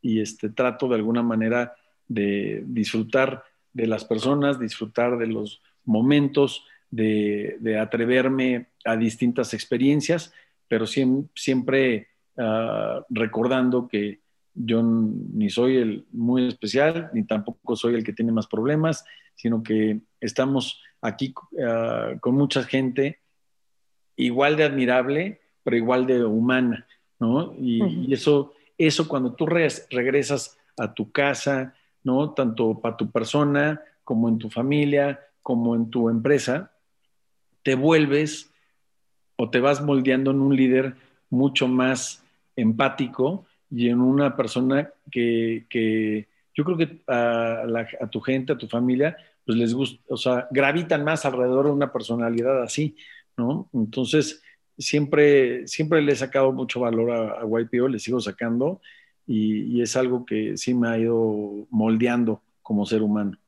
y 0.00 0.20
este, 0.20 0.50
trato 0.50 0.88
de 0.88 0.96
alguna 0.96 1.22
manera 1.22 1.74
de 2.06 2.62
disfrutar 2.66 3.44
de 3.72 3.86
las 3.86 4.04
personas, 4.04 4.58
disfrutar 4.58 5.18
de 5.18 5.26
los 5.26 5.62
momentos, 5.84 6.64
de, 6.90 7.78
atreverme 7.80 8.68
a 8.84 8.96
distintas 8.96 9.54
experiencias, 9.54 10.32
pero 10.68 10.86
siempre, 10.86 12.08
ah, 12.36 13.04
recordando 13.10 13.88
que 13.88 14.20
yo 14.54 14.82
ni 14.82 15.50
soy 15.50 15.76
el 15.76 16.06
muy 16.12 16.48
especial, 16.48 17.10
ni 17.12 17.24
tampoco 17.24 17.76
soy 17.76 17.94
el 17.94 18.04
que 18.04 18.12
tiene 18.12 18.32
más 18.32 18.46
problemas, 18.46 19.04
sino 19.34 19.62
que 19.62 20.00
estamos 20.20 20.82
aquí 21.00 21.32
ah, 21.64 22.14
con 22.20 22.34
mucha 22.34 22.64
gente 22.64 23.20
igual 24.16 24.56
de 24.56 24.64
admirable, 24.64 25.40
pero 25.62 25.76
igual 25.76 26.06
de 26.06 26.24
humana, 26.24 26.86
¿no? 27.20 27.54
Y, 27.60 28.12
eso, 28.12 28.52
eso 28.76 29.06
cuando 29.06 29.34
tú 29.34 29.46
regresas 29.46 30.58
a 30.76 30.92
tu 30.92 31.12
casa, 31.12 31.74
¿no? 32.08 32.32
Tanto 32.32 32.80
para 32.80 32.96
tu 32.96 33.10
persona 33.10 33.82
como 34.02 34.30
en 34.30 34.38
tu 34.38 34.48
familia, 34.48 35.20
como 35.42 35.76
en 35.76 35.90
tu 35.90 36.08
empresa, 36.08 36.72
te 37.62 37.74
vuelves 37.74 38.50
o 39.36 39.50
te 39.50 39.60
vas 39.60 39.82
moldeando 39.82 40.30
en 40.30 40.40
un 40.40 40.56
líder 40.56 40.94
mucho 41.28 41.68
más 41.68 42.24
empático 42.56 43.44
y 43.70 43.90
en 43.90 44.00
una 44.00 44.34
persona 44.34 44.90
que, 45.10 45.66
que 45.68 46.28
yo 46.54 46.64
creo 46.64 46.78
que 46.78 47.02
a, 47.08 47.64
la, 47.66 47.86
tu 48.10 48.22
gente, 48.22 48.54
a 48.54 48.58
tu 48.58 48.68
familia, 48.68 49.14
pues 49.44 49.58
les 49.58 49.74
gusta, 49.74 50.02
o 50.08 50.16
sea, 50.16 50.48
gravitan 50.50 51.04
más 51.04 51.26
alrededor 51.26 51.66
de 51.66 51.72
una 51.72 51.92
personalidad 51.92 52.62
así, 52.62 52.96
¿no? 53.36 53.68
Entonces, 53.74 54.42
siempre, 54.78 55.68
siempre 55.68 56.00
le 56.00 56.12
he 56.12 56.16
sacado 56.16 56.52
mucho 56.52 56.80
valor 56.80 57.10
a, 57.10 57.42
a 57.42 57.44
YPO, 57.44 57.88
le 57.88 57.98
sigo 57.98 58.18
sacando 58.18 58.80
y, 59.28 59.76
y, 59.78 59.82
es 59.82 59.94
algo 59.96 60.24
que 60.24 60.56
sí 60.56 60.74
me 60.74 60.88
ha 60.88 60.98
ido 60.98 61.66
moldeando 61.70 62.42
como 62.62 62.86
ser 62.86 63.02
humano. 63.02 63.38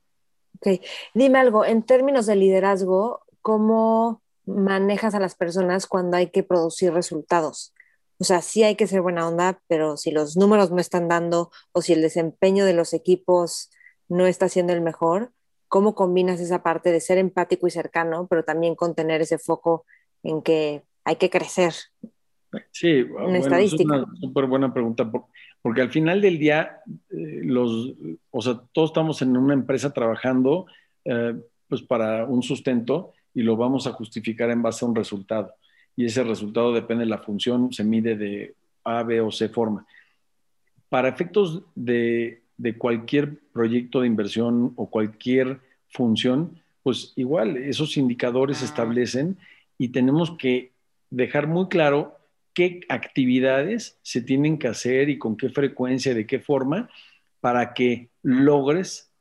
Ok, 0.57 0.81
dime 1.15 1.39
algo, 1.39 1.65
en 1.65 1.83
términos 1.83 2.27
de 2.27 2.37
liderazgo, 2.37 3.23
cómo 3.41 4.23
manejas 4.47 5.15
a 5.15 5.21
las 5.21 5.35
personas 5.35 5.87
cuando 5.87 6.17
hay 6.17 6.29
que 6.29 6.43
producir 6.43 6.93
resultados. 6.93 7.73
O 8.19 8.25
sea, 8.25 8.43
sí 8.43 8.63
hay 8.63 8.77
que 8.77 8.87
ser 8.87 9.01
buena 9.01 9.27
onda, 9.27 9.63
pero 9.67 9.97
si 9.97 10.11
los 10.11 10.37
números 10.37 10.71
no 10.71 10.79
están 10.79 11.09
dando 11.09 11.51
o 11.73 11.81
si 11.81 11.95
el 11.95 12.03
desempeño 12.03 12.67
de 12.67 12.75
los 12.75 12.93
equipos 12.93 13.71
no 14.09 14.27
está 14.27 14.49
siendo 14.49 14.75
el 14.75 14.83
mejor, 14.83 15.33
¿cómo 15.69 15.95
combinas 15.95 16.41
esa 16.41 16.63
parte 16.63 16.93
de 16.93 17.01
ser 17.01 17.17
empático 17.17 17.67
y 17.67 17.71
cercano, 17.71 18.27
pero 18.29 18.45
también 18.45 18.75
con 18.75 18.95
tener 18.95 19.23
ese 19.23 19.39
foco 19.39 19.87
en 20.23 20.43
que 20.43 20.83
hay 21.05 21.17
que 21.17 21.31
crecer? 21.31 21.73
Sí, 22.73 23.05
bueno, 23.05 23.35
es 23.37 23.47
una 23.47 24.05
súper 24.21 24.47
buena 24.47 24.75
pregunta. 24.75 25.11
Porque 25.63 25.83
al 25.83 25.91
final 25.91 26.21
del 26.21 26.39
día, 26.39 26.81
eh, 27.11 27.41
los, 27.43 27.93
o 28.31 28.41
sea, 28.41 28.61
todos 28.73 28.91
estamos 28.91 29.21
en 29.23 29.37
una 29.37 29.55
empresa 29.55 29.93
trabajando 29.93 30.67
eh, 31.05 31.35
pues 31.69 31.83
para 31.83 32.25
un 32.25 32.43
sustento 32.43 33.13
y 33.35 33.43
lo 33.43 33.57
vamos 33.57 33.87
a 33.87 33.93
justificar 33.93 34.51
en 34.51 34.63
base 34.63 34.85
a 34.85 34.89
un 34.89 34.95
resultado. 34.95 35.55
Y 35.97 36.07
ese 36.07 36.25
resultado 36.25 36.73
depende 36.73 37.05
de 37.05 37.11
la 37.11 37.19
función, 37.19 37.73
se 37.73 37.85
mide 37.85 38.17
de 38.17 38.55
A, 38.85 39.03
B 39.03 39.21
o 39.21 39.31
C 39.31 39.49
forma. 39.49 39.87
Para 40.89 41.09
efectos 41.09 41.63
de, 41.75 42.43
de 42.57 42.77
cualquier 42.77 43.39
proyecto 43.53 44.01
de 44.01 44.07
inversión 44.07 44.73
o 44.77 44.89
cualquier 44.89 45.61
función, 45.89 46.61
pues 46.83 47.13
igual 47.17 47.57
esos 47.59 47.97
indicadores 47.97 48.59
se 48.59 48.65
establecen 48.65 49.37
y 49.77 49.89
tenemos 49.89 50.31
que 50.33 50.73
dejar 51.11 51.47
muy 51.47 51.69
claro 51.69 52.17
qué 52.55 52.81
actividades 52.89 53.99
se 54.03 54.23
tienen 54.23 54.59
que 54.59 54.69
hacer 54.69 55.09
y 55.09 55.19
con 55.19 55.37
qué 55.37 55.51
frecuencia, 55.51 56.15
de 56.15 56.27
qué 56.27 56.41
forma, 56.41 56.89
para 57.41 57.75
que 57.75 58.11
logres 58.23 59.13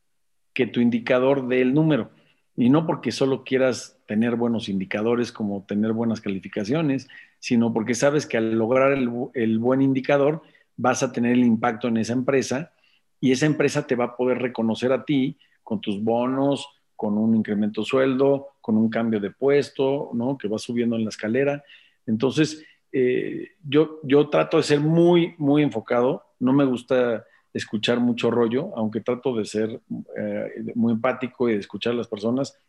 que 0.54 0.68
tu 0.68 0.82
indicador 0.82 1.48
dé 1.48 1.62
el 1.62 1.74
número. 1.74 2.12
Y 2.56 2.70
no 2.70 2.86
porque 2.86 3.12
solo 3.12 3.44
quieras 3.44 3.98
tener 4.06 4.36
buenos 4.36 4.68
indicadores 4.68 5.32
como 5.32 5.64
tener 5.66 5.94
buenas 5.94 6.20
calificaciones, 6.20 7.08
sino 7.40 7.74
porque 7.74 7.94
sabes 7.94 8.26
que 8.26 8.38
al 8.38 8.58
lograr 8.58 8.92
el, 8.92 9.60
buen 9.60 9.82
indicador 9.82 10.42
vas 10.76 11.04
a 11.04 11.12
tener 11.12 11.34
el 11.34 11.44
impacto 11.44 11.88
en 11.88 11.98
esa 11.98 12.14
empresa 12.14 12.74
y 13.22 13.32
esa 13.32 13.46
empresa 13.46 13.88
te 13.88 13.96
va 13.96 14.06
a 14.06 14.18
poder 14.18 14.40
reconocer 14.40 14.92
a 14.92 15.06
ti 15.06 15.38
con 15.64 15.80
tus 15.80 16.04
bonos, 16.04 16.68
con 16.96 17.18
un 17.18 17.36
incremento 17.36 17.82
de 17.82 17.86
sueldo, 17.86 18.48
con 18.60 18.76
un 18.76 18.90
cambio 18.90 19.20
de 19.20 19.32
puesto, 19.32 20.10
¿no? 20.14 20.38
Que 20.38 20.50
va 20.50 20.58
subiendo 20.58 20.98
en 20.98 21.04
la 21.04 21.10
escalera. 21.10 21.64
Entonces, 22.06 22.66
eh, 22.92 23.52
yo, 23.64 24.00
yo 24.04 24.30
trato 24.30 24.58
de 24.58 24.64
ser 24.64 24.80
muy, 24.80 25.36
muy 25.38 25.64
enfocado. 25.64 26.26
No 26.40 26.54
me 26.54 26.66
gusta 26.66 27.26
escuchar 27.54 28.00
mucho 28.00 28.32
rollo, 28.32 28.72
aunque 28.76 29.02
trato 29.02 29.36
de 29.36 29.46
ser 29.46 29.82
eh, 30.18 30.64
muy 30.76 30.94
empático 30.94 31.50
y 31.50 31.54
de 31.54 31.60
escuchar 31.60 31.94
a 31.94 31.98
las 31.98 32.08
personas. 32.08 32.60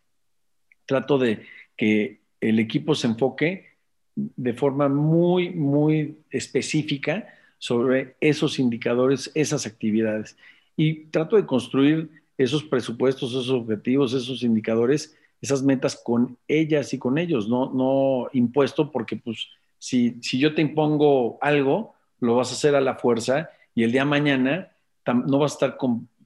Trato 0.85 1.17
de 1.17 1.45
que 1.77 2.21
el 2.39 2.59
equipo 2.59 2.95
se 2.95 3.07
enfoque 3.07 3.67
de 4.15 4.53
forma 4.53 4.89
muy, 4.89 5.51
muy 5.51 6.17
específica 6.29 7.27
sobre 7.57 8.15
esos 8.19 8.59
indicadores, 8.59 9.31
esas 9.35 9.65
actividades. 9.65 10.37
Y 10.75 11.05
trato 11.05 11.35
de 11.35 11.45
construir 11.45 12.09
esos 12.37 12.63
presupuestos, 12.63 13.31
esos 13.31 13.49
objetivos, 13.49 14.13
esos 14.13 14.43
indicadores, 14.43 15.15
esas 15.41 15.63
metas 15.63 15.99
con 16.03 16.37
ellas 16.47 16.93
y 16.93 16.99
con 16.99 17.17
ellos, 17.17 17.47
no, 17.47 17.71
no 17.73 18.29
impuesto 18.33 18.91
porque 18.91 19.15
pues 19.15 19.47
si, 19.81 20.19
yo 20.37 20.53
te 20.53 20.61
impongo 20.61 21.39
algo, 21.41 21.95
lo 22.19 22.35
vas 22.35 22.51
a 22.51 22.53
hacer 22.53 22.75
a 22.75 22.81
la 22.81 22.95
fuerza 22.95 23.49
y 23.73 23.81
el 23.81 23.91
día 23.91 24.05
mañana 24.05 24.71
no 25.07 25.39
vas 25.39 25.53
a 25.53 25.55
estar 25.55 25.77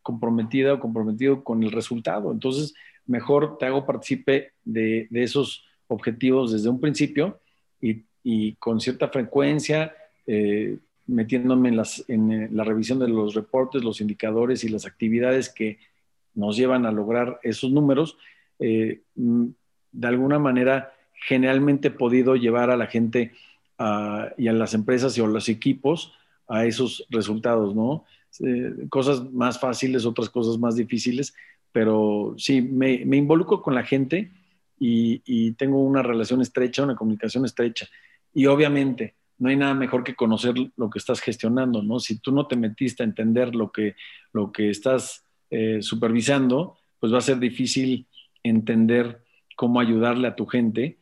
comprometida 0.01 0.73
o 0.73 0.79
comprometido 0.81 1.41
con 1.41 1.63
el 1.63 1.71
resultado. 1.71 2.33
Entonces, 2.33 2.73
mejor 3.05 3.57
te 3.57 3.65
hago 3.65 3.85
partícipe 3.85 4.51
de, 4.65 5.07
esos 5.13 5.63
objetivos 5.87 6.51
desde 6.51 6.67
un 6.67 6.81
principio 6.81 7.39
y, 7.79 8.53
con 8.55 8.81
cierta 8.81 9.07
frecuencia, 9.07 9.95
eh, 10.27 10.77
metiéndome 11.07 11.69
en, 11.69 11.81
en 12.09 12.31
eh, 12.31 12.49
la 12.51 12.65
revisión 12.65 12.99
de 12.99 13.07
los 13.07 13.35
reportes, 13.35 13.85
los 13.85 14.01
indicadores 14.01 14.65
y 14.65 14.69
las 14.69 14.85
actividades 14.85 15.47
que 15.47 15.77
nos 16.33 16.57
llevan 16.57 16.85
a 16.85 16.91
lograr 16.91 17.39
esos 17.41 17.71
números, 17.71 18.17
eh, 18.59 18.99
mm, 19.15 19.45
de 19.93 20.07
alguna 20.07 20.39
manera 20.39 20.91
generalmente 21.15 21.91
podido 21.91 22.35
llevar 22.35 22.69
a 22.69 22.77
la 22.77 22.87
gente 22.87 23.33
y 24.37 24.47
a 24.47 24.53
las 24.53 24.73
empresas 24.73 25.17
y 25.17 25.21
a 25.21 25.27
los 25.27 25.49
equipos 25.49 26.13
a 26.47 26.65
esos 26.65 27.05
resultados, 27.09 27.75
¿no? 27.75 28.05
Eh, 28.39 28.87
cosas 28.89 29.31
más 29.31 29.59
fáciles, 29.59 30.05
otras 30.05 30.29
cosas 30.29 30.57
más 30.57 30.75
difíciles, 30.75 31.33
pero 31.71 32.35
sí, 32.37 32.61
me, 32.61 32.93
involucro 32.93 33.61
con 33.61 33.75
la 33.75 33.83
gente 33.83 34.31
y, 34.79 35.51
tengo 35.53 35.81
una 35.81 36.03
relación 36.03 36.41
estrecha, 36.41 36.83
una 36.83 36.95
comunicación 36.95 37.45
estrecha. 37.45 37.87
Y 38.33 38.45
obviamente, 38.45 39.15
no 39.37 39.49
hay 39.49 39.55
nada 39.55 39.73
mejor 39.73 40.03
que 40.03 40.15
conocer 40.15 40.53
lo 40.75 40.89
que 40.89 40.99
estás 40.99 41.21
gestionando, 41.21 41.81
¿no? 41.81 41.99
Si 41.99 42.19
tú 42.19 42.31
no 42.31 42.47
te 42.47 42.55
metiste 42.55 43.03
a 43.03 43.05
entender 43.05 43.55
lo 43.55 43.71
que, 43.71 43.95
lo 44.33 44.51
que 44.51 44.69
estás 44.69 45.25
eh, 45.49 45.81
supervisando, 45.81 46.77
pues 46.99 47.13
va 47.13 47.17
a 47.19 47.21
ser 47.21 47.39
difícil 47.39 48.07
entender 48.43 49.23
cómo 49.55 49.79
ayudarle 49.79 50.27
a 50.27 50.35
tu 50.35 50.45
gente 50.45 50.97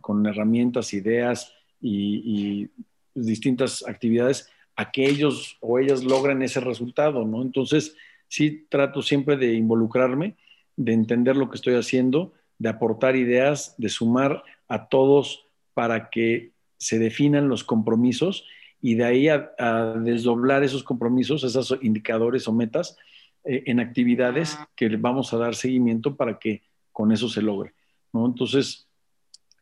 con 0.00 0.26
herramientas, 0.26 0.94
ideas 0.94 1.52
y, 1.80 2.68
distintas 3.14 3.82
actividades 3.88 4.50
a 4.76 4.90
que 4.90 5.06
ellos 5.06 5.56
o 5.60 5.78
ellas 5.78 6.04
logren 6.04 6.42
ese 6.42 6.60
resultado, 6.60 7.24
¿no? 7.24 7.40
Entonces, 7.40 7.96
sí 8.28 8.66
trato 8.68 9.00
siempre 9.00 9.38
de 9.38 9.54
involucrarme, 9.54 10.36
de 10.76 10.92
entender 10.92 11.34
lo 11.34 11.48
que 11.48 11.56
estoy 11.56 11.76
haciendo, 11.76 12.34
de 12.58 12.68
aportar 12.68 13.16
ideas, 13.16 13.74
de 13.78 13.88
sumar 13.88 14.44
a 14.68 14.88
todos 14.88 15.46
para 15.72 16.10
que 16.10 16.52
se 16.76 16.98
definan 16.98 17.48
los 17.48 17.64
compromisos 17.64 18.44
y 18.82 18.94
de 18.94 19.04
ahí 19.04 19.28
a, 19.28 19.94
desdoblar 19.96 20.62
esos 20.62 20.82
compromisos, 20.82 21.42
esos 21.44 21.78
indicadores 21.82 22.46
o 22.48 22.52
metas 22.52 22.96
eh, 23.44 23.64
en 23.66 23.80
actividades 23.80 24.58
que 24.74 24.88
vamos 24.96 25.32
a 25.32 25.38
dar 25.38 25.54
seguimiento 25.54 26.16
para 26.16 26.38
que 26.38 26.62
con 26.92 27.12
eso 27.12 27.28
se 27.28 27.42
logre. 27.42 27.74
Entonces, 28.24 28.86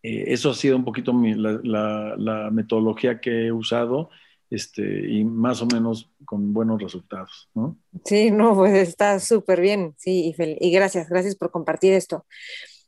eh, 0.04 0.24
eso 0.28 0.50
ha 0.50 0.54
sido 0.54 0.76
un 0.76 0.84
poquito 0.84 1.12
la, 1.12 2.50
metodología 2.52 3.20
que 3.20 3.46
he 3.46 3.52
usado 3.52 4.10
este, 4.50 5.10
y 5.10 5.24
más 5.24 5.62
o 5.62 5.66
menos 5.66 6.10
con 6.26 6.52
buenos 6.52 6.80
resultados, 6.80 7.48
¿no? 7.54 7.78
Sí, 8.04 8.30
no, 8.30 8.54
pues 8.54 8.74
está 8.74 9.18
súper 9.18 9.62
bien, 9.62 9.94
sí, 9.96 10.34
y, 10.38 10.70
gracias, 10.70 11.08
gracias 11.08 11.34
por 11.36 11.50
compartir 11.50 11.94
esto. 11.94 12.26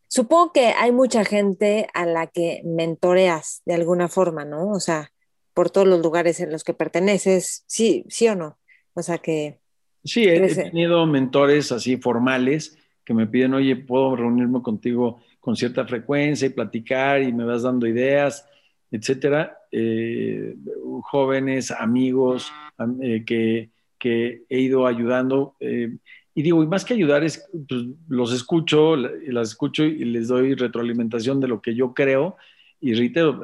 Supongo 0.08 0.52
que 0.52 0.66
hay 0.66 0.92
mucha 0.92 1.24
gente 1.24 1.88
a 1.94 2.04
la 2.04 2.26
que 2.26 2.60
mentoreas 2.64 3.62
de 3.64 3.74
alguna 3.74 4.08
forma, 4.08 4.44
¿no? 4.44 4.68
O 4.68 4.80
sea, 4.80 5.10
por 5.54 5.70
todos 5.70 5.88
los 5.88 6.00
lugares 6.00 6.38
en 6.40 6.52
los 6.52 6.64
que 6.64 6.74
perteneces, 6.74 7.64
sí, 7.66 8.04
sí 8.08 8.28
o 8.28 8.36
no. 8.36 8.58
O 8.92 9.02
sea 9.02 9.18
que... 9.18 9.58
Sí, 10.04 10.24
he, 10.24 10.44
he 10.44 10.54
tenido 10.54 11.06
mentores 11.06 11.72
así 11.72 11.96
formales 11.96 12.76
que 13.04 13.14
me 13.14 13.26
piden, 13.26 13.54
oye, 13.54 13.74
¿puedo 13.74 14.14
reunirme 14.16 14.60
contigo 14.62 15.20
con 15.46 15.54
cierta 15.54 15.86
frecuencia 15.86 16.46
y 16.46 16.50
platicar 16.50 17.22
y 17.22 17.32
me 17.32 17.44
vas 17.44 17.62
dando 17.62 17.86
ideas, 17.86 18.48
etcétera. 18.90 19.56
Eh, 19.70 20.56
jóvenes, 21.02 21.70
amigos 21.70 22.52
eh, 23.00 23.22
que, 23.24 23.70
que, 23.96 24.42
he 24.48 24.58
ido 24.58 24.88
ayudando. 24.88 25.54
Eh, 25.60 25.98
y 26.34 26.42
digo, 26.42 26.64
y 26.64 26.66
más 26.66 26.84
que 26.84 26.94
ayudar 26.94 27.22
es, 27.22 27.48
pues, 27.68 27.80
los 28.08 28.32
escucho, 28.32 28.96
las 28.96 29.50
escucho 29.50 29.84
y 29.84 30.04
les 30.06 30.26
doy 30.26 30.56
retroalimentación 30.56 31.38
de 31.38 31.46
lo 31.46 31.62
que 31.62 31.76
yo 31.76 31.94
creo. 31.94 32.36
Y 32.80 32.94
reitero, 32.94 33.40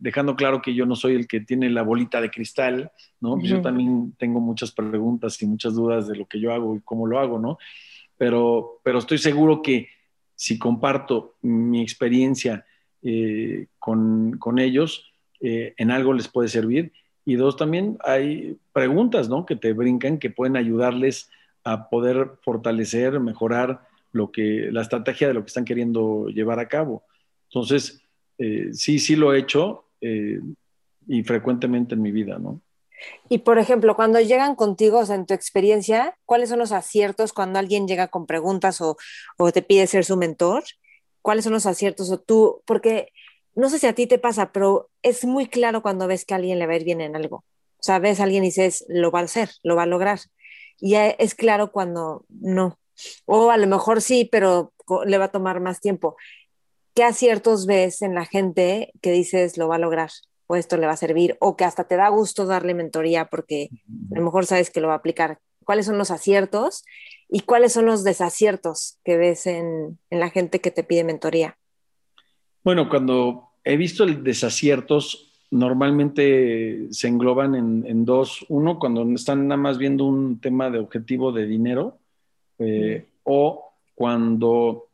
dejando 0.00 0.34
claro 0.34 0.60
que 0.60 0.74
yo 0.74 0.86
no 0.86 0.96
soy 0.96 1.14
el 1.14 1.28
que 1.28 1.38
tiene 1.38 1.70
la 1.70 1.82
bolita 1.82 2.20
de 2.20 2.32
cristal, 2.32 2.90
¿no? 3.20 3.40
Yo 3.40 3.62
también 3.62 4.12
tengo 4.18 4.40
muchas 4.40 4.72
preguntas 4.72 5.40
y 5.40 5.46
muchas 5.46 5.74
dudas 5.74 6.08
de 6.08 6.16
lo 6.16 6.26
que 6.26 6.40
yo 6.40 6.52
hago 6.52 6.74
y 6.74 6.80
cómo 6.80 7.06
lo 7.06 7.20
hago, 7.20 7.38
¿no? 7.38 7.58
Pero, 8.18 8.80
pero 8.82 8.98
estoy 8.98 9.18
seguro 9.18 9.62
que 9.62 9.93
si 10.36 10.58
comparto 10.58 11.36
mi 11.42 11.82
experiencia 11.82 12.64
eh, 13.02 13.66
con, 13.78 14.58
ellos, 14.58 15.12
eh, 15.40 15.74
en 15.76 15.90
algo 15.90 16.12
les 16.12 16.28
puede 16.28 16.48
servir. 16.48 16.92
Y 17.24 17.36
dos, 17.36 17.56
también 17.56 17.98
hay 18.04 18.58
preguntas 18.72 19.28
¿no? 19.28 19.46
que 19.46 19.56
te 19.56 19.72
brincan 19.72 20.18
que 20.18 20.30
pueden 20.30 20.56
ayudarles 20.56 21.30
a 21.64 21.88
poder 21.88 22.32
fortalecer, 22.42 23.20
mejorar 23.20 23.86
lo 24.12 24.30
que, 24.30 24.68
la 24.70 24.82
estrategia 24.82 25.28
de 25.28 25.34
lo 25.34 25.42
que 25.42 25.48
están 25.48 25.64
queriendo 25.64 26.28
llevar 26.28 26.58
a 26.58 26.68
cabo. 26.68 27.02
Entonces, 27.48 28.02
eh, 28.38 28.70
sí, 28.72 28.98
sí 28.98 29.16
lo 29.16 29.32
he 29.32 29.38
hecho 29.38 29.82
y 31.06 31.22
frecuentemente 31.22 31.94
en 31.94 32.02
mi 32.02 32.12
vida, 32.12 32.38
¿no? 32.38 32.60
Y 33.28 33.38
por 33.38 33.58
ejemplo, 33.58 33.96
cuando 33.96 34.20
llegan 34.20 34.54
contigo, 34.54 34.98
o 34.98 35.06
sea, 35.06 35.16
en 35.16 35.26
tu 35.26 35.34
experiencia, 35.34 36.16
¿cuáles 36.26 36.48
son 36.50 36.58
los 36.58 36.72
aciertos 36.72 37.32
cuando 37.32 37.58
alguien 37.58 37.88
llega 37.88 38.08
con 38.08 38.26
preguntas 38.26 38.80
o, 38.80 38.96
o, 39.38 39.52
te 39.52 39.62
pide 39.62 39.86
ser 39.86 40.04
su 40.04 40.16
mentor? 40.16 40.64
¿Cuáles 41.22 41.44
son 41.44 41.54
los 41.54 41.66
aciertos 41.66 42.10
o 42.10 42.18
tú? 42.18 42.62
Porque 42.66 43.08
no 43.54 43.70
sé 43.70 43.78
si 43.78 43.86
a 43.86 43.94
ti 43.94 44.06
te 44.06 44.18
pasa, 44.18 44.52
pero 44.52 44.90
es 45.02 45.24
muy 45.24 45.46
claro 45.46 45.82
cuando 45.82 46.06
ves 46.06 46.24
que 46.24 46.34
alguien 46.34 46.58
le 46.58 46.66
va 46.66 46.74
a 46.74 46.76
ir 46.76 46.84
bien 46.84 47.00
en 47.00 47.16
algo. 47.16 47.36
O 47.36 47.82
sea, 47.82 47.98
ves 47.98 48.20
a 48.20 48.24
alguien 48.24 48.44
y 48.44 48.48
dices, 48.48 48.84
lo 48.88 49.10
va 49.10 49.20
a 49.20 49.24
hacer, 49.24 49.50
lo 49.62 49.76
va 49.76 49.84
a 49.84 49.86
lograr. 49.86 50.20
Y 50.80 50.94
es 50.94 51.34
claro 51.34 51.70
cuando 51.70 52.24
no. 52.28 52.78
O 53.26 53.50
a 53.50 53.56
lo 53.56 53.66
mejor 53.66 54.02
sí, 54.02 54.28
pero 54.30 54.72
le 55.06 55.18
va 55.18 55.26
a 55.26 55.32
tomar 55.32 55.60
más 55.60 55.80
tiempo. 55.80 56.16
¿Qué 56.94 57.04
aciertos 57.04 57.66
ves 57.66 58.02
en 58.02 58.14
la 58.14 58.24
gente 58.24 58.92
que 59.02 59.10
dices, 59.10 59.56
lo 59.56 59.68
va 59.68 59.76
a 59.76 59.80
lograr? 59.80 60.10
O 60.46 60.56
esto 60.56 60.76
le 60.76 60.86
va 60.86 60.92
a 60.92 60.96
servir, 60.96 61.36
o 61.40 61.56
que 61.56 61.64
hasta 61.64 61.84
te 61.84 61.96
da 61.96 62.08
gusto 62.08 62.46
darle 62.46 62.74
mentoría 62.74 63.26
porque 63.26 63.70
a 64.12 64.18
lo 64.18 64.24
mejor 64.24 64.46
sabes 64.46 64.70
que 64.70 64.80
lo 64.80 64.88
va 64.88 64.94
a 64.94 64.98
aplicar. 64.98 65.38
¿Cuáles 65.64 65.86
son 65.86 65.96
los 65.96 66.10
aciertos 66.10 66.84
y 67.28 67.40
cuáles 67.40 67.72
son 67.72 67.86
los 67.86 68.04
desaciertos 68.04 68.98
que 69.04 69.16
ves 69.16 69.46
en, 69.46 69.98
la 70.10 70.30
gente 70.30 70.60
que 70.60 70.70
te 70.70 70.84
pide 70.84 71.04
mentoría? 71.04 71.56
Bueno, 72.62 72.88
cuando 72.88 73.50
he 73.64 73.76
visto 73.76 74.04
el 74.04 74.22
desaciertos, 74.22 75.32
normalmente 75.50 76.86
se 76.90 77.08
engloban 77.08 77.54
en, 77.54 78.04
dos. 78.04 78.44
Uno, 78.48 78.78
cuando 78.78 79.02
están 79.14 79.48
nada 79.48 79.60
más 79.60 79.78
viendo 79.78 80.04
un 80.04 80.40
tema 80.40 80.70
de 80.70 80.78
objetivo 80.78 81.32
de 81.32 81.46
dinero, 81.46 81.98
eh, 82.58 83.06
o 83.22 83.72
cuando 83.94 84.88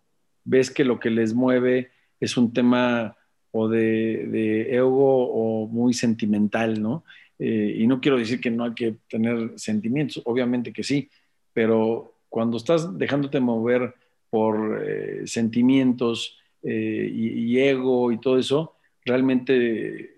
ves 0.45 0.71
que 0.71 0.85
lo 0.85 1.01
que 1.01 1.11
les 1.11 1.35
mueve 1.35 1.91
es 2.21 2.37
un 2.37 2.53
tema 2.53 3.17
o 3.53 3.69
de, 3.69 4.75
ego 4.75 5.29
o 5.29 5.67
muy 5.67 5.95
sentimental, 5.95 6.81
¿no? 6.81 7.05
Eh, 7.39 7.77
y 7.79 7.87
no 7.87 8.01
quiero 8.01 8.19
decir 8.19 8.41
que 8.41 8.51
no 8.51 8.65
hay 8.65 8.75
que 8.75 8.97
tener 9.09 9.53
sentimientos, 9.57 10.23
obviamente 10.27 10.73
que 10.73 10.83
sí, 10.83 11.09
pero 11.53 12.15
cuando 12.29 12.59
estás 12.59 12.97
dejándote 12.99 13.41
mover 13.41 13.95
por 14.29 14.83
eh, 14.87 15.27
sentimientos 15.27 16.37
y, 16.63 17.59
ego 17.59 18.13
y 18.13 18.21
todo 18.21 18.39
eso, 18.39 18.77
realmente 19.05 20.15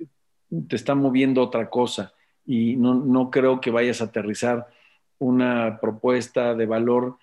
te 0.69 0.77
está 0.77 0.97
moviendo 0.97 1.41
otra 1.41 1.71
cosa 1.71 2.13
y 2.45 2.77
no, 2.77 3.31
creo 3.31 3.61
que 3.61 3.71
vayas 3.71 4.01
a 4.01 4.07
aterrizar 4.07 4.67
una 5.19 5.79
propuesta 5.81 6.55
de 6.55 6.67
valor 6.67 7.19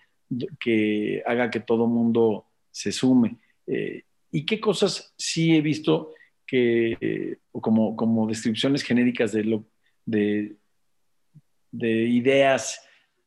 que 0.60 1.22
haga 1.26 1.49
que 1.49 1.60
todo 1.60 1.88
mundo 1.88 2.45
se 2.72 2.91
sume. 2.91 3.38
Eh, 3.68 4.03
¿Y 4.32 4.45
qué 4.45 4.59
cosas 4.59 5.13
sí 5.17 5.55
he 5.55 5.61
visto 5.61 6.13
que, 6.45 7.38
como, 7.51 7.95
como 7.95 8.27
descripciones 8.27 8.84
genéricas 8.84 9.32
de, 9.32 9.43
lo, 9.43 9.65
de, 10.05 10.55
de 11.71 11.89
ideas 12.05 12.82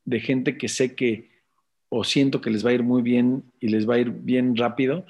de 0.05 0.21
gente 0.21 0.59
que 0.59 0.69
sé 0.69 0.95
que 0.95 1.31
o 1.89 2.05
siento 2.05 2.41
que 2.41 2.51
les 2.51 2.65
va 2.65 2.71
a 2.71 2.75
ir 2.75 2.83
muy 2.83 3.03
bien 3.03 3.45
y 3.61 3.69
les 3.69 3.89
va 3.89 3.95
a 3.95 3.99
ir 3.99 4.11
bien 4.11 4.57
rápido, 4.57 5.05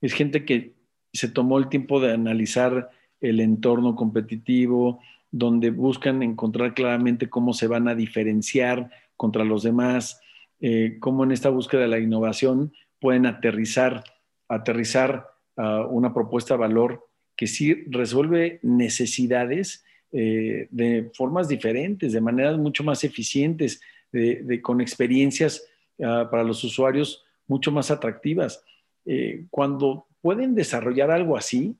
es 0.00 0.12
gente 0.14 0.44
que 0.44 0.74
se 1.12 1.28
tomó 1.28 1.58
el 1.58 1.68
tiempo 1.68 2.00
de 2.00 2.12
analizar 2.12 2.90
el 3.20 3.40
entorno 3.40 3.96
competitivo, 3.96 5.00
donde 5.30 5.70
buscan 5.70 6.22
encontrar 6.22 6.74
claramente 6.74 7.28
cómo 7.28 7.52
se 7.52 7.66
van 7.66 7.88
a 7.88 7.94
diferenciar 7.94 8.90
contra 9.16 9.44
los 9.44 9.62
demás, 9.62 10.20
eh, 10.60 10.98
cómo 11.00 11.24
en 11.24 11.32
esta 11.32 11.50
búsqueda 11.50 11.82
de 11.82 11.88
la 11.88 11.98
innovación 11.98 12.72
pueden 13.00 13.26
aterrizar, 13.26 14.04
aterrizar 14.48 15.29
una 15.56 16.14
propuesta 16.14 16.54
de 16.54 16.60
valor 16.60 17.06
que 17.36 17.46
sí 17.46 17.84
resuelve 17.88 18.60
necesidades 18.62 19.84
eh, 20.12 20.66
de 20.70 21.10
formas 21.14 21.48
diferentes, 21.48 22.12
de 22.12 22.20
maneras 22.20 22.58
mucho 22.58 22.82
más 22.82 23.04
eficientes, 23.04 23.80
de, 24.12 24.60
con 24.60 24.80
experiencias 24.80 25.64
ah, 26.02 26.28
para 26.30 26.42
los 26.42 26.64
usuarios 26.64 27.24
mucho 27.46 27.70
más 27.70 27.90
atractivas. 27.90 28.62
Eh, 29.06 29.46
cuando 29.50 30.06
pueden 30.20 30.54
desarrollar 30.54 31.10
algo 31.10 31.36
así, 31.36 31.76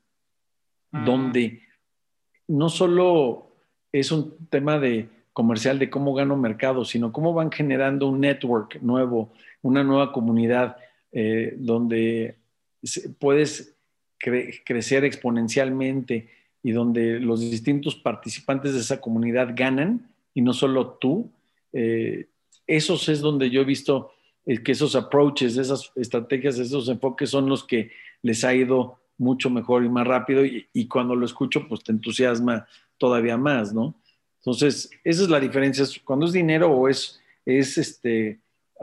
donde 0.91 1.61
no 2.47 2.67
solo 2.67 3.55
es 3.91 4.11
un 4.11 4.47
tema 4.47 4.79
de 4.79 5.07
comercial 5.31 5.79
de 5.79 5.89
cómo 5.89 6.13
gano 6.13 6.35
mercado, 6.35 6.83
sino 6.83 7.13
cómo 7.13 7.33
van 7.33 7.51
generando 7.51 8.07
un 8.07 8.19
network 8.19 8.81
nuevo, 8.81 9.31
una 9.61 9.83
nueva 9.83 10.11
comunidad 10.11 10.75
eh, 11.11 11.55
donde 11.57 12.40
puedes 13.19 13.75
crecer 14.17 15.03
exponencialmente 15.03 16.29
y 16.63 16.71
donde 16.71 17.19
los 17.19 17.39
distintos 17.39 17.95
participantes 17.95 18.73
de 18.73 18.79
esa 18.79 19.01
comunidad 19.01 19.53
ganan 19.55 20.09
y 20.33 20.41
no 20.41 20.53
solo 20.53 20.97
tú. 20.99 21.31
Eh, 21.73 22.27
esos 22.67 23.09
es 23.09 23.19
donde 23.19 23.49
yo 23.49 23.61
he 23.61 23.65
visto 23.65 24.11
eh, 24.45 24.61
que 24.61 24.73
esos 24.73 24.95
approaches, 24.95 25.57
esas 25.57 25.91
estrategias, 25.95 26.59
esos 26.59 26.87
enfoques 26.87 27.29
son 27.29 27.49
los 27.49 27.63
que 27.63 27.91
les 28.21 28.43
ha 28.43 28.53
ido 28.53 28.99
mucho 29.17 29.49
mejor 29.49 29.83
y 29.83 29.89
más 29.89 30.07
rápido 30.07 30.43
y, 30.45 30.87
cuando 30.87 31.15
lo 31.15 31.25
escucho 31.25 31.67
pues 31.67 31.83
te 31.83 31.91
entusiasma 31.91 32.65
todavía 32.97 33.37
más, 33.37 33.71
¿no? 33.71 33.95
Entonces, 34.37 34.89
esa 35.03 35.23
es 35.23 35.29
la 35.29 35.39
diferencia, 35.39 35.85
cuando 36.03 36.25
es 36.25 36.33
dinero 36.33 36.71
o 36.71 36.89
es, 36.89 37.21
es 37.45 37.77
este, 37.77 38.39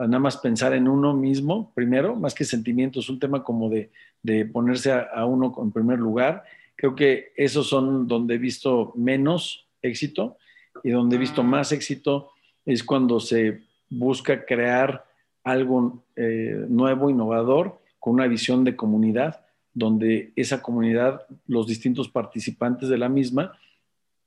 nada 0.07 0.19
más 0.19 0.37
pensar 0.37 0.73
en 0.73 0.87
uno 0.87 1.13
mismo 1.13 1.71
primero, 1.73 2.15
más 2.15 2.33
que 2.33 2.45
sentimientos, 2.45 3.09
un 3.09 3.19
tema 3.19 3.43
como 3.43 3.69
de, 3.69 3.91
de 4.23 4.45
ponerse 4.45 4.91
a, 4.91 5.25
uno 5.25 5.53
en 5.61 5.71
primer 5.71 5.99
lugar. 5.99 6.43
Creo 6.75 6.95
que 6.95 7.33
esos 7.35 7.67
son 7.67 8.07
donde 8.07 8.35
he 8.35 8.37
visto 8.37 8.93
menos 8.95 9.67
éxito 9.81 10.37
y 10.83 10.91
donde 10.91 11.17
he 11.17 11.19
visto 11.19 11.43
más 11.43 11.71
éxito 11.71 12.31
es 12.65 12.83
cuando 12.83 13.19
se 13.19 13.61
busca 13.89 14.45
crear 14.45 15.05
algo 15.43 16.03
eh, 16.15 16.65
nuevo, 16.69 17.09
innovador, 17.09 17.79
con 17.99 18.13
una 18.13 18.27
visión 18.27 18.63
de 18.63 18.75
comunidad 18.75 19.41
donde 19.73 20.31
esa 20.35 20.61
comunidad, 20.61 21.25
los 21.47 21.67
distintos 21.67 22.09
participantes 22.09 22.89
de 22.89 22.97
la 22.97 23.09
misma, 23.09 23.57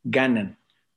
ganan, 0.05 0.57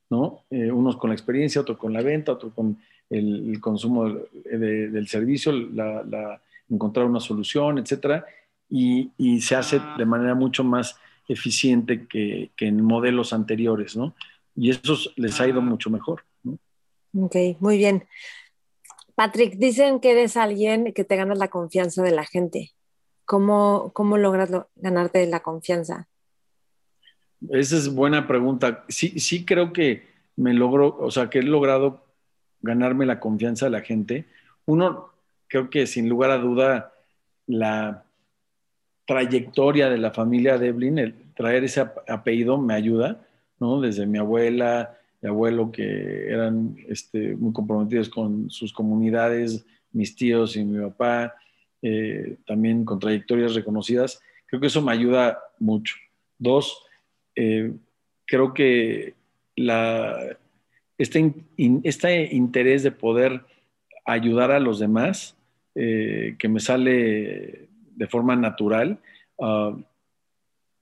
¿no? 0.09 0.45
Eh, 0.49 0.71
unos 0.71 0.97
con 0.97 1.09
la 1.09 1.15
experiencia, 1.15 1.61
otros 1.61 1.77
con 1.77 1.93
la 1.93 2.01
venta, 2.01 2.31
otros 2.31 2.53
con 2.53 2.77
el, 3.09 3.59
consumo 3.61 4.09
del 4.43 5.07
servicio, 5.07 5.51
la, 5.51 6.41
encontrar 6.69 7.05
una 7.05 7.19
solución, 7.19 7.77
etcétera, 7.77 8.25
y, 8.69 9.11
se 9.41 9.55
hace 9.55 9.79
de 9.97 10.05
manera 10.05 10.35
mucho 10.35 10.63
más 10.63 10.97
eficiente 11.27 12.07
que, 12.07 12.51
en 12.57 12.83
modelos 12.83 13.33
anteriores, 13.33 13.95
¿no? 13.95 14.15
Y 14.55 14.71
eso 14.71 14.95
les 15.15 15.39
ha 15.39 15.47
ido 15.47 15.61
mucho 15.61 15.89
mejor. 15.89 16.23
¿no? 16.43 16.57
Ok, 17.25 17.35
muy 17.59 17.77
bien. 17.77 18.05
Patrick, 19.15 19.55
dicen 19.55 19.99
que 19.99 20.11
eres 20.11 20.37
alguien 20.37 20.93
que 20.93 21.03
te 21.03 21.15
ganas 21.15 21.37
la 21.37 21.49
confianza 21.49 22.03
de 22.03 22.11
la 22.11 22.25
gente. 22.25 22.71
¿Cómo, 23.25 23.91
cómo 23.93 24.17
logras 24.17 24.51
ganarte 24.75 25.25
la 25.25 25.41
confianza? 25.41 26.07
Esa 27.49 27.77
es 27.77 27.93
buena 27.93 28.27
pregunta. 28.27 28.85
Sí, 28.87 29.19
sí 29.19 29.45
creo 29.45 29.73
que 29.73 30.07
me 30.35 30.53
logro, 30.53 30.97
o 30.99 31.11
sea, 31.11 31.29
que 31.29 31.39
he 31.39 31.43
logrado 31.43 32.04
ganarme 32.65 33.05
la 33.05 33.19
confianza 33.19 33.67
de 33.67 33.71
la 33.71 33.81
gente. 33.81 34.25
Uno, 34.65 35.09
creo 35.47 35.69
que 35.69 35.87
sin 35.87 36.09
lugar 36.09 36.31
a 36.31 36.37
duda, 36.37 36.93
la 37.47 38.03
trayectoria 39.05 39.89
de 39.89 39.99
la 39.99 40.11
familia 40.11 40.57
Devlin, 40.57 40.97
el 40.97 41.13
traer 41.35 41.63
ese 41.63 41.81
apellido 42.07 42.57
me 42.57 42.73
ayuda, 42.73 43.25
¿no? 43.59 43.79
Desde 43.79 44.05
mi 44.07 44.17
abuela, 44.17 44.97
mi 45.21 45.29
abuelo, 45.29 45.71
que 45.71 46.27
eran 46.27 46.75
este, 46.87 47.35
muy 47.35 47.53
comprometidos 47.53 48.09
con 48.09 48.49
sus 48.49 48.73
comunidades, 48.73 49.65
mis 49.91 50.15
tíos 50.15 50.57
y 50.57 50.65
mi 50.65 50.83
papá, 50.83 51.35
eh, 51.81 52.37
también 52.47 52.83
con 52.83 52.99
trayectorias 52.99 53.53
reconocidas, 53.53 54.21
creo 54.47 54.59
que 54.59 54.67
eso 54.67 54.81
me 54.81 54.91
ayuda 54.91 55.39
mucho. 55.59 55.95
Dos, 56.37 56.83
eh, 57.35 57.73
creo 58.25 58.53
que 58.53 59.13
la, 59.55 60.37
este, 60.97 61.33
este, 61.83 62.35
interés 62.35 62.83
de 62.83 62.91
poder 62.91 63.41
ayudar 64.05 64.51
a 64.51 64.59
los 64.59 64.79
demás, 64.79 65.35
eh, 65.75 66.35
que 66.37 66.47
me 66.47 66.59
sale 66.59 67.67
de 67.95 68.07
forma 68.07 68.35
natural, 68.35 68.99
uh, 69.37 69.77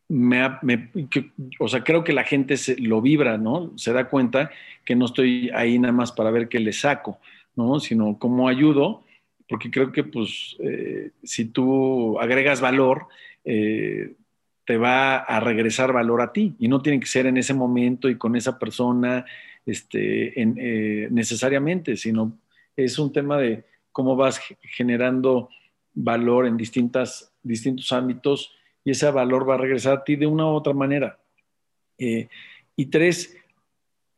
me, 0.09 0.39
o 1.59 1.67
sea, 1.67 1.83
creo 1.83 2.03
que 2.03 2.13
la 2.13 2.23
gente 2.23 2.57
se, 2.57 2.77
lo 2.79 3.01
vibra, 3.01 3.37
¿no? 3.37 3.75
Se 3.77 3.93
da 3.93 4.09
cuenta 4.09 4.51
que 4.85 4.95
no 4.95 5.05
estoy 5.05 5.49
ahí 5.55 5.79
nada 5.79 5.93
más 5.93 6.11
para 6.11 6.29
ver 6.29 6.49
qué 6.49 6.59
le 6.59 6.73
saco, 6.73 7.19
¿no? 7.55 7.79
Sino 7.79 8.19
cómo 8.19 8.47
ayudo 8.47 9.03
porque 9.47 9.69
creo 9.69 9.91
que 9.91 10.03
pues 10.03 10.55
eh, 10.59 11.11
si 11.23 11.45
tú 11.45 12.19
agregas 12.19 12.61
valor, 12.61 13.07
eh, 13.45 14.13
te 14.65 14.77
va 14.77 15.17
a 15.17 15.39
regresar 15.39 15.91
valor 15.91 16.21
a 16.21 16.31
ti 16.31 16.55
y 16.59 16.67
no 16.67 16.81
tiene 16.81 16.99
que 16.99 17.05
ser 17.05 17.25
en 17.25 17.37
ese 17.37 17.53
momento 17.53 18.09
y 18.09 18.17
con 18.17 18.35
esa 18.35 18.57
persona 18.57 19.25
este, 19.65 20.41
eh, 20.41 21.07
necesariamente, 21.11 21.95
sino 21.97 22.39
es 22.75 22.97
un 22.99 23.11
tema 23.11 23.37
de 23.37 23.63
cómo 23.91 24.15
vas 24.15 24.41
generando 24.61 25.49
valor 25.93 26.47
en 26.47 26.57
distintas, 26.57 27.33
distintos 27.43 27.91
ámbitos 27.91 28.53
y 28.83 28.91
ese 28.91 29.09
valor 29.11 29.47
va 29.47 29.55
a 29.55 29.59
regresar 29.59 29.97
a 29.97 30.03
ti 30.03 30.15
de 30.15 30.25
una 30.25 30.45
u 30.45 30.49
otra 30.49 30.73
manera. 30.73 31.19
y 32.75 32.85
tres, 32.87 33.37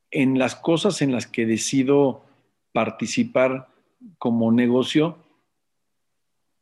en 0.10 0.39
las 0.39 0.56
cosas 0.56 1.02
en 1.02 1.12
las 1.12 1.28
que 1.28 1.46
decido 1.46 2.24
participar, 2.72 3.68
como 4.18 4.52
negocio, 4.52 5.18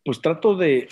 pues 0.03 0.21
trato 0.21 0.55
de 0.55 0.89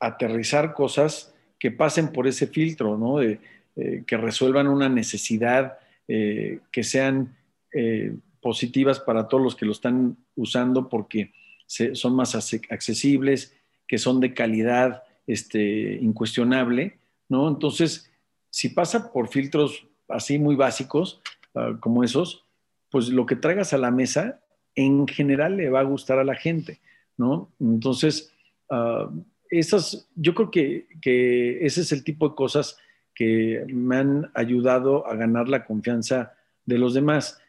aterrizar 0.00 0.74
cosas 0.74 1.34
que 1.58 1.70
pasen 1.70 2.12
por 2.12 2.26
ese 2.26 2.46
filtro, 2.46 2.96
¿no? 2.96 3.18
De, 3.18 3.40
eh, 3.76 4.04
que 4.06 4.16
resuelvan 4.16 4.68
una 4.68 4.88
necesidad, 4.88 5.78
eh, 6.08 6.60
que 6.72 6.82
sean 6.82 7.36
eh, 7.72 8.16
positivas 8.40 8.98
para 8.98 9.28
todos 9.28 9.42
los 9.42 9.54
que 9.54 9.66
lo 9.66 9.72
están 9.72 10.16
usando 10.34 10.88
porque 10.88 11.32
son 11.66 12.16
más 12.16 12.34
accesibles, 12.34 13.54
que 13.86 13.98
son 13.98 14.20
de 14.20 14.32
calidad 14.32 15.02
este, 15.26 15.98
incuestionable, 16.00 16.98
¿no? 17.28 17.46
Entonces, 17.46 18.10
si 18.50 18.70
pasa 18.70 19.12
por 19.12 19.28
filtros 19.28 19.86
así 20.08 20.38
muy 20.38 20.56
básicos 20.56 21.20
ah, 21.54 21.76
como 21.80 22.02
esos, 22.02 22.46
pues 22.90 23.10
lo 23.10 23.26
que 23.26 23.36
traigas 23.36 23.72
a 23.72 23.78
la 23.78 23.90
mesa 23.90 24.40
en 24.74 25.06
general 25.06 25.56
le 25.56 25.70
va 25.70 25.80
a 25.80 25.84
gustar 25.84 26.18
a 26.18 26.24
la 26.24 26.34
gente, 26.34 26.80
¿no? 27.16 27.52
Entonces, 27.60 28.32
uh, 28.70 29.10
esas, 29.50 30.08
yo 30.14 30.34
creo 30.34 30.50
que, 30.50 31.58
ese 31.60 31.80
es 31.80 31.92
el 31.92 32.04
tipo 32.04 32.28
de 32.28 32.34
cosas 32.34 32.78
que 33.18 33.66
me 33.66 33.96
han 33.96 34.30
ayudado 34.32 35.04
a 35.04 35.16
ganar 35.16 35.48
la 35.48 35.64
confianza 35.64 36.34
de 36.64 36.78
los 36.78 36.94
demás. 36.94 37.40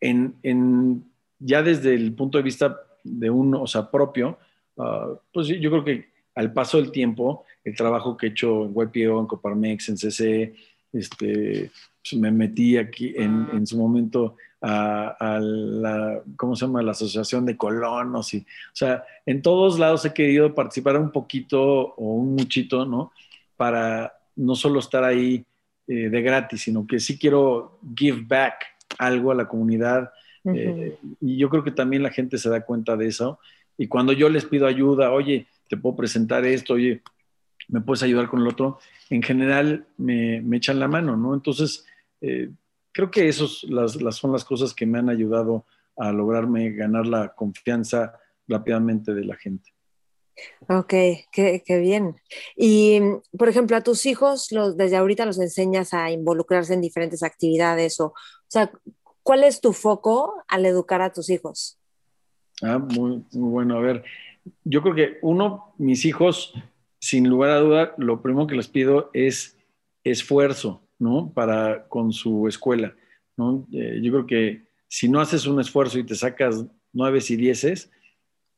En, 0.00 1.04
ya 1.40 1.64
desde 1.64 1.94
el 1.94 2.14
punto 2.14 2.38
de 2.38 2.44
vista 2.44 2.78
de 3.02 3.28
uno, 3.28 3.62
o 3.62 3.66
sea, 3.66 3.90
propio, 3.90 4.38
ah, 4.78 5.14
pues 5.32 5.48
yo 5.48 5.68
creo 5.68 5.84
que 5.84 6.08
al 6.36 6.52
paso 6.52 6.80
del 6.80 6.92
tiempo, 6.92 7.44
el 7.64 7.74
trabajo 7.74 8.16
que 8.16 8.26
he 8.26 8.30
hecho 8.30 8.66
en 8.66 8.70
YPO, 8.70 9.18
en 9.18 9.26
Coparmex, 9.26 9.88
en 9.88 9.98
CC, 9.98 10.54
este, 10.92 11.72
pues 12.00 12.20
me 12.20 12.30
metí 12.30 12.76
aquí 12.76 13.14
en, 13.16 13.48
en 13.52 13.66
su 13.66 13.76
momento 13.76 14.36
a, 14.60 15.40
la, 15.40 16.22
¿cómo 16.36 16.54
se 16.54 16.66
llama? 16.66 16.82
La 16.82 16.92
Asociación 16.92 17.44
de 17.46 17.56
Colonos. 17.56 18.32
Y, 18.32 18.38
o 18.38 18.74
sea, 18.74 19.02
en 19.26 19.42
todos 19.42 19.76
lados 19.80 20.04
he 20.04 20.14
querido 20.14 20.54
participar 20.54 20.96
un 20.98 21.10
poquito 21.10 21.60
o 21.60 22.14
un 22.14 22.36
muchito, 22.36 22.86
¿no? 22.86 23.10
Para 23.56 24.14
no 24.36 24.54
solo 24.54 24.78
estar 24.80 25.04
ahí 25.04 25.44
eh, 25.86 26.08
de 26.08 26.22
gratis, 26.22 26.62
sino 26.62 26.86
que 26.86 26.98
sí 27.00 27.18
quiero 27.18 27.78
give 27.96 28.22
back 28.26 28.64
algo 28.98 29.32
a 29.32 29.34
la 29.34 29.48
comunidad. 29.48 30.12
Eh, 30.44 30.98
y 31.20 31.38
yo 31.38 31.48
creo 31.48 31.64
que 31.64 31.70
también 31.70 32.02
la 32.02 32.10
gente 32.10 32.38
se 32.38 32.50
da 32.50 32.64
cuenta 32.64 32.96
de 32.96 33.06
eso. 33.06 33.38
Y 33.76 33.86
cuando 33.86 34.12
yo 34.12 34.28
les 34.28 34.44
pido 34.44 34.66
ayuda, 34.66 35.10
oye, 35.10 35.46
te 35.68 35.76
puedo 35.76 35.96
presentar 35.96 36.44
esto, 36.44 36.74
oye, 36.74 37.02
me 37.68 37.80
puedes 37.80 38.02
ayudar 38.02 38.28
con 38.28 38.40
el 38.40 38.48
otro, 38.48 38.78
en 39.10 39.22
general 39.22 39.86
me, 39.96 40.40
me 40.42 40.58
echan 40.58 40.78
la 40.78 40.88
mano, 40.88 41.16
¿no? 41.16 41.34
Entonces, 41.34 41.86
eh, 42.20 42.50
creo 42.92 43.10
que 43.10 43.28
esas 43.28 43.64
las, 43.64 43.92
son 44.16 44.32
las 44.32 44.44
cosas 44.44 44.72
que 44.72 44.86
me 44.86 44.98
han 44.98 45.10
ayudado 45.10 45.66
a 45.96 46.12
lograrme 46.12 46.70
ganar 46.70 47.06
la 47.06 47.34
confianza 47.34 48.18
rápidamente 48.48 49.14
de 49.14 49.24
la 49.24 49.36
gente. 49.36 49.72
Ok, 50.68 50.94
qué, 51.32 51.78
bien. 51.80 52.16
Y, 52.56 53.00
por 53.36 53.48
ejemplo, 53.48 53.76
a 53.76 53.82
tus 53.82 54.06
hijos, 54.06 54.50
los, 54.50 54.76
desde 54.76 54.96
ahorita 54.96 55.26
los 55.26 55.38
enseñas 55.38 55.94
a 55.94 56.10
involucrarse 56.10 56.74
en 56.74 56.80
diferentes 56.80 57.22
actividades 57.22 58.00
o, 58.00 58.06
o 58.06 58.14
sea, 58.48 58.70
¿cuál 59.22 59.44
es 59.44 59.60
tu 59.60 59.72
foco 59.72 60.42
al 60.48 60.66
educar 60.66 61.02
a 61.02 61.12
tus 61.12 61.30
hijos? 61.30 61.78
Ah, 62.62 62.78
muy, 62.78 63.24
bueno. 63.32 63.76
A 63.76 63.80
ver, 63.80 64.04
yo 64.64 64.82
creo 64.82 64.94
que 64.94 65.18
uno, 65.22 65.74
mis 65.78 66.04
hijos, 66.04 66.54
sin 66.98 67.28
lugar 67.28 67.50
a 67.50 67.60
duda, 67.60 67.94
lo 67.98 68.22
primero 68.22 68.46
que 68.46 68.54
les 68.54 68.68
pido 68.68 69.10
es 69.12 69.56
esfuerzo. 70.04 70.84
¿no? 70.98 71.32
Para 71.32 71.86
con 71.88 72.12
su 72.12 72.48
escuela, 72.48 72.94
¿no? 73.36 73.66
Eh, 73.72 74.00
yo 74.02 74.12
creo 74.12 74.26
que 74.26 74.64
si 74.88 75.08
no 75.08 75.20
haces 75.20 75.46
un 75.46 75.60
esfuerzo 75.60 75.98
y 75.98 76.04
te 76.04 76.14
sacas 76.14 76.64
nueve 76.92 77.20
y 77.28 77.36
dieces, 77.36 77.90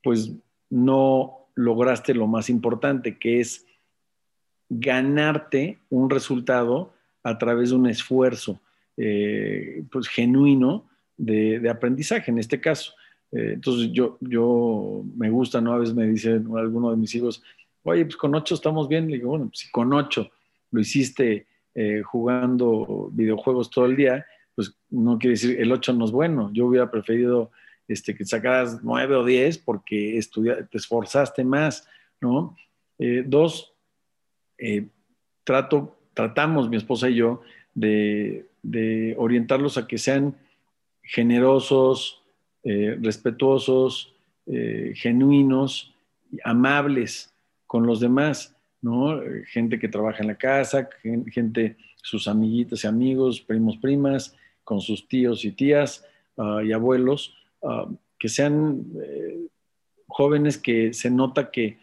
pues 0.03 0.31
no 0.69 1.46
lograste 1.57 2.13
lo 2.13 2.27
más 2.27 2.49
importante, 2.49 3.17
que 3.17 3.41
es 3.41 3.65
ganarte 4.69 5.79
un 5.89 6.09
resultado 6.09 6.93
a 7.23 7.37
través 7.37 7.69
de 7.69 7.75
un 7.75 7.87
esfuerzo 7.87 8.61
eh, 8.95 9.83
pues, 9.91 10.07
genuino 10.07 10.87
de, 11.17 11.67
aprendizaje, 11.69 12.31
en 12.31 12.39
este 12.39 12.61
caso. 12.61 12.93
Eh, 13.31 13.53
entonces 13.55 13.91
yo, 13.91 14.17
yo 14.21 15.03
me 15.15 15.29
gusta, 15.29 15.59
¿no? 15.59 15.73
A 15.73 15.79
veces 15.79 15.95
me 15.95 16.07
dice 16.07 16.39
alguno 16.55 16.91
de 16.91 16.97
mis 16.97 17.13
hijos, 17.15 17.41
oye, 17.83 18.05
pues 18.05 18.15
con 18.15 18.35
ocho 18.35 18.55
estamos 18.55 18.87
bien. 18.87 19.09
Le 19.09 19.17
digo, 19.17 19.29
bueno, 19.29 19.47
pues 19.47 19.59
si 19.59 19.71
con 19.71 19.91
ocho 19.93 20.29
lo 20.71 20.79
hiciste 20.79 21.47
eh, 21.73 22.01
jugando 22.03 23.09
videojuegos 23.11 23.71
todo 23.71 23.87
el 23.87 23.95
día, 23.95 24.25
pues 24.53 24.75
no 24.89 25.17
quiere 25.17 25.33
decir 25.33 25.59
el 25.59 25.71
8 25.71 25.93
no 25.93 26.05
es 26.05 26.11
bueno. 26.11 26.51
Yo 26.53 26.67
hubiera 26.67 26.89
preferido 26.89 27.51
este, 27.87 28.15
que 28.15 28.25
sacaras 28.25 28.83
9 28.83 29.15
o 29.15 29.25
10 29.25 29.57
porque 29.59 30.19
te 30.69 30.77
esforzaste 30.77 31.43
más, 31.43 31.87
¿no? 32.21 32.55
Eh, 32.99 33.23
dos, 33.25 33.73
eh, 34.57 34.87
trato, 35.43 35.97
tratamos, 36.13 36.69
mi 36.69 36.77
esposa 36.77 37.09
y 37.09 37.15
yo, 37.15 37.41
de, 37.73 38.45
orientarlos 39.17 39.77
a 39.77 39.87
que 39.87 39.97
sean 39.97 40.35
generosos, 41.01 42.21
respetuosos, 42.63 44.13
genuinos, 44.45 45.95
amables 46.43 47.33
con 47.65 47.87
los 47.87 48.01
demás. 48.01 48.57
¿no? 48.81 49.19
Gente 49.47 49.79
que 49.79 49.87
trabaja 49.87 50.21
en 50.21 50.27
la 50.27 50.37
casa, 50.37 50.89
gente, 51.31 51.77
sus 52.01 52.27
amiguitas 52.27 52.83
y 52.83 52.87
amigos, 52.87 53.41
primos, 53.41 53.77
primas, 53.77 54.35
con 54.63 54.81
sus 54.81 55.07
tíos 55.07 55.43
y 55.45 55.51
tías 55.51 56.05
ah, 56.37 56.61
y 56.63 56.71
abuelos, 56.71 57.35
ah, 57.67 57.87
que 58.17 58.29
sean 58.29 58.83
eh, 59.03 59.47
jóvenes 60.07 60.57
que 60.57 60.93
se 60.93 61.11
nota 61.11 61.51
que 61.51 61.77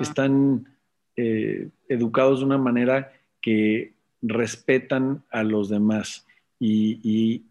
están 0.00 0.68
eh, 1.16 1.68
educados 1.88 2.40
de 2.40 2.46
una 2.46 2.58
manera 2.58 3.12
que 3.40 3.92
respetan 4.22 5.22
a 5.30 5.42
los 5.42 5.68
demás 5.68 6.26
y, 6.58 7.44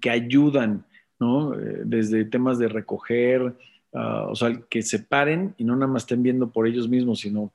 que 0.00 0.10
ayudan, 0.10 0.84
¿no? 1.20 1.54
Eh, 1.54 1.82
desde 1.84 2.24
temas 2.24 2.58
de 2.58 2.68
recoger, 2.68 3.54
ah, 3.92 4.26
o 4.30 4.34
sea, 4.34 4.60
que 4.68 4.82
se 4.82 4.98
paren 5.00 5.54
y 5.58 5.64
no 5.64 5.74
nada 5.76 5.92
más 5.92 6.02
estén 6.02 6.22
viendo 6.22 6.50
por 6.50 6.66
ellos 6.66 6.88
mismos, 6.88 7.20
sino 7.20 7.52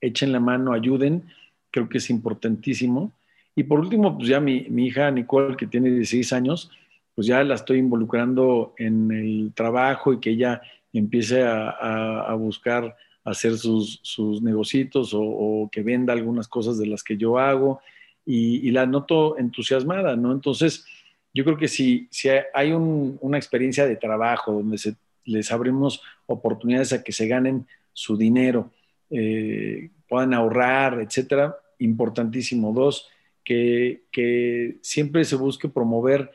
echen 0.00 0.32
la 0.32 0.40
mano, 0.40 0.72
ayuden, 0.72 1.24
creo 1.70 1.88
que 1.88 1.98
es 1.98 2.10
importantísimo. 2.10 3.12
Y 3.54 3.64
por 3.64 3.80
último, 3.80 4.16
pues 4.16 4.28
ya 4.28 4.40
mi, 4.40 4.66
hija 4.78 5.10
Nicole, 5.10 5.56
que 5.56 5.66
tiene 5.66 5.90
16 5.90 6.32
años, 6.32 6.70
pues 7.16 7.26
ya 7.26 7.42
la 7.42 7.56
estoy 7.56 7.78
involucrando 7.78 8.74
en 8.78 9.10
el 9.10 9.52
trabajo 9.54 10.12
y 10.12 10.20
que 10.20 10.30
ella 10.30 10.62
empiece 10.92 11.42
a, 11.42 12.32
buscar 12.38 12.96
hacer 13.24 13.56
sus, 13.58 13.98
sus 14.02 14.40
negocios 14.42 15.12
o, 15.14 15.68
que 15.72 15.82
venda 15.82 16.12
algunas 16.12 16.46
cosas 16.46 16.78
de 16.78 16.86
las 16.86 17.02
que 17.02 17.16
yo 17.16 17.38
hago 17.38 17.80
y, 18.24 18.70
la 18.70 18.86
noto 18.86 19.38
entusiasmada, 19.38 20.14
¿no? 20.14 20.30
Entonces, 20.30 20.86
yo 21.34 21.44
creo 21.44 21.56
que 21.56 21.68
si, 21.68 22.06
si 22.10 22.28
hay 22.54 22.72
una 22.72 23.36
experiencia 23.36 23.86
de 23.86 23.96
trabajo 23.96 24.52
donde 24.52 24.78
se, 24.78 24.96
les 25.24 25.50
abrimos 25.50 26.02
oportunidades 26.26 26.92
a 26.92 27.02
que 27.02 27.12
se 27.12 27.26
ganen 27.26 27.66
su 27.92 28.16
dinero, 28.16 28.70
eh, 29.10 29.90
puedan 30.08 30.34
ahorrar, 30.34 31.00
etcétera, 31.00 31.56
importantísimo. 31.78 32.72
Dos, 32.72 33.08
que, 33.46 34.78
siempre 34.82 35.24
se 35.24 35.36
busque 35.36 35.68
promover 35.68 36.30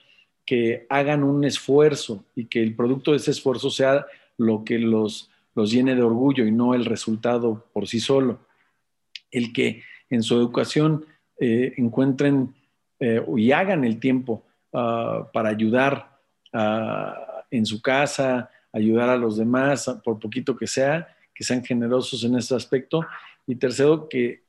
que 0.51 0.85
hagan 0.89 1.23
un 1.23 1.45
esfuerzo 1.45 2.25
y 2.35 2.43
que 2.43 2.61
el 2.61 2.75
producto 2.75 3.11
de 3.11 3.17
ese 3.17 3.31
esfuerzo 3.31 3.69
sea 3.69 4.05
lo 4.35 4.65
que 4.65 4.79
los, 4.79 5.31
los 5.55 5.71
llene 5.71 5.95
de 5.95 6.01
orgullo 6.01 6.45
y 6.45 6.51
no 6.51 6.73
el 6.73 6.83
resultado 6.83 7.67
por 7.71 7.87
sí 7.87 8.01
solo. 8.01 8.37
El 9.31 9.53
que 9.53 9.81
en 10.09 10.21
su 10.21 10.35
educación 10.35 11.05
eh, 11.39 11.73
encuentren 11.77 12.53
eh, 12.99 13.25
y 13.37 13.53
hagan 13.53 13.85
el 13.85 13.97
tiempo 14.01 14.43
ah, 14.73 15.29
para 15.31 15.47
ayudar 15.47 16.19
en 17.49 17.65
su 17.65 17.81
casa, 17.81 18.49
ayudar 18.73 19.07
a 19.07 19.15
los 19.15 19.37
demás, 19.37 19.89
por 20.03 20.19
poquito 20.19 20.57
que 20.57 20.67
sea, 20.67 21.15
que 21.33 21.45
sean 21.45 21.63
generosos 21.63 22.25
en 22.25 22.35
ese 22.35 22.55
aspecto. 22.55 23.07
Y 23.47 23.55
tercero, 23.55 24.09
que, 24.09 24.41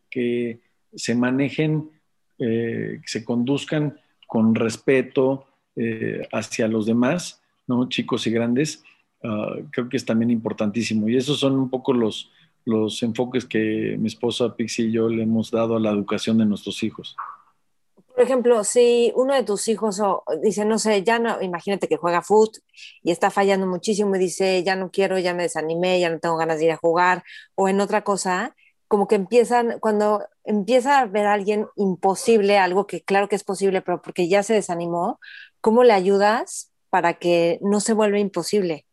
se 0.96 1.14
manejen, 1.14 1.92
eh, 2.40 2.98
que 3.00 3.08
se 3.08 3.24
conduzcan 3.24 4.00
con 4.26 4.56
respeto 4.56 5.46
eh, 5.76 6.26
hacia 6.32 6.68
los 6.68 6.86
demás, 6.86 7.42
¿no? 7.66 7.88
chicos 7.88 8.26
y 8.26 8.30
grandes. 8.30 8.82
Ah, 9.22 9.56
creo 9.70 9.88
que 9.88 9.96
es 9.96 10.04
también 10.04 10.30
importantísimo. 10.30 11.08
Y 11.08 11.16
esos 11.16 11.38
son 11.38 11.54
un 11.54 11.70
poco 11.70 11.92
los, 11.92 12.30
los 12.64 13.02
enfoques 13.02 13.44
que 13.44 13.96
mi 13.98 14.08
esposa 14.08 14.54
Pixie 14.56 14.86
y 14.86 14.92
yo 14.92 15.08
le 15.08 15.22
hemos 15.22 15.50
dado 15.50 15.76
a 15.76 15.80
la 15.80 15.90
educación 15.90 16.38
de 16.38 16.46
nuestros 16.46 16.82
hijos. 16.82 17.16
Por 18.14 18.24
ejemplo, 18.24 18.62
si 18.62 19.10
uno 19.14 19.34
de 19.34 19.42
tus 19.42 19.68
hijos 19.68 20.00
dice, 20.42 20.66
no 20.66 20.78
sé, 20.78 21.02
ya 21.02 21.18
no, 21.18 21.40
imagínate 21.40 21.88
que 21.88 21.96
juega 21.96 22.20
foot 22.20 22.58
y 23.02 23.10
está 23.10 23.30
fallando 23.30 23.66
muchísimo 23.66 24.14
y 24.16 24.18
dice, 24.18 24.62
ya 24.62 24.76
no 24.76 24.90
quiero, 24.90 25.18
ya 25.18 25.32
me 25.32 25.44
desanimé, 25.44 25.98
ya 25.98 26.10
no 26.10 26.18
tengo 26.18 26.36
ganas 26.36 26.58
de 26.58 26.66
ir 26.66 26.72
a 26.72 26.76
jugar, 26.76 27.24
o 27.54 27.70
en 27.70 27.80
otra 27.80 28.04
cosa, 28.04 28.54
como 28.86 29.08
que 29.08 29.14
empiezan, 29.14 29.78
cuando 29.80 30.26
empieza 30.44 30.98
a 30.98 31.06
ver 31.06 31.26
a 31.26 31.32
alguien 31.32 31.66
imposible, 31.76 32.58
algo 32.58 32.86
que 32.86 33.02
claro 33.02 33.28
que 33.28 33.36
es 33.36 33.44
posible, 33.44 33.80
pero 33.80 34.02
porque 34.02 34.28
ya 34.28 34.42
se 34.42 34.52
desanimó, 34.52 35.18
¿cómo 35.62 35.84
le 35.84 35.94
ayudas 35.94 36.70
para 36.90 37.14
que 37.14 37.58
no 37.62 37.80
se 37.80 37.94
vuelva 37.94 38.18
imposible? 38.18 38.84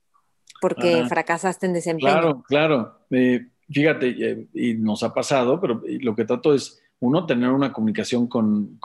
Porque 0.61 1.03
fracasaste 1.09 1.65
en 1.65 1.73
desempeño. 1.73 2.11
Claro, 2.13 2.43
claro. 2.47 2.99
Eh, 3.09 3.47
fíjate, 3.69 4.07
eh, 4.09 4.47
y 4.53 4.75
nos 4.75 5.03
ha 5.03 5.13
pasado, 5.13 5.59
pero 5.59 5.81
lo 5.85 6.15
que 6.15 6.25
trato 6.25 6.53
es 6.53 6.81
uno, 6.99 7.25
tener 7.25 7.49
una 7.49 7.73
comunicación 7.73 8.27
con, 8.27 8.77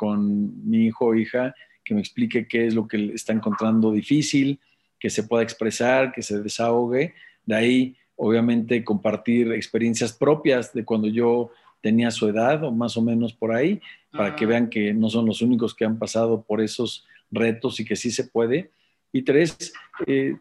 mi 0.69 0.87
hijo 0.87 1.07
o 1.07 1.15
hija 1.15 1.55
que 1.85 1.95
me 1.95 2.01
explique 2.01 2.49
qué 2.49 2.67
es 2.67 2.75
lo 2.75 2.89
que 2.89 3.13
está 3.13 3.33
encontrando 3.33 3.93
difícil, 3.93 4.59
que 4.99 5.11
se 5.11 5.25
pueda 5.25 5.43
expresar, 5.43 6.13
que 6.13 6.23
se 6.23 6.41
desahogue. 6.41 7.13
De 7.45 7.55
ahí, 7.55 7.97
obviamente, 8.17 8.83
compartir 8.83 9.53
experiencias 9.53 10.13
propias 10.13 10.73
de 10.73 10.85
cuando 10.85 11.09
yo 11.09 11.51
tenía 11.83 12.11
su 12.11 12.27
edad 12.29 12.65
o 12.65 12.73
más 12.73 12.97
o 12.97 13.03
menos 13.03 13.35
por 13.35 13.53
ahí, 13.53 13.83
para 14.11 14.35
que 14.35 14.47
vean 14.47 14.71
que 14.71 14.95
no 14.95 15.11
son 15.11 15.27
los 15.27 15.43
únicos 15.43 15.75
que 15.75 15.85
han 15.85 15.99
pasado 15.99 16.41
por 16.41 16.63
esos 16.63 17.05
retos 17.31 17.81
y 17.81 17.85
que 17.85 17.97
sí 17.97 18.11
se 18.11 18.25
puede. 18.25 18.71
Y 19.13 19.23
tres, 19.23 19.73
eh, 20.07 20.37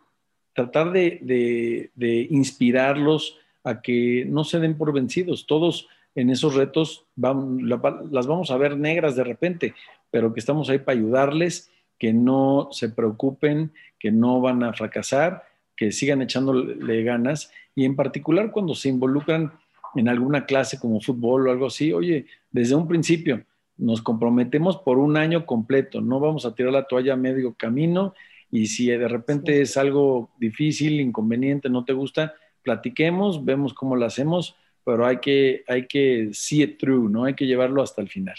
tratar 0.54 0.92
de, 0.92 1.90
de, 1.96 2.28
inspirarlos 2.30 3.38
a 3.64 3.82
que 3.82 4.26
no 4.28 4.44
se 4.44 4.60
den 4.60 4.78
por 4.78 4.94
vencidos. 4.94 5.46
Todos 5.48 5.88
en 6.16 6.30
esos 6.30 6.56
retos 6.56 7.06
las 7.16 8.28
vamos 8.28 8.52
a 8.52 8.58
ver 8.58 8.78
negras 8.78 9.16
de 9.16 9.24
repente, 9.24 9.74
pero 10.12 10.34
que 10.34 10.40
estamos 10.40 10.70
ahí 10.70 10.80
para 10.80 10.98
ayudarles, 10.98 11.72
que 11.98 12.14
no 12.14 12.70
se 12.72 12.90
preocupen, 12.90 13.72
que 13.98 14.12
no 14.12 14.42
van 14.42 14.64
a 14.64 14.74
fracasar, 14.74 15.44
que 15.76 15.92
sigan 15.92 16.22
echándole 16.22 17.04
ganas 17.04 17.52
y 17.76 17.86
en 17.86 17.96
particular 17.96 18.52
cuando 18.52 18.76
se 18.76 18.90
involucran 18.90 19.54
en 19.96 20.10
alguna 20.10 20.46
clase 20.46 20.80
como 20.80 21.02
fútbol 21.02 21.48
o 21.48 21.52
algo 21.52 21.68
así, 21.68 21.94
oye, 21.94 22.26
desde 22.52 22.76
un 22.76 22.88
principio 22.88 23.44
nos 23.78 24.02
comprometemos 24.02 24.78
por 24.78 24.98
un 24.98 25.18
año 25.18 25.46
completo, 25.46 26.02
no 26.02 26.20
vamos 26.20 26.46
a 26.46 26.56
tirar 26.56 26.72
la 26.72 26.86
toalla 26.86 27.14
a 27.14 27.18
medio 27.18 27.54
camino 27.56 28.14
y 28.52 28.68
si 28.68 28.88
de 28.88 29.08
repente 29.08 29.62
es 29.62 29.78
algo 29.78 30.32
difícil, 30.38 31.00
inconveniente, 31.00 31.70
no 31.70 31.86
te 31.86 31.94
gusta, 31.94 32.36
platiquemos, 32.62 33.44
vemos 33.44 33.74
cómo 33.74 33.96
lo 33.96 34.06
hacemos, 34.06 34.56
pero 34.86 35.06
hay 35.06 35.18
que, 35.18 35.64
hay 35.68 35.88
que 35.88 36.30
see 36.34 36.62
it 36.62 36.78
through, 36.80 37.10
¿no? 37.10 37.26
Hay 37.26 37.36
que 37.36 37.46
llevarlo 37.46 37.82
hasta 37.82 38.02
el 38.02 38.10
final. 38.10 38.36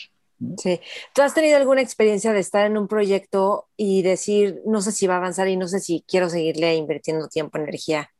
Sí. 0.58 0.80
¿Tú 1.14 1.22
has 1.22 1.34
tenido 1.34 1.56
alguna 1.56 1.80
experiencia 1.80 2.32
de 2.32 2.40
estar 2.40 2.66
en 2.66 2.76
un 2.76 2.88
proyecto 2.88 3.68
y 3.76 4.02
decir, 4.02 4.60
no 4.66 4.80
sé 4.82 4.92
si 4.92 5.06
va 5.06 5.14
a 5.14 5.18
avanzar 5.18 5.48
y 5.48 5.56
no 5.56 5.68
sé 5.68 5.80
si 5.80 6.04
quiero 6.06 6.28
seguirle 6.28 6.74
invirtiendo 6.74 7.28
tiempo, 7.28 7.58
energía? 7.58 8.10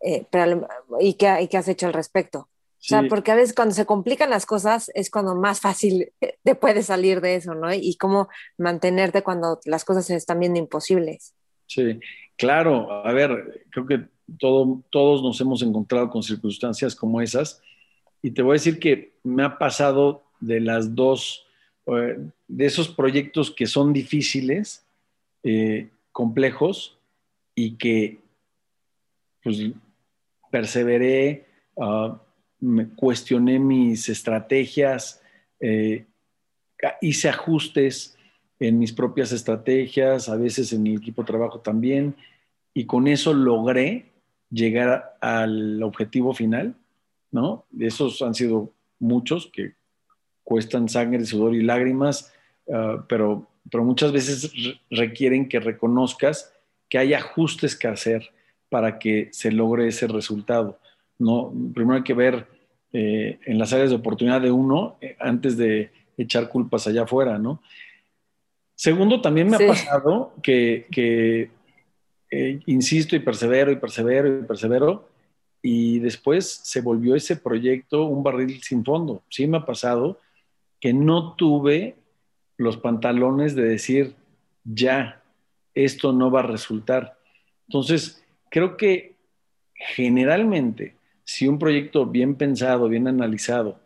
Eh, 0.00 0.26
¿y, 1.00 1.14
qué, 1.14 1.48
¿y, 1.50 1.56
has 1.56 1.68
hecho 1.68 1.86
al 1.86 1.92
respecto? 1.92 2.48
O 2.80 2.82
sea, 2.82 3.02
porque 3.08 3.30
a 3.30 3.34
veces 3.34 3.54
cuando 3.54 3.74
se 3.74 3.84
complican 3.84 4.30
las 4.30 4.46
cosas 4.46 4.90
es 4.94 5.10
cuando 5.10 5.34
más 5.34 5.60
fácil 5.60 6.12
te 6.44 6.54
puedes 6.54 6.86
salir 6.86 7.20
de 7.20 7.34
eso, 7.34 7.54
¿no? 7.54 7.72
Y 7.72 7.94
cómo 7.96 8.28
mantenerte 8.56 9.22
cuando 9.22 9.60
las 9.66 9.84
cosas 9.84 10.06
se 10.06 10.16
están 10.16 10.40
viendo 10.40 10.58
imposibles. 10.58 11.34
Sí, 11.66 12.00
claro. 12.36 12.90
A 13.04 13.12
ver, 13.12 13.66
creo 13.70 13.86
que 13.86 14.08
todo, 14.38 14.82
todos 14.90 15.22
nos 15.22 15.40
hemos 15.40 15.62
encontrado 15.62 16.08
con 16.08 16.22
circunstancias 16.22 16.96
como 16.96 17.20
esas. 17.20 17.62
Y 18.22 18.30
te 18.30 18.42
voy 18.42 18.52
a 18.52 18.60
decir 18.60 18.78
que 18.78 19.12
me 19.22 19.42
ha 19.42 19.58
pasado 19.58 20.24
de 20.40 20.60
las 20.60 20.94
dos, 20.94 21.46
eh, 21.86 22.18
de 22.48 22.66
esos 22.66 22.88
proyectos 22.88 23.50
que 23.50 23.66
son 23.66 23.92
difíciles, 23.92 24.86
eh, 25.42 25.90
complejos 26.12 26.98
y 27.54 27.76
que 27.76 28.20
pues 29.42 29.58
perseveré, 30.50 31.46
uh, 31.76 32.14
me 32.60 32.88
cuestioné 32.88 33.58
mis 33.58 34.08
estrategias, 34.08 35.20
eh, 35.60 36.04
hice 37.00 37.28
ajustes 37.28 38.16
en 38.58 38.78
mis 38.78 38.92
propias 38.92 39.32
estrategias, 39.32 40.28
a 40.28 40.36
veces 40.36 40.72
en 40.72 40.82
mi 40.82 40.94
equipo 40.94 41.22
de 41.22 41.26
trabajo 41.26 41.60
también, 41.60 42.14
y 42.74 42.84
con 42.84 43.08
eso 43.08 43.32
logré 43.32 44.06
llegar 44.50 45.16
al 45.20 45.82
objetivo 45.82 46.34
final, 46.34 46.74
¿no? 47.30 47.64
Esos 47.78 48.20
han 48.22 48.34
sido 48.34 48.72
muchos 48.98 49.50
que 49.52 49.74
cuestan 50.42 50.88
sangre, 50.88 51.24
sudor 51.24 51.54
y 51.54 51.62
lágrimas, 51.62 52.32
uh, 52.66 53.02
pero, 53.08 53.48
pero 53.70 53.84
muchas 53.84 54.12
veces 54.12 54.52
requieren 54.90 55.48
que 55.48 55.60
reconozcas 55.60 56.52
que 56.88 56.98
hay 56.98 57.14
ajustes 57.14 57.76
que 57.76 57.88
hacer 57.88 58.30
para 58.68 58.98
que 58.98 59.28
se 59.32 59.52
logre 59.52 59.88
ese 59.88 60.06
resultado. 60.06 60.78
¿No? 61.20 61.52
Primero 61.72 61.98
hay 61.98 62.02
que 62.02 62.14
ver 62.14 62.46
eh, 62.92 63.38
en 63.46 63.58
las 63.58 63.72
áreas 63.72 63.90
de 63.90 63.96
oportunidad 63.96 64.40
de 64.40 64.50
uno 64.50 64.96
eh, 65.00 65.16
antes 65.20 65.56
de 65.56 65.92
echar 66.16 66.48
culpas 66.48 66.86
allá 66.86 67.02
afuera, 67.02 67.38
¿no? 67.38 67.62
Segundo, 68.74 69.20
también 69.20 69.48
me 69.48 69.56
ha 69.56 69.66
pasado 69.68 70.34
que, 70.42 70.86
eh, 72.30 72.60
insisto 72.66 73.14
y 73.14 73.20
persevero 73.20 73.70
y 73.70 73.76
persevero 73.76 74.40
y 74.40 74.42
persevero 74.44 75.08
y 75.62 75.98
después 75.98 76.48
se 76.64 76.80
volvió 76.80 77.14
ese 77.14 77.36
proyecto 77.36 78.04
un 78.04 78.22
barril 78.22 78.62
sin 78.62 78.84
fondo. 78.84 79.22
Sí 79.28 79.46
me 79.46 79.58
ha 79.58 79.66
pasado 79.66 80.18
que 80.80 80.94
no 80.94 81.34
tuve 81.34 81.96
los 82.56 82.78
pantalones 82.78 83.54
de 83.54 83.64
decir, 83.64 84.14
ya, 84.64 85.22
esto 85.74 86.12
no 86.12 86.30
va 86.30 86.40
a 86.40 86.44
resultar. 86.44 87.18
Entonces, 87.68 88.24
creo 88.50 88.76
que 88.76 89.14
generalmente, 89.74 90.94
si 91.30 91.46
un 91.46 91.60
proyecto 91.60 92.06
bien 92.06 92.34
pensado, 92.34 92.88
bien 92.88 93.06
analizado, 93.06 93.78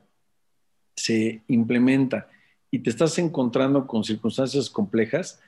se 0.96 1.42
implementa 1.46 2.26
y 2.70 2.78
te 2.78 2.88
estás 2.88 3.18
encontrando 3.18 3.86
con 3.86 4.02
circunstancias 4.02 4.70
complejas, 4.70 5.42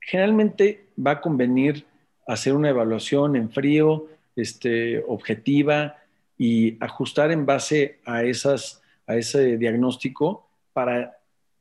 generalmente 0.00 0.88
va 0.98 1.12
a 1.12 1.20
convenir 1.20 1.86
hacer 2.26 2.54
una 2.54 2.70
evaluación 2.70 3.36
en 3.36 3.50
frío, 3.50 4.08
este, 4.34 4.98
objetiva 5.06 5.98
y 6.36 6.76
ajustar 6.82 7.30
en 7.30 7.46
base 7.46 8.00
a, 8.04 8.24
esas, 8.24 8.82
a 9.06 9.14
ese 9.14 9.58
diagnóstico 9.58 10.48
para 10.72 11.18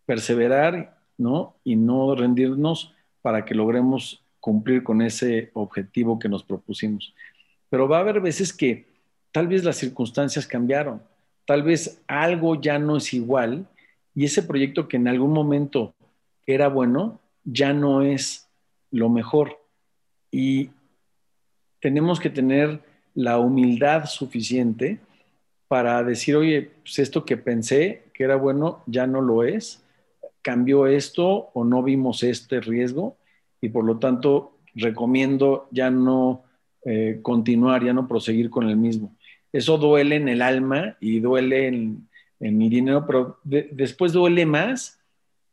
perseverar 0.08 0.98
¿no? 1.20 1.56
y 1.64 1.76
no 1.76 2.16
rendirnos 2.16 2.96
para 3.22 3.46
que 3.46 3.54
logremos 3.54 4.24
cumplir 4.40 4.82
con 4.82 5.04
ese 5.04 5.52
objetivo 5.54 6.18
que 6.18 6.30
nos 6.30 6.44
propusimos. 6.44 7.14
Pero 7.70 7.88
va 7.88 7.98
a 7.98 8.02
haber 8.02 8.22
veces 8.22 8.52
que 8.52 8.87
tal 9.32 9.48
vez 9.48 9.64
las 9.64 9.78
circunstancias 9.78 10.48
cambiaron, 10.48 11.02
tal 11.46 11.64
vez 11.64 12.02
algo 12.08 12.60
ya 12.60 12.80
no 12.80 12.98
es 12.98 13.14
igual 13.14 13.68
y 14.16 14.26
ese 14.26 14.44
proyecto 14.44 14.88
que 14.88 14.98
en 14.98 15.08
algún 15.08 15.32
momento 15.32 15.94
era 16.46 16.68
bueno 16.70 17.20
ya 17.44 17.74
no 17.74 18.02
es 18.02 18.48
lo 18.92 19.10
mejor. 19.10 19.60
Y 20.32 20.70
tenemos 21.80 22.20
que 22.20 22.30
tener 22.30 22.82
la 23.14 23.40
humildad 23.40 24.06
suficiente 24.06 25.00
para 25.68 26.04
decir, 26.04 26.36
oye, 26.36 26.72
pues 26.84 27.00
esto 27.00 27.26
que 27.26 27.38
pensé 27.38 28.04
que 28.14 28.24
era 28.24 28.36
bueno 28.36 28.84
ya 28.86 29.08
no 29.08 29.22
lo 29.22 29.44
es, 29.44 29.84
cambió 30.42 30.88
esto 30.88 31.50
o 31.54 31.64
no 31.64 31.84
vimos 31.84 32.24
este 32.24 32.62
riesgo 32.62 33.18
y 33.62 33.70
por 33.70 33.84
lo 33.84 33.98
tanto 33.98 34.58
recomiendo 34.76 35.68
ya 35.72 35.90
no 35.90 36.44
eh, 36.86 37.20
continuar, 37.22 37.84
ya 37.84 37.94
no 37.94 38.08
proseguir 38.08 38.50
con 38.50 38.70
el 38.70 38.78
mismo. 38.78 39.16
Eso 39.52 39.78
duele 39.78 40.16
en 40.16 40.30
el 40.30 40.42
alma 40.42 40.98
y 41.00 41.20
duele 41.20 41.68
en, 41.68 42.08
mi 42.40 42.70
dinero, 42.70 43.06
pero 43.08 43.40
después 43.44 44.14
duele 44.14 44.46
más 44.46 45.00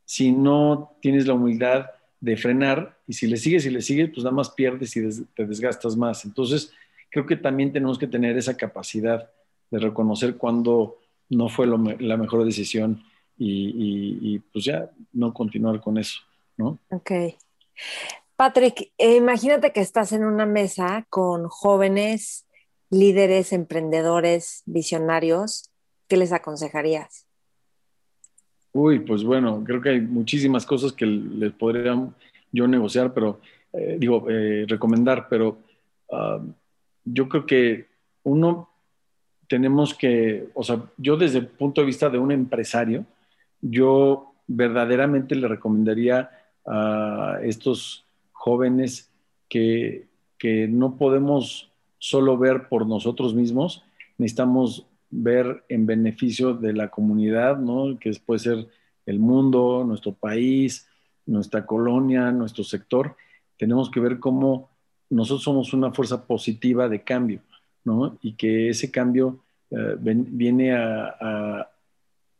si 0.05 0.31
no 0.31 0.95
tienes 1.01 1.25
la 1.25 1.33
humildad 1.33 1.87
de 2.19 2.37
frenar 2.37 2.99
y 3.07 3.13
si 3.13 3.25
le 3.25 3.37
sigues 3.37 3.65
y 3.65 3.71
le 3.71 3.81
sigues, 3.81 4.09
pues 4.09 4.23
nada 4.23 4.35
más 4.35 4.51
pierdes 4.51 4.95
y 4.95 5.23
te 5.35 5.45
desgastas 5.47 5.97
más. 5.97 6.25
Entonces, 6.25 6.71
creo 7.09 7.25
que 7.25 7.37
también 7.37 7.73
tenemos 7.73 7.97
que 7.97 8.05
tener 8.05 8.37
esa 8.37 8.55
capacidad 8.55 9.31
de 9.71 9.79
reconocer 9.79 10.35
cuando 10.37 10.99
no 11.29 11.49
fue 11.49 11.65
la 11.65 12.17
mejor 12.17 12.45
decisión 12.45 13.03
y, 13.37 14.39
pues 14.51 14.65
ya 14.65 14.91
no 15.13 15.33
continuar 15.33 15.81
con 15.81 15.97
eso, 15.97 16.19
¿no? 16.57 16.79
Ok. 16.89 17.11
Patrick, 18.35 18.91
eh, 18.97 19.15
imagínate 19.15 19.71
que 19.71 19.81
estás 19.81 20.11
en 20.11 20.25
una 20.25 20.45
mesa 20.45 21.05
con 21.09 21.47
jóvenes 21.47 22.45
líderes, 22.89 23.53
emprendedores, 23.53 24.63
visionarios. 24.65 25.69
¿Qué 26.07 26.17
les 26.17 26.31
aconsejarías? 26.31 27.25
Uy, 28.73 28.99
pues 28.99 29.23
bueno, 29.23 29.63
creo 29.65 29.81
que 29.81 29.89
hay 29.89 30.01
muchísimas 30.01 30.65
cosas 30.65 30.91
que 30.91 31.05
les 31.05 31.53
podría 31.53 31.95
yo 32.51 32.67
negociar, 32.67 33.13
pero 33.13 33.39
eh, 33.73 33.97
digo, 33.99 34.29
eh, 34.29 34.65
recomendar, 34.67 35.27
pero 35.29 35.57
ah, 36.11 36.41
yo 37.03 37.29
creo 37.29 37.45
que 37.45 37.87
uno 38.23 38.69
tenemos 39.47 39.93
que, 39.93 40.49
o 40.53 40.63
sea, 40.63 40.81
yo 40.97 41.17
desde 41.17 41.39
el 41.39 41.47
punto 41.47 41.81
de 41.81 41.87
vista 41.87 42.09
de 42.09 42.17
un 42.17 42.31
empresario, 42.31 43.05
yo 43.61 44.33
verdaderamente 44.47 45.35
le 45.35 45.47
recomendaría 45.47 46.29
a 46.65 47.39
estos 47.43 48.05
jóvenes 48.31 49.09
que, 49.49 50.07
no 50.69 50.95
podemos 50.95 51.71
solo 52.05 52.37
ver 52.37 52.67
por 52.69 52.85
nosotros 52.85 53.33
mismos, 53.33 53.83
necesitamos 54.19 54.85
ver 55.09 55.63
en 55.69 55.87
beneficio 55.87 56.53
de 56.53 56.71
la 56.71 56.89
comunidad, 56.89 57.57
¿no? 57.57 57.97
que 57.99 58.11
puede 58.23 58.39
ser 58.39 58.67
el 59.07 59.17
mundo, 59.17 59.83
nuestro 59.83 60.13
país, 60.13 60.87
nuestra 61.25 61.65
colonia, 61.65 62.31
nuestro 62.31 62.63
sector. 62.63 63.15
Tenemos 63.57 63.89
que 63.89 63.99
ver 63.99 64.19
cómo 64.19 64.69
nosotros 65.09 65.41
somos 65.41 65.73
una 65.73 65.91
fuerza 65.93 66.27
positiva 66.27 66.87
de 66.87 67.01
cambio, 67.01 67.39
¿no? 67.83 68.19
y 68.21 68.33
que 68.33 68.69
ese 68.69 68.91
cambio 68.91 69.39
eh, 69.71 69.95
viene 69.99 70.77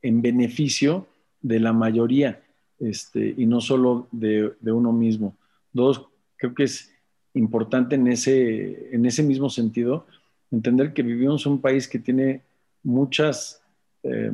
en 0.04 0.22
beneficio 0.22 1.08
de 1.42 1.60
la 1.60 1.74
mayoría 1.74 2.40
este, 2.78 3.34
y 3.36 3.48
no 3.48 3.62
solo 3.62 4.08
de 4.12 4.72
uno 4.72 4.94
mismo. 4.94 5.36
Dos, 5.74 6.06
creo 6.38 6.54
que 6.54 6.66
es 6.66 6.95
importante 7.36 7.96
en 7.96 8.08
ese, 8.08 8.94
en 8.96 9.06
ese 9.06 9.22
mismo 9.22 9.50
sentido 9.50 10.06
entender 10.52 10.94
que 10.94 11.04
vivimos 11.04 11.46
en 11.46 11.54
un 11.54 11.62
país 11.62 11.88
que 11.88 12.00
tiene 12.00 12.42
muchas, 12.84 13.62
eh, 14.04 14.32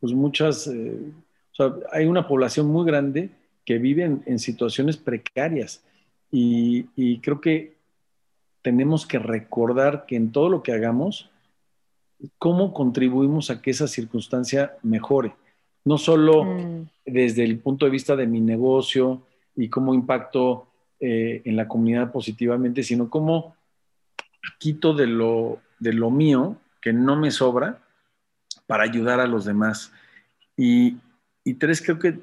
pues 0.00 0.12
muchas, 0.12 0.66
eh, 0.68 0.98
o 1.52 1.54
sea, 1.54 1.74
hay 1.90 2.06
una 2.06 2.26
población 2.26 2.68
muy 2.68 2.86
grande 2.86 3.30
que 3.64 3.78
vive 3.78 4.04
en, 4.24 4.38
situaciones 4.38 4.96
precarias 4.96 5.84
y, 6.30 6.86
y, 6.96 7.18
creo 7.18 7.40
que 7.40 7.76
tenemos 8.62 9.06
que 9.06 9.18
recordar 9.18 10.06
que 10.06 10.16
en 10.16 10.32
todo 10.32 10.48
lo 10.48 10.62
que 10.62 10.72
hagamos, 10.72 11.30
cómo 12.38 12.72
contribuimos 12.72 13.50
a 13.50 13.60
que 13.60 13.70
esa 13.70 13.86
circunstancia 13.86 14.76
mejore. 14.82 15.34
No 15.84 15.98
solo 15.98 16.44
mm. 16.44 16.88
desde 17.06 17.44
el 17.44 17.58
punto 17.58 17.84
de 17.84 17.90
vista 17.90 18.16
de 18.16 18.26
mi 18.26 18.40
negocio 18.40 19.22
y 19.56 19.68
cómo 19.68 19.94
impacto 19.94 20.68
eh, 21.04 21.42
en 21.44 21.56
la 21.56 21.66
comunidad 21.66 22.12
positivamente, 22.12 22.84
sino 22.84 23.10
cómo 23.10 23.56
quito 24.60 24.94
de 24.94 25.08
lo, 25.08 25.60
de 25.80 25.92
lo 25.92 26.12
mío, 26.12 26.56
que 26.80 26.92
no 26.92 27.16
me 27.16 27.32
sobra, 27.32 27.80
para 28.68 28.84
ayudar 28.84 29.18
a 29.18 29.26
los 29.26 29.44
demás. 29.44 29.92
Y, 30.56 30.98
y 31.42 31.54
tres, 31.54 31.82
creo 31.82 31.98
que 31.98 32.20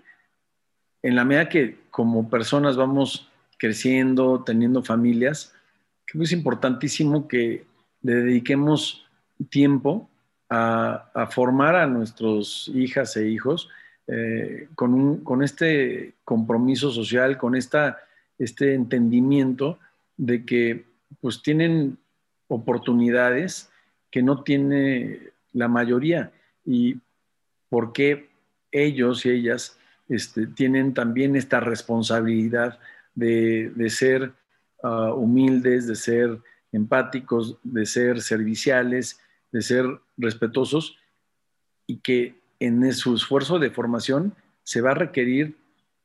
en 1.04 1.16
la 1.18 1.26
medida 1.26 1.50
que 1.50 1.78
como 1.92 2.30
personas 2.30 2.78
vamos 2.78 3.30
creciendo, 3.58 4.46
teniendo 4.46 4.82
familias, 4.82 5.54
creo 6.06 6.22
que 6.22 6.26
es 6.28 6.32
importantísimo 6.32 7.28
que 7.28 7.66
le 8.02 8.16
dediquemos 8.16 9.06
tiempo 9.50 10.10
a, 10.50 11.28
formar 11.32 11.76
a 11.76 11.86
nuestros 11.86 12.72
hijas 12.74 13.18
e 13.18 13.28
hijos 13.28 13.68
eh, 14.08 14.70
con, 14.74 15.18
con, 15.18 15.44
este 15.44 16.16
compromiso 16.24 16.92
social, 16.92 17.38
con 17.38 17.58
esta, 17.58 18.00
este 18.40 18.74
entendimiento 18.74 19.78
de 20.18 20.46
que 20.46 20.86
pues 21.22 21.42
tienen 21.42 21.98
oportunidades 22.48 23.70
que 24.10 24.24
no 24.24 24.44
tiene 24.44 25.32
la 25.54 25.68
mayoría 25.68 26.32
y 26.66 26.98
por 27.70 27.94
qué 27.94 28.30
ellos 28.72 29.26
y 29.26 29.30
ellas 29.30 29.78
este, 30.08 30.48
tienen 30.48 30.94
también 30.94 31.36
esta 31.36 31.60
responsabilidad 31.60 32.80
de, 33.14 33.72
ser 33.90 34.34
ah, 34.82 35.14
humildes, 35.14 35.88
de 35.88 35.96
ser 35.96 36.40
empáticos, 36.72 37.58
de 37.64 37.86
ser 37.86 38.22
serviciales, 38.22 39.20
de 39.52 39.62
ser 39.62 39.86
respetuosos 40.18 40.98
y 41.86 41.98
que 41.98 42.36
en 42.60 42.94
su 42.94 43.16
esfuerzo 43.16 43.60
de 43.60 43.72
formación 43.72 44.34
se 44.64 44.82
va 44.82 44.92
a 44.92 44.96
requerir 44.96 45.58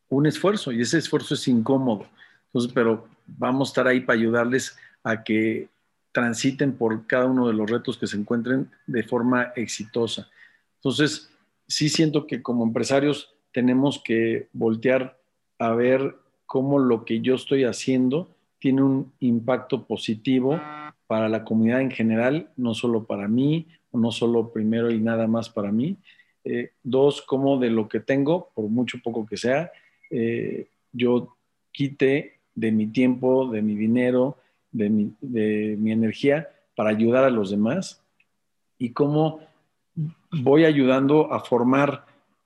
un 0.08 0.26
esfuerzo 0.26 0.72
y 0.72 0.80
ese 0.80 0.98
esfuerzo 0.98 1.34
es 1.34 1.48
incómodo. 1.48 2.08
Entonces, 2.54 2.72
pero 2.72 3.08
vamos 3.26 3.68
a 3.68 3.70
estar 3.70 3.88
ahí 3.88 4.00
para 4.00 4.16
ayudarles 4.16 4.76
a 5.02 5.24
que 5.24 5.68
transiten 6.12 6.74
por 6.74 7.08
cada 7.08 7.26
uno 7.26 7.48
de 7.48 7.52
los 7.52 7.68
retos 7.68 7.98
que 7.98 8.06
se 8.06 8.16
encuentren 8.16 8.70
de 8.86 9.02
forma 9.02 9.52
exitosa. 9.56 10.30
Entonces, 10.76 11.32
sí 11.66 11.88
siento 11.88 12.28
que 12.28 12.42
como 12.42 12.62
empresarios 12.62 13.34
tenemos 13.50 14.00
que 14.04 14.46
voltear 14.52 15.18
a 15.58 15.70
ver 15.70 16.14
cómo 16.46 16.78
lo 16.78 17.04
que 17.04 17.20
yo 17.20 17.34
estoy 17.34 17.64
haciendo 17.64 18.30
tiene 18.60 18.82
un 18.82 19.12
impacto 19.18 19.84
positivo 19.84 20.60
para 21.08 21.28
la 21.28 21.44
comunidad 21.44 21.80
en 21.80 21.90
general, 21.90 22.50
no 22.56 22.74
solo 22.74 23.04
para 23.04 23.26
mí, 23.26 23.66
no 23.92 24.12
solo 24.12 24.52
primero 24.52 24.92
y 24.92 25.00
nada 25.00 25.26
más 25.26 25.48
para 25.50 25.72
mí. 25.72 25.96
Eh, 26.44 26.70
dos, 26.84 27.20
cómo 27.22 27.58
de 27.58 27.70
lo 27.70 27.88
que 27.88 27.98
tengo, 27.98 28.50
por 28.54 28.68
mucho 28.68 28.98
poco 29.02 29.26
que 29.26 29.36
sea, 29.36 29.72
eh, 30.10 30.68
yo 30.92 31.36
quite 31.72 32.33
de 32.54 32.72
mi 32.72 32.86
tiempo, 32.86 33.50
de 33.50 33.62
mi 33.62 33.74
dinero, 33.74 34.36
de 34.70 34.90
mi, 34.90 35.12
de 35.20 35.76
mi 35.78 35.92
energía 35.92 36.48
para 36.76 36.90
ayudar 36.90 37.24
a 37.24 37.30
los 37.30 37.50
demás 37.50 38.02
y 38.78 38.90
cómo 38.90 39.40
voy 40.30 40.64
ayudando 40.64 41.32
a 41.32 41.40
formar 41.40 42.04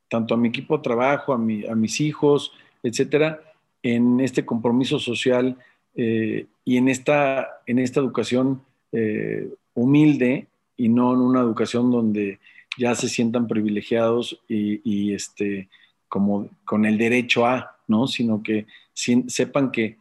tanto 0.08 0.34
a 0.34 0.36
mi 0.36 0.48
equipo 0.48 0.76
de 0.76 0.82
trabajo, 0.82 1.32
a, 1.32 1.38
mi, 1.38 1.66
a 1.66 1.74
mis 1.74 2.00
hijos, 2.00 2.52
etcétera, 2.82 3.40
en 3.82 4.20
este 4.20 4.44
compromiso 4.44 4.98
social 4.98 5.56
eh, 5.94 6.46
y 6.64 6.76
en 6.76 6.88
esta, 6.88 7.60
en 7.66 7.78
esta 7.78 8.00
educación 8.00 8.62
eh, 8.92 9.52
humilde 9.74 10.46
y 10.76 10.88
no 10.88 11.12
en 11.12 11.20
una 11.20 11.40
educación 11.40 11.90
donde 11.90 12.38
ya 12.76 12.94
se 12.94 13.08
sientan 13.08 13.48
privilegiados 13.48 14.40
y, 14.48 15.12
este, 15.12 15.68
como 16.08 16.48
con 16.64 16.84
el 16.86 16.96
derecho 16.96 17.46
a, 17.46 17.77
¿no? 17.88 18.06
Sino 18.06 18.42
que 18.42 18.66
sepan 18.94 19.72
que 19.72 19.98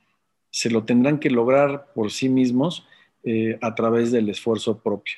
se 0.51 0.69
lo 0.69 0.83
tendrán 0.85 1.19
que 1.19 1.29
lograr 1.29 1.87
por 1.93 2.11
sí 2.11 2.29
mismos 2.29 2.85
eh, 3.23 3.57
a 3.61 3.75
través 3.75 4.11
del 4.11 4.29
esfuerzo 4.29 4.79
propio. 4.79 5.17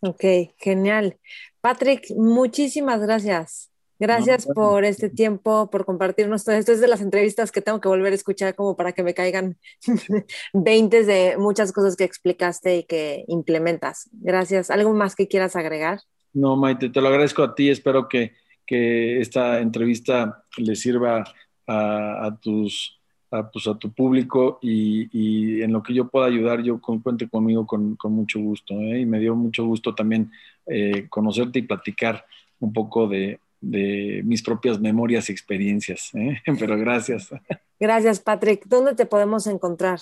Ok, 0.00 0.24
genial. 0.58 1.16
Patrick, 1.60 2.10
muchísimas 2.16 3.00
gracias. 3.00 3.70
Gracias 3.98 4.46
por 4.46 4.84
este 4.84 5.08
tiempo, 5.08 5.70
por 5.70 5.86
compartirnos 5.86 6.44
todo 6.44 6.54
esto. 6.54 6.72
Es 6.72 6.80
de 6.80 6.88
las 6.88 7.00
entrevistas 7.00 7.50
que 7.50 7.62
tengo 7.62 7.80
que 7.80 7.88
volver 7.88 8.12
a 8.12 8.16
escuchar 8.16 8.54
como 8.54 8.76
para 8.76 8.92
que 8.92 9.02
me 9.02 9.14
caigan 9.14 9.56
20 10.52 11.04
de 11.04 11.36
muchas 11.38 11.72
cosas 11.72 11.96
que 11.96 12.04
explicaste 12.04 12.76
y 12.76 12.84
que 12.84 13.24
implementas. 13.28 14.10
Gracias. 14.12 14.70
¿Algo 14.70 14.92
más 14.92 15.16
que 15.16 15.28
quieras 15.28 15.56
agregar? 15.56 16.00
No, 16.34 16.56
Maite, 16.56 16.90
te 16.90 17.00
lo 17.00 17.08
agradezco 17.08 17.42
a 17.42 17.54
ti. 17.54 17.70
Espero 17.70 18.06
que, 18.06 18.34
que 18.66 19.20
esta 19.20 19.60
entrevista 19.60 20.44
le 20.58 20.76
sirva 20.76 21.24
a, 21.66 22.38
tus, 22.40 22.98
a, 23.30 23.50
pues, 23.50 23.66
a 23.66 23.78
tu 23.78 23.92
público 23.92 24.58
y, 24.62 25.08
y, 25.12 25.62
en 25.62 25.72
lo 25.72 25.82
que 25.82 25.94
yo 25.94 26.08
pueda 26.08 26.26
ayudar, 26.26 26.62
yo 26.62 26.80
con, 26.80 27.00
cuente 27.00 27.28
conmigo 27.28 27.66
con, 27.66 27.96
con 27.96 28.12
mucho 28.12 28.40
gusto. 28.40 28.74
¿eh? 28.74 29.00
Y 29.00 29.06
me 29.06 29.18
dio 29.18 29.34
mucho 29.34 29.64
gusto 29.64 29.94
también 29.94 30.30
eh, 30.66 31.06
conocerte 31.08 31.58
y 31.58 31.62
platicar 31.62 32.24
un 32.60 32.72
poco 32.72 33.08
de, 33.08 33.38
de 33.60 34.22
mis 34.24 34.42
propias 34.42 34.80
memorias 34.80 35.28
y 35.28 35.32
experiencias. 35.32 36.14
¿eh? 36.14 36.40
Pero 36.58 36.78
gracias. 36.78 37.30
Gracias, 37.78 38.20
Patrick. 38.20 38.64
¿Dónde 38.66 38.94
te 38.94 39.06
podemos 39.06 39.46
encontrar? 39.46 40.00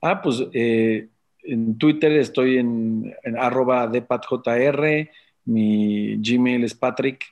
Ah, 0.00 0.20
pues 0.20 0.42
eh, 0.52 1.08
en 1.44 1.78
Twitter 1.78 2.12
estoy 2.12 2.58
en, 2.58 3.14
arroba 3.38 3.86
depatjr, 3.86 5.08
mi 5.44 6.16
Gmail 6.16 6.64
es 6.64 6.74
patrick 6.74 7.26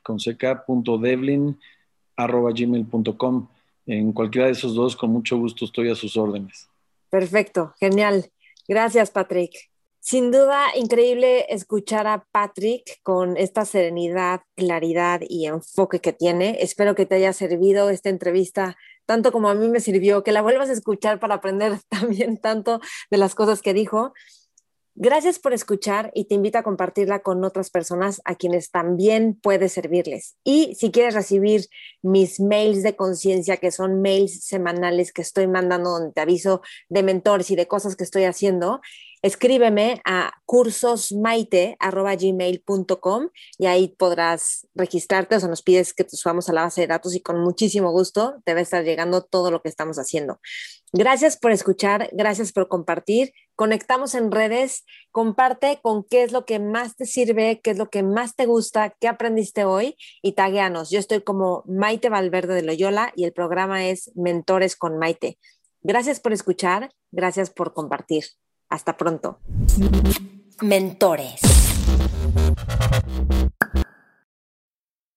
arroba 2.25 2.53
gmail.com. 2.53 3.49
En 3.87 4.13
cualquiera 4.13 4.47
de 4.47 4.53
esos 4.53 4.75
dos, 4.75 4.97
con 4.97 5.11
mucho 5.11 5.39
gusto 5.39 5.65
estoy 5.65 5.91
a 5.91 5.95
sus 5.95 6.17
órdenes. 6.17 6.69
Perfecto, 7.09 7.75
genial. 7.81 8.31
Gracias, 8.69 9.11
Patrick. 9.11 9.53
Sin 9.99 10.31
duda, 10.31 10.67
increíble 10.77 11.47
escuchar 11.51 12.07
a 12.07 12.25
Patrick 12.33 13.01
con 13.03 13.37
esta 13.37 13.65
serenidad, 13.65 14.41
claridad 14.57 15.21
y 15.29 15.47
enfoque 15.47 16.01
que 16.01 16.13
tiene. 16.13 16.59
Espero 16.61 16.95
que 16.95 17.05
te 17.05 17.17
haya 17.17 17.33
servido 17.33 17.91
esta 17.91 18.09
entrevista 18.09 18.77
tanto 19.11 19.33
como 19.33 19.49
a 19.49 19.57
mí 19.57 19.69
me 19.69 19.81
sirvió, 19.81 20.23
que 20.23 20.31
la 20.31 20.41
vuelvas 20.41 20.69
a 20.69 20.73
escuchar 20.73 21.19
para 21.19 21.35
aprender 21.35 21.81
también 21.89 22.37
tanto 22.37 22.81
de 23.11 23.19
las 23.19 23.35
cosas 23.35 23.61
que 23.61 23.75
dijo. 23.75 24.13
Gracias 25.03 25.39
por 25.39 25.55
escuchar 25.55 26.11
y 26.15 26.27
te 26.27 26.35
invito 26.35 26.59
a 26.59 26.63
compartirla 26.63 27.21
con 27.21 27.43
otras 27.43 27.71
personas 27.71 28.21
a 28.27 28.35
quienes 28.35 28.71
también 28.71 29.33
puede 29.33 29.71
servirles. 29.71 30.37
Y 30.45 30.75
si 30.75 30.91
quieres 30.91 31.15
recibir 31.15 31.69
mis 32.03 32.39
mails 32.39 32.83
de 32.83 32.97
conciencia, 32.97 33.57
que 33.57 33.71
son 33.71 34.03
mails 34.03 34.45
semanales 34.45 35.15
que 35.15 35.23
estoy 35.23 35.47
mandando 35.47 35.89
donde 35.89 36.13
te 36.13 36.21
aviso 36.21 36.61
de 36.91 37.03
mentores 37.03 37.51
y 37.51 37.57
de 37.57 37.67
cosas 37.67 37.97
que 37.97 38.05
estoy 38.05 38.25
haciendo, 38.25 38.83
escríbeme 39.23 40.03
a 40.05 40.35
cursosmaite.gmail.com 40.45 43.29
y 43.57 43.67
ahí 43.67 43.89
podrás 43.89 44.69
registrarte, 44.75 45.37
o 45.37 45.41
sea, 45.41 45.49
nos 45.49 45.63
pides 45.63 45.95
que 45.95 46.05
te 46.05 46.15
subamos 46.15 46.51
a 46.51 46.53
la 46.53 46.65
base 46.65 46.83
de 46.83 46.89
datos 46.89 47.15
y 47.15 47.23
con 47.23 47.41
muchísimo 47.41 47.91
gusto 47.91 48.35
te 48.45 48.53
va 48.53 48.61
a 48.61 48.63
estar 48.63 48.85
llegando 48.85 49.23
todo 49.23 49.51
lo 49.51 49.63
que 49.63 49.71
estamos 49.71 49.99
haciendo. 49.99 50.41
Gracias 50.93 51.39
por 51.39 51.53
escuchar, 51.53 52.11
gracias 52.13 52.53
por 52.53 52.69
compartir. 52.69 53.33
Conectamos 53.61 54.15
en 54.15 54.33
redes, 54.33 54.87
comparte 55.11 55.81
con 55.83 56.03
qué 56.03 56.23
es 56.23 56.33
lo 56.33 56.47
que 56.47 56.59
más 56.59 56.97
te 56.97 57.05
sirve, 57.05 57.61
qué 57.63 57.73
es 57.73 57.77
lo 57.77 57.91
que 57.91 58.03
más 58.03 58.35
te 58.35 58.47
gusta, 58.47 58.95
qué 58.99 59.07
aprendiste 59.07 59.67
hoy 59.67 59.99
y 60.23 60.33
tagueanos. 60.33 60.89
Yo 60.89 60.99
estoy 60.99 61.21
como 61.21 61.63
Maite 61.67 62.09
Valverde 62.09 62.55
de 62.55 62.63
Loyola 62.63 63.13
y 63.17 63.25
el 63.25 63.35
programa 63.35 63.85
es 63.85 64.13
Mentores 64.15 64.77
con 64.77 64.97
Maite. 64.97 65.37
Gracias 65.83 66.21
por 66.21 66.33
escuchar, 66.33 66.89
gracias 67.11 67.51
por 67.51 67.75
compartir. 67.75 68.25
Hasta 68.71 68.97
pronto. 68.97 69.41
Mentores. 70.63 71.43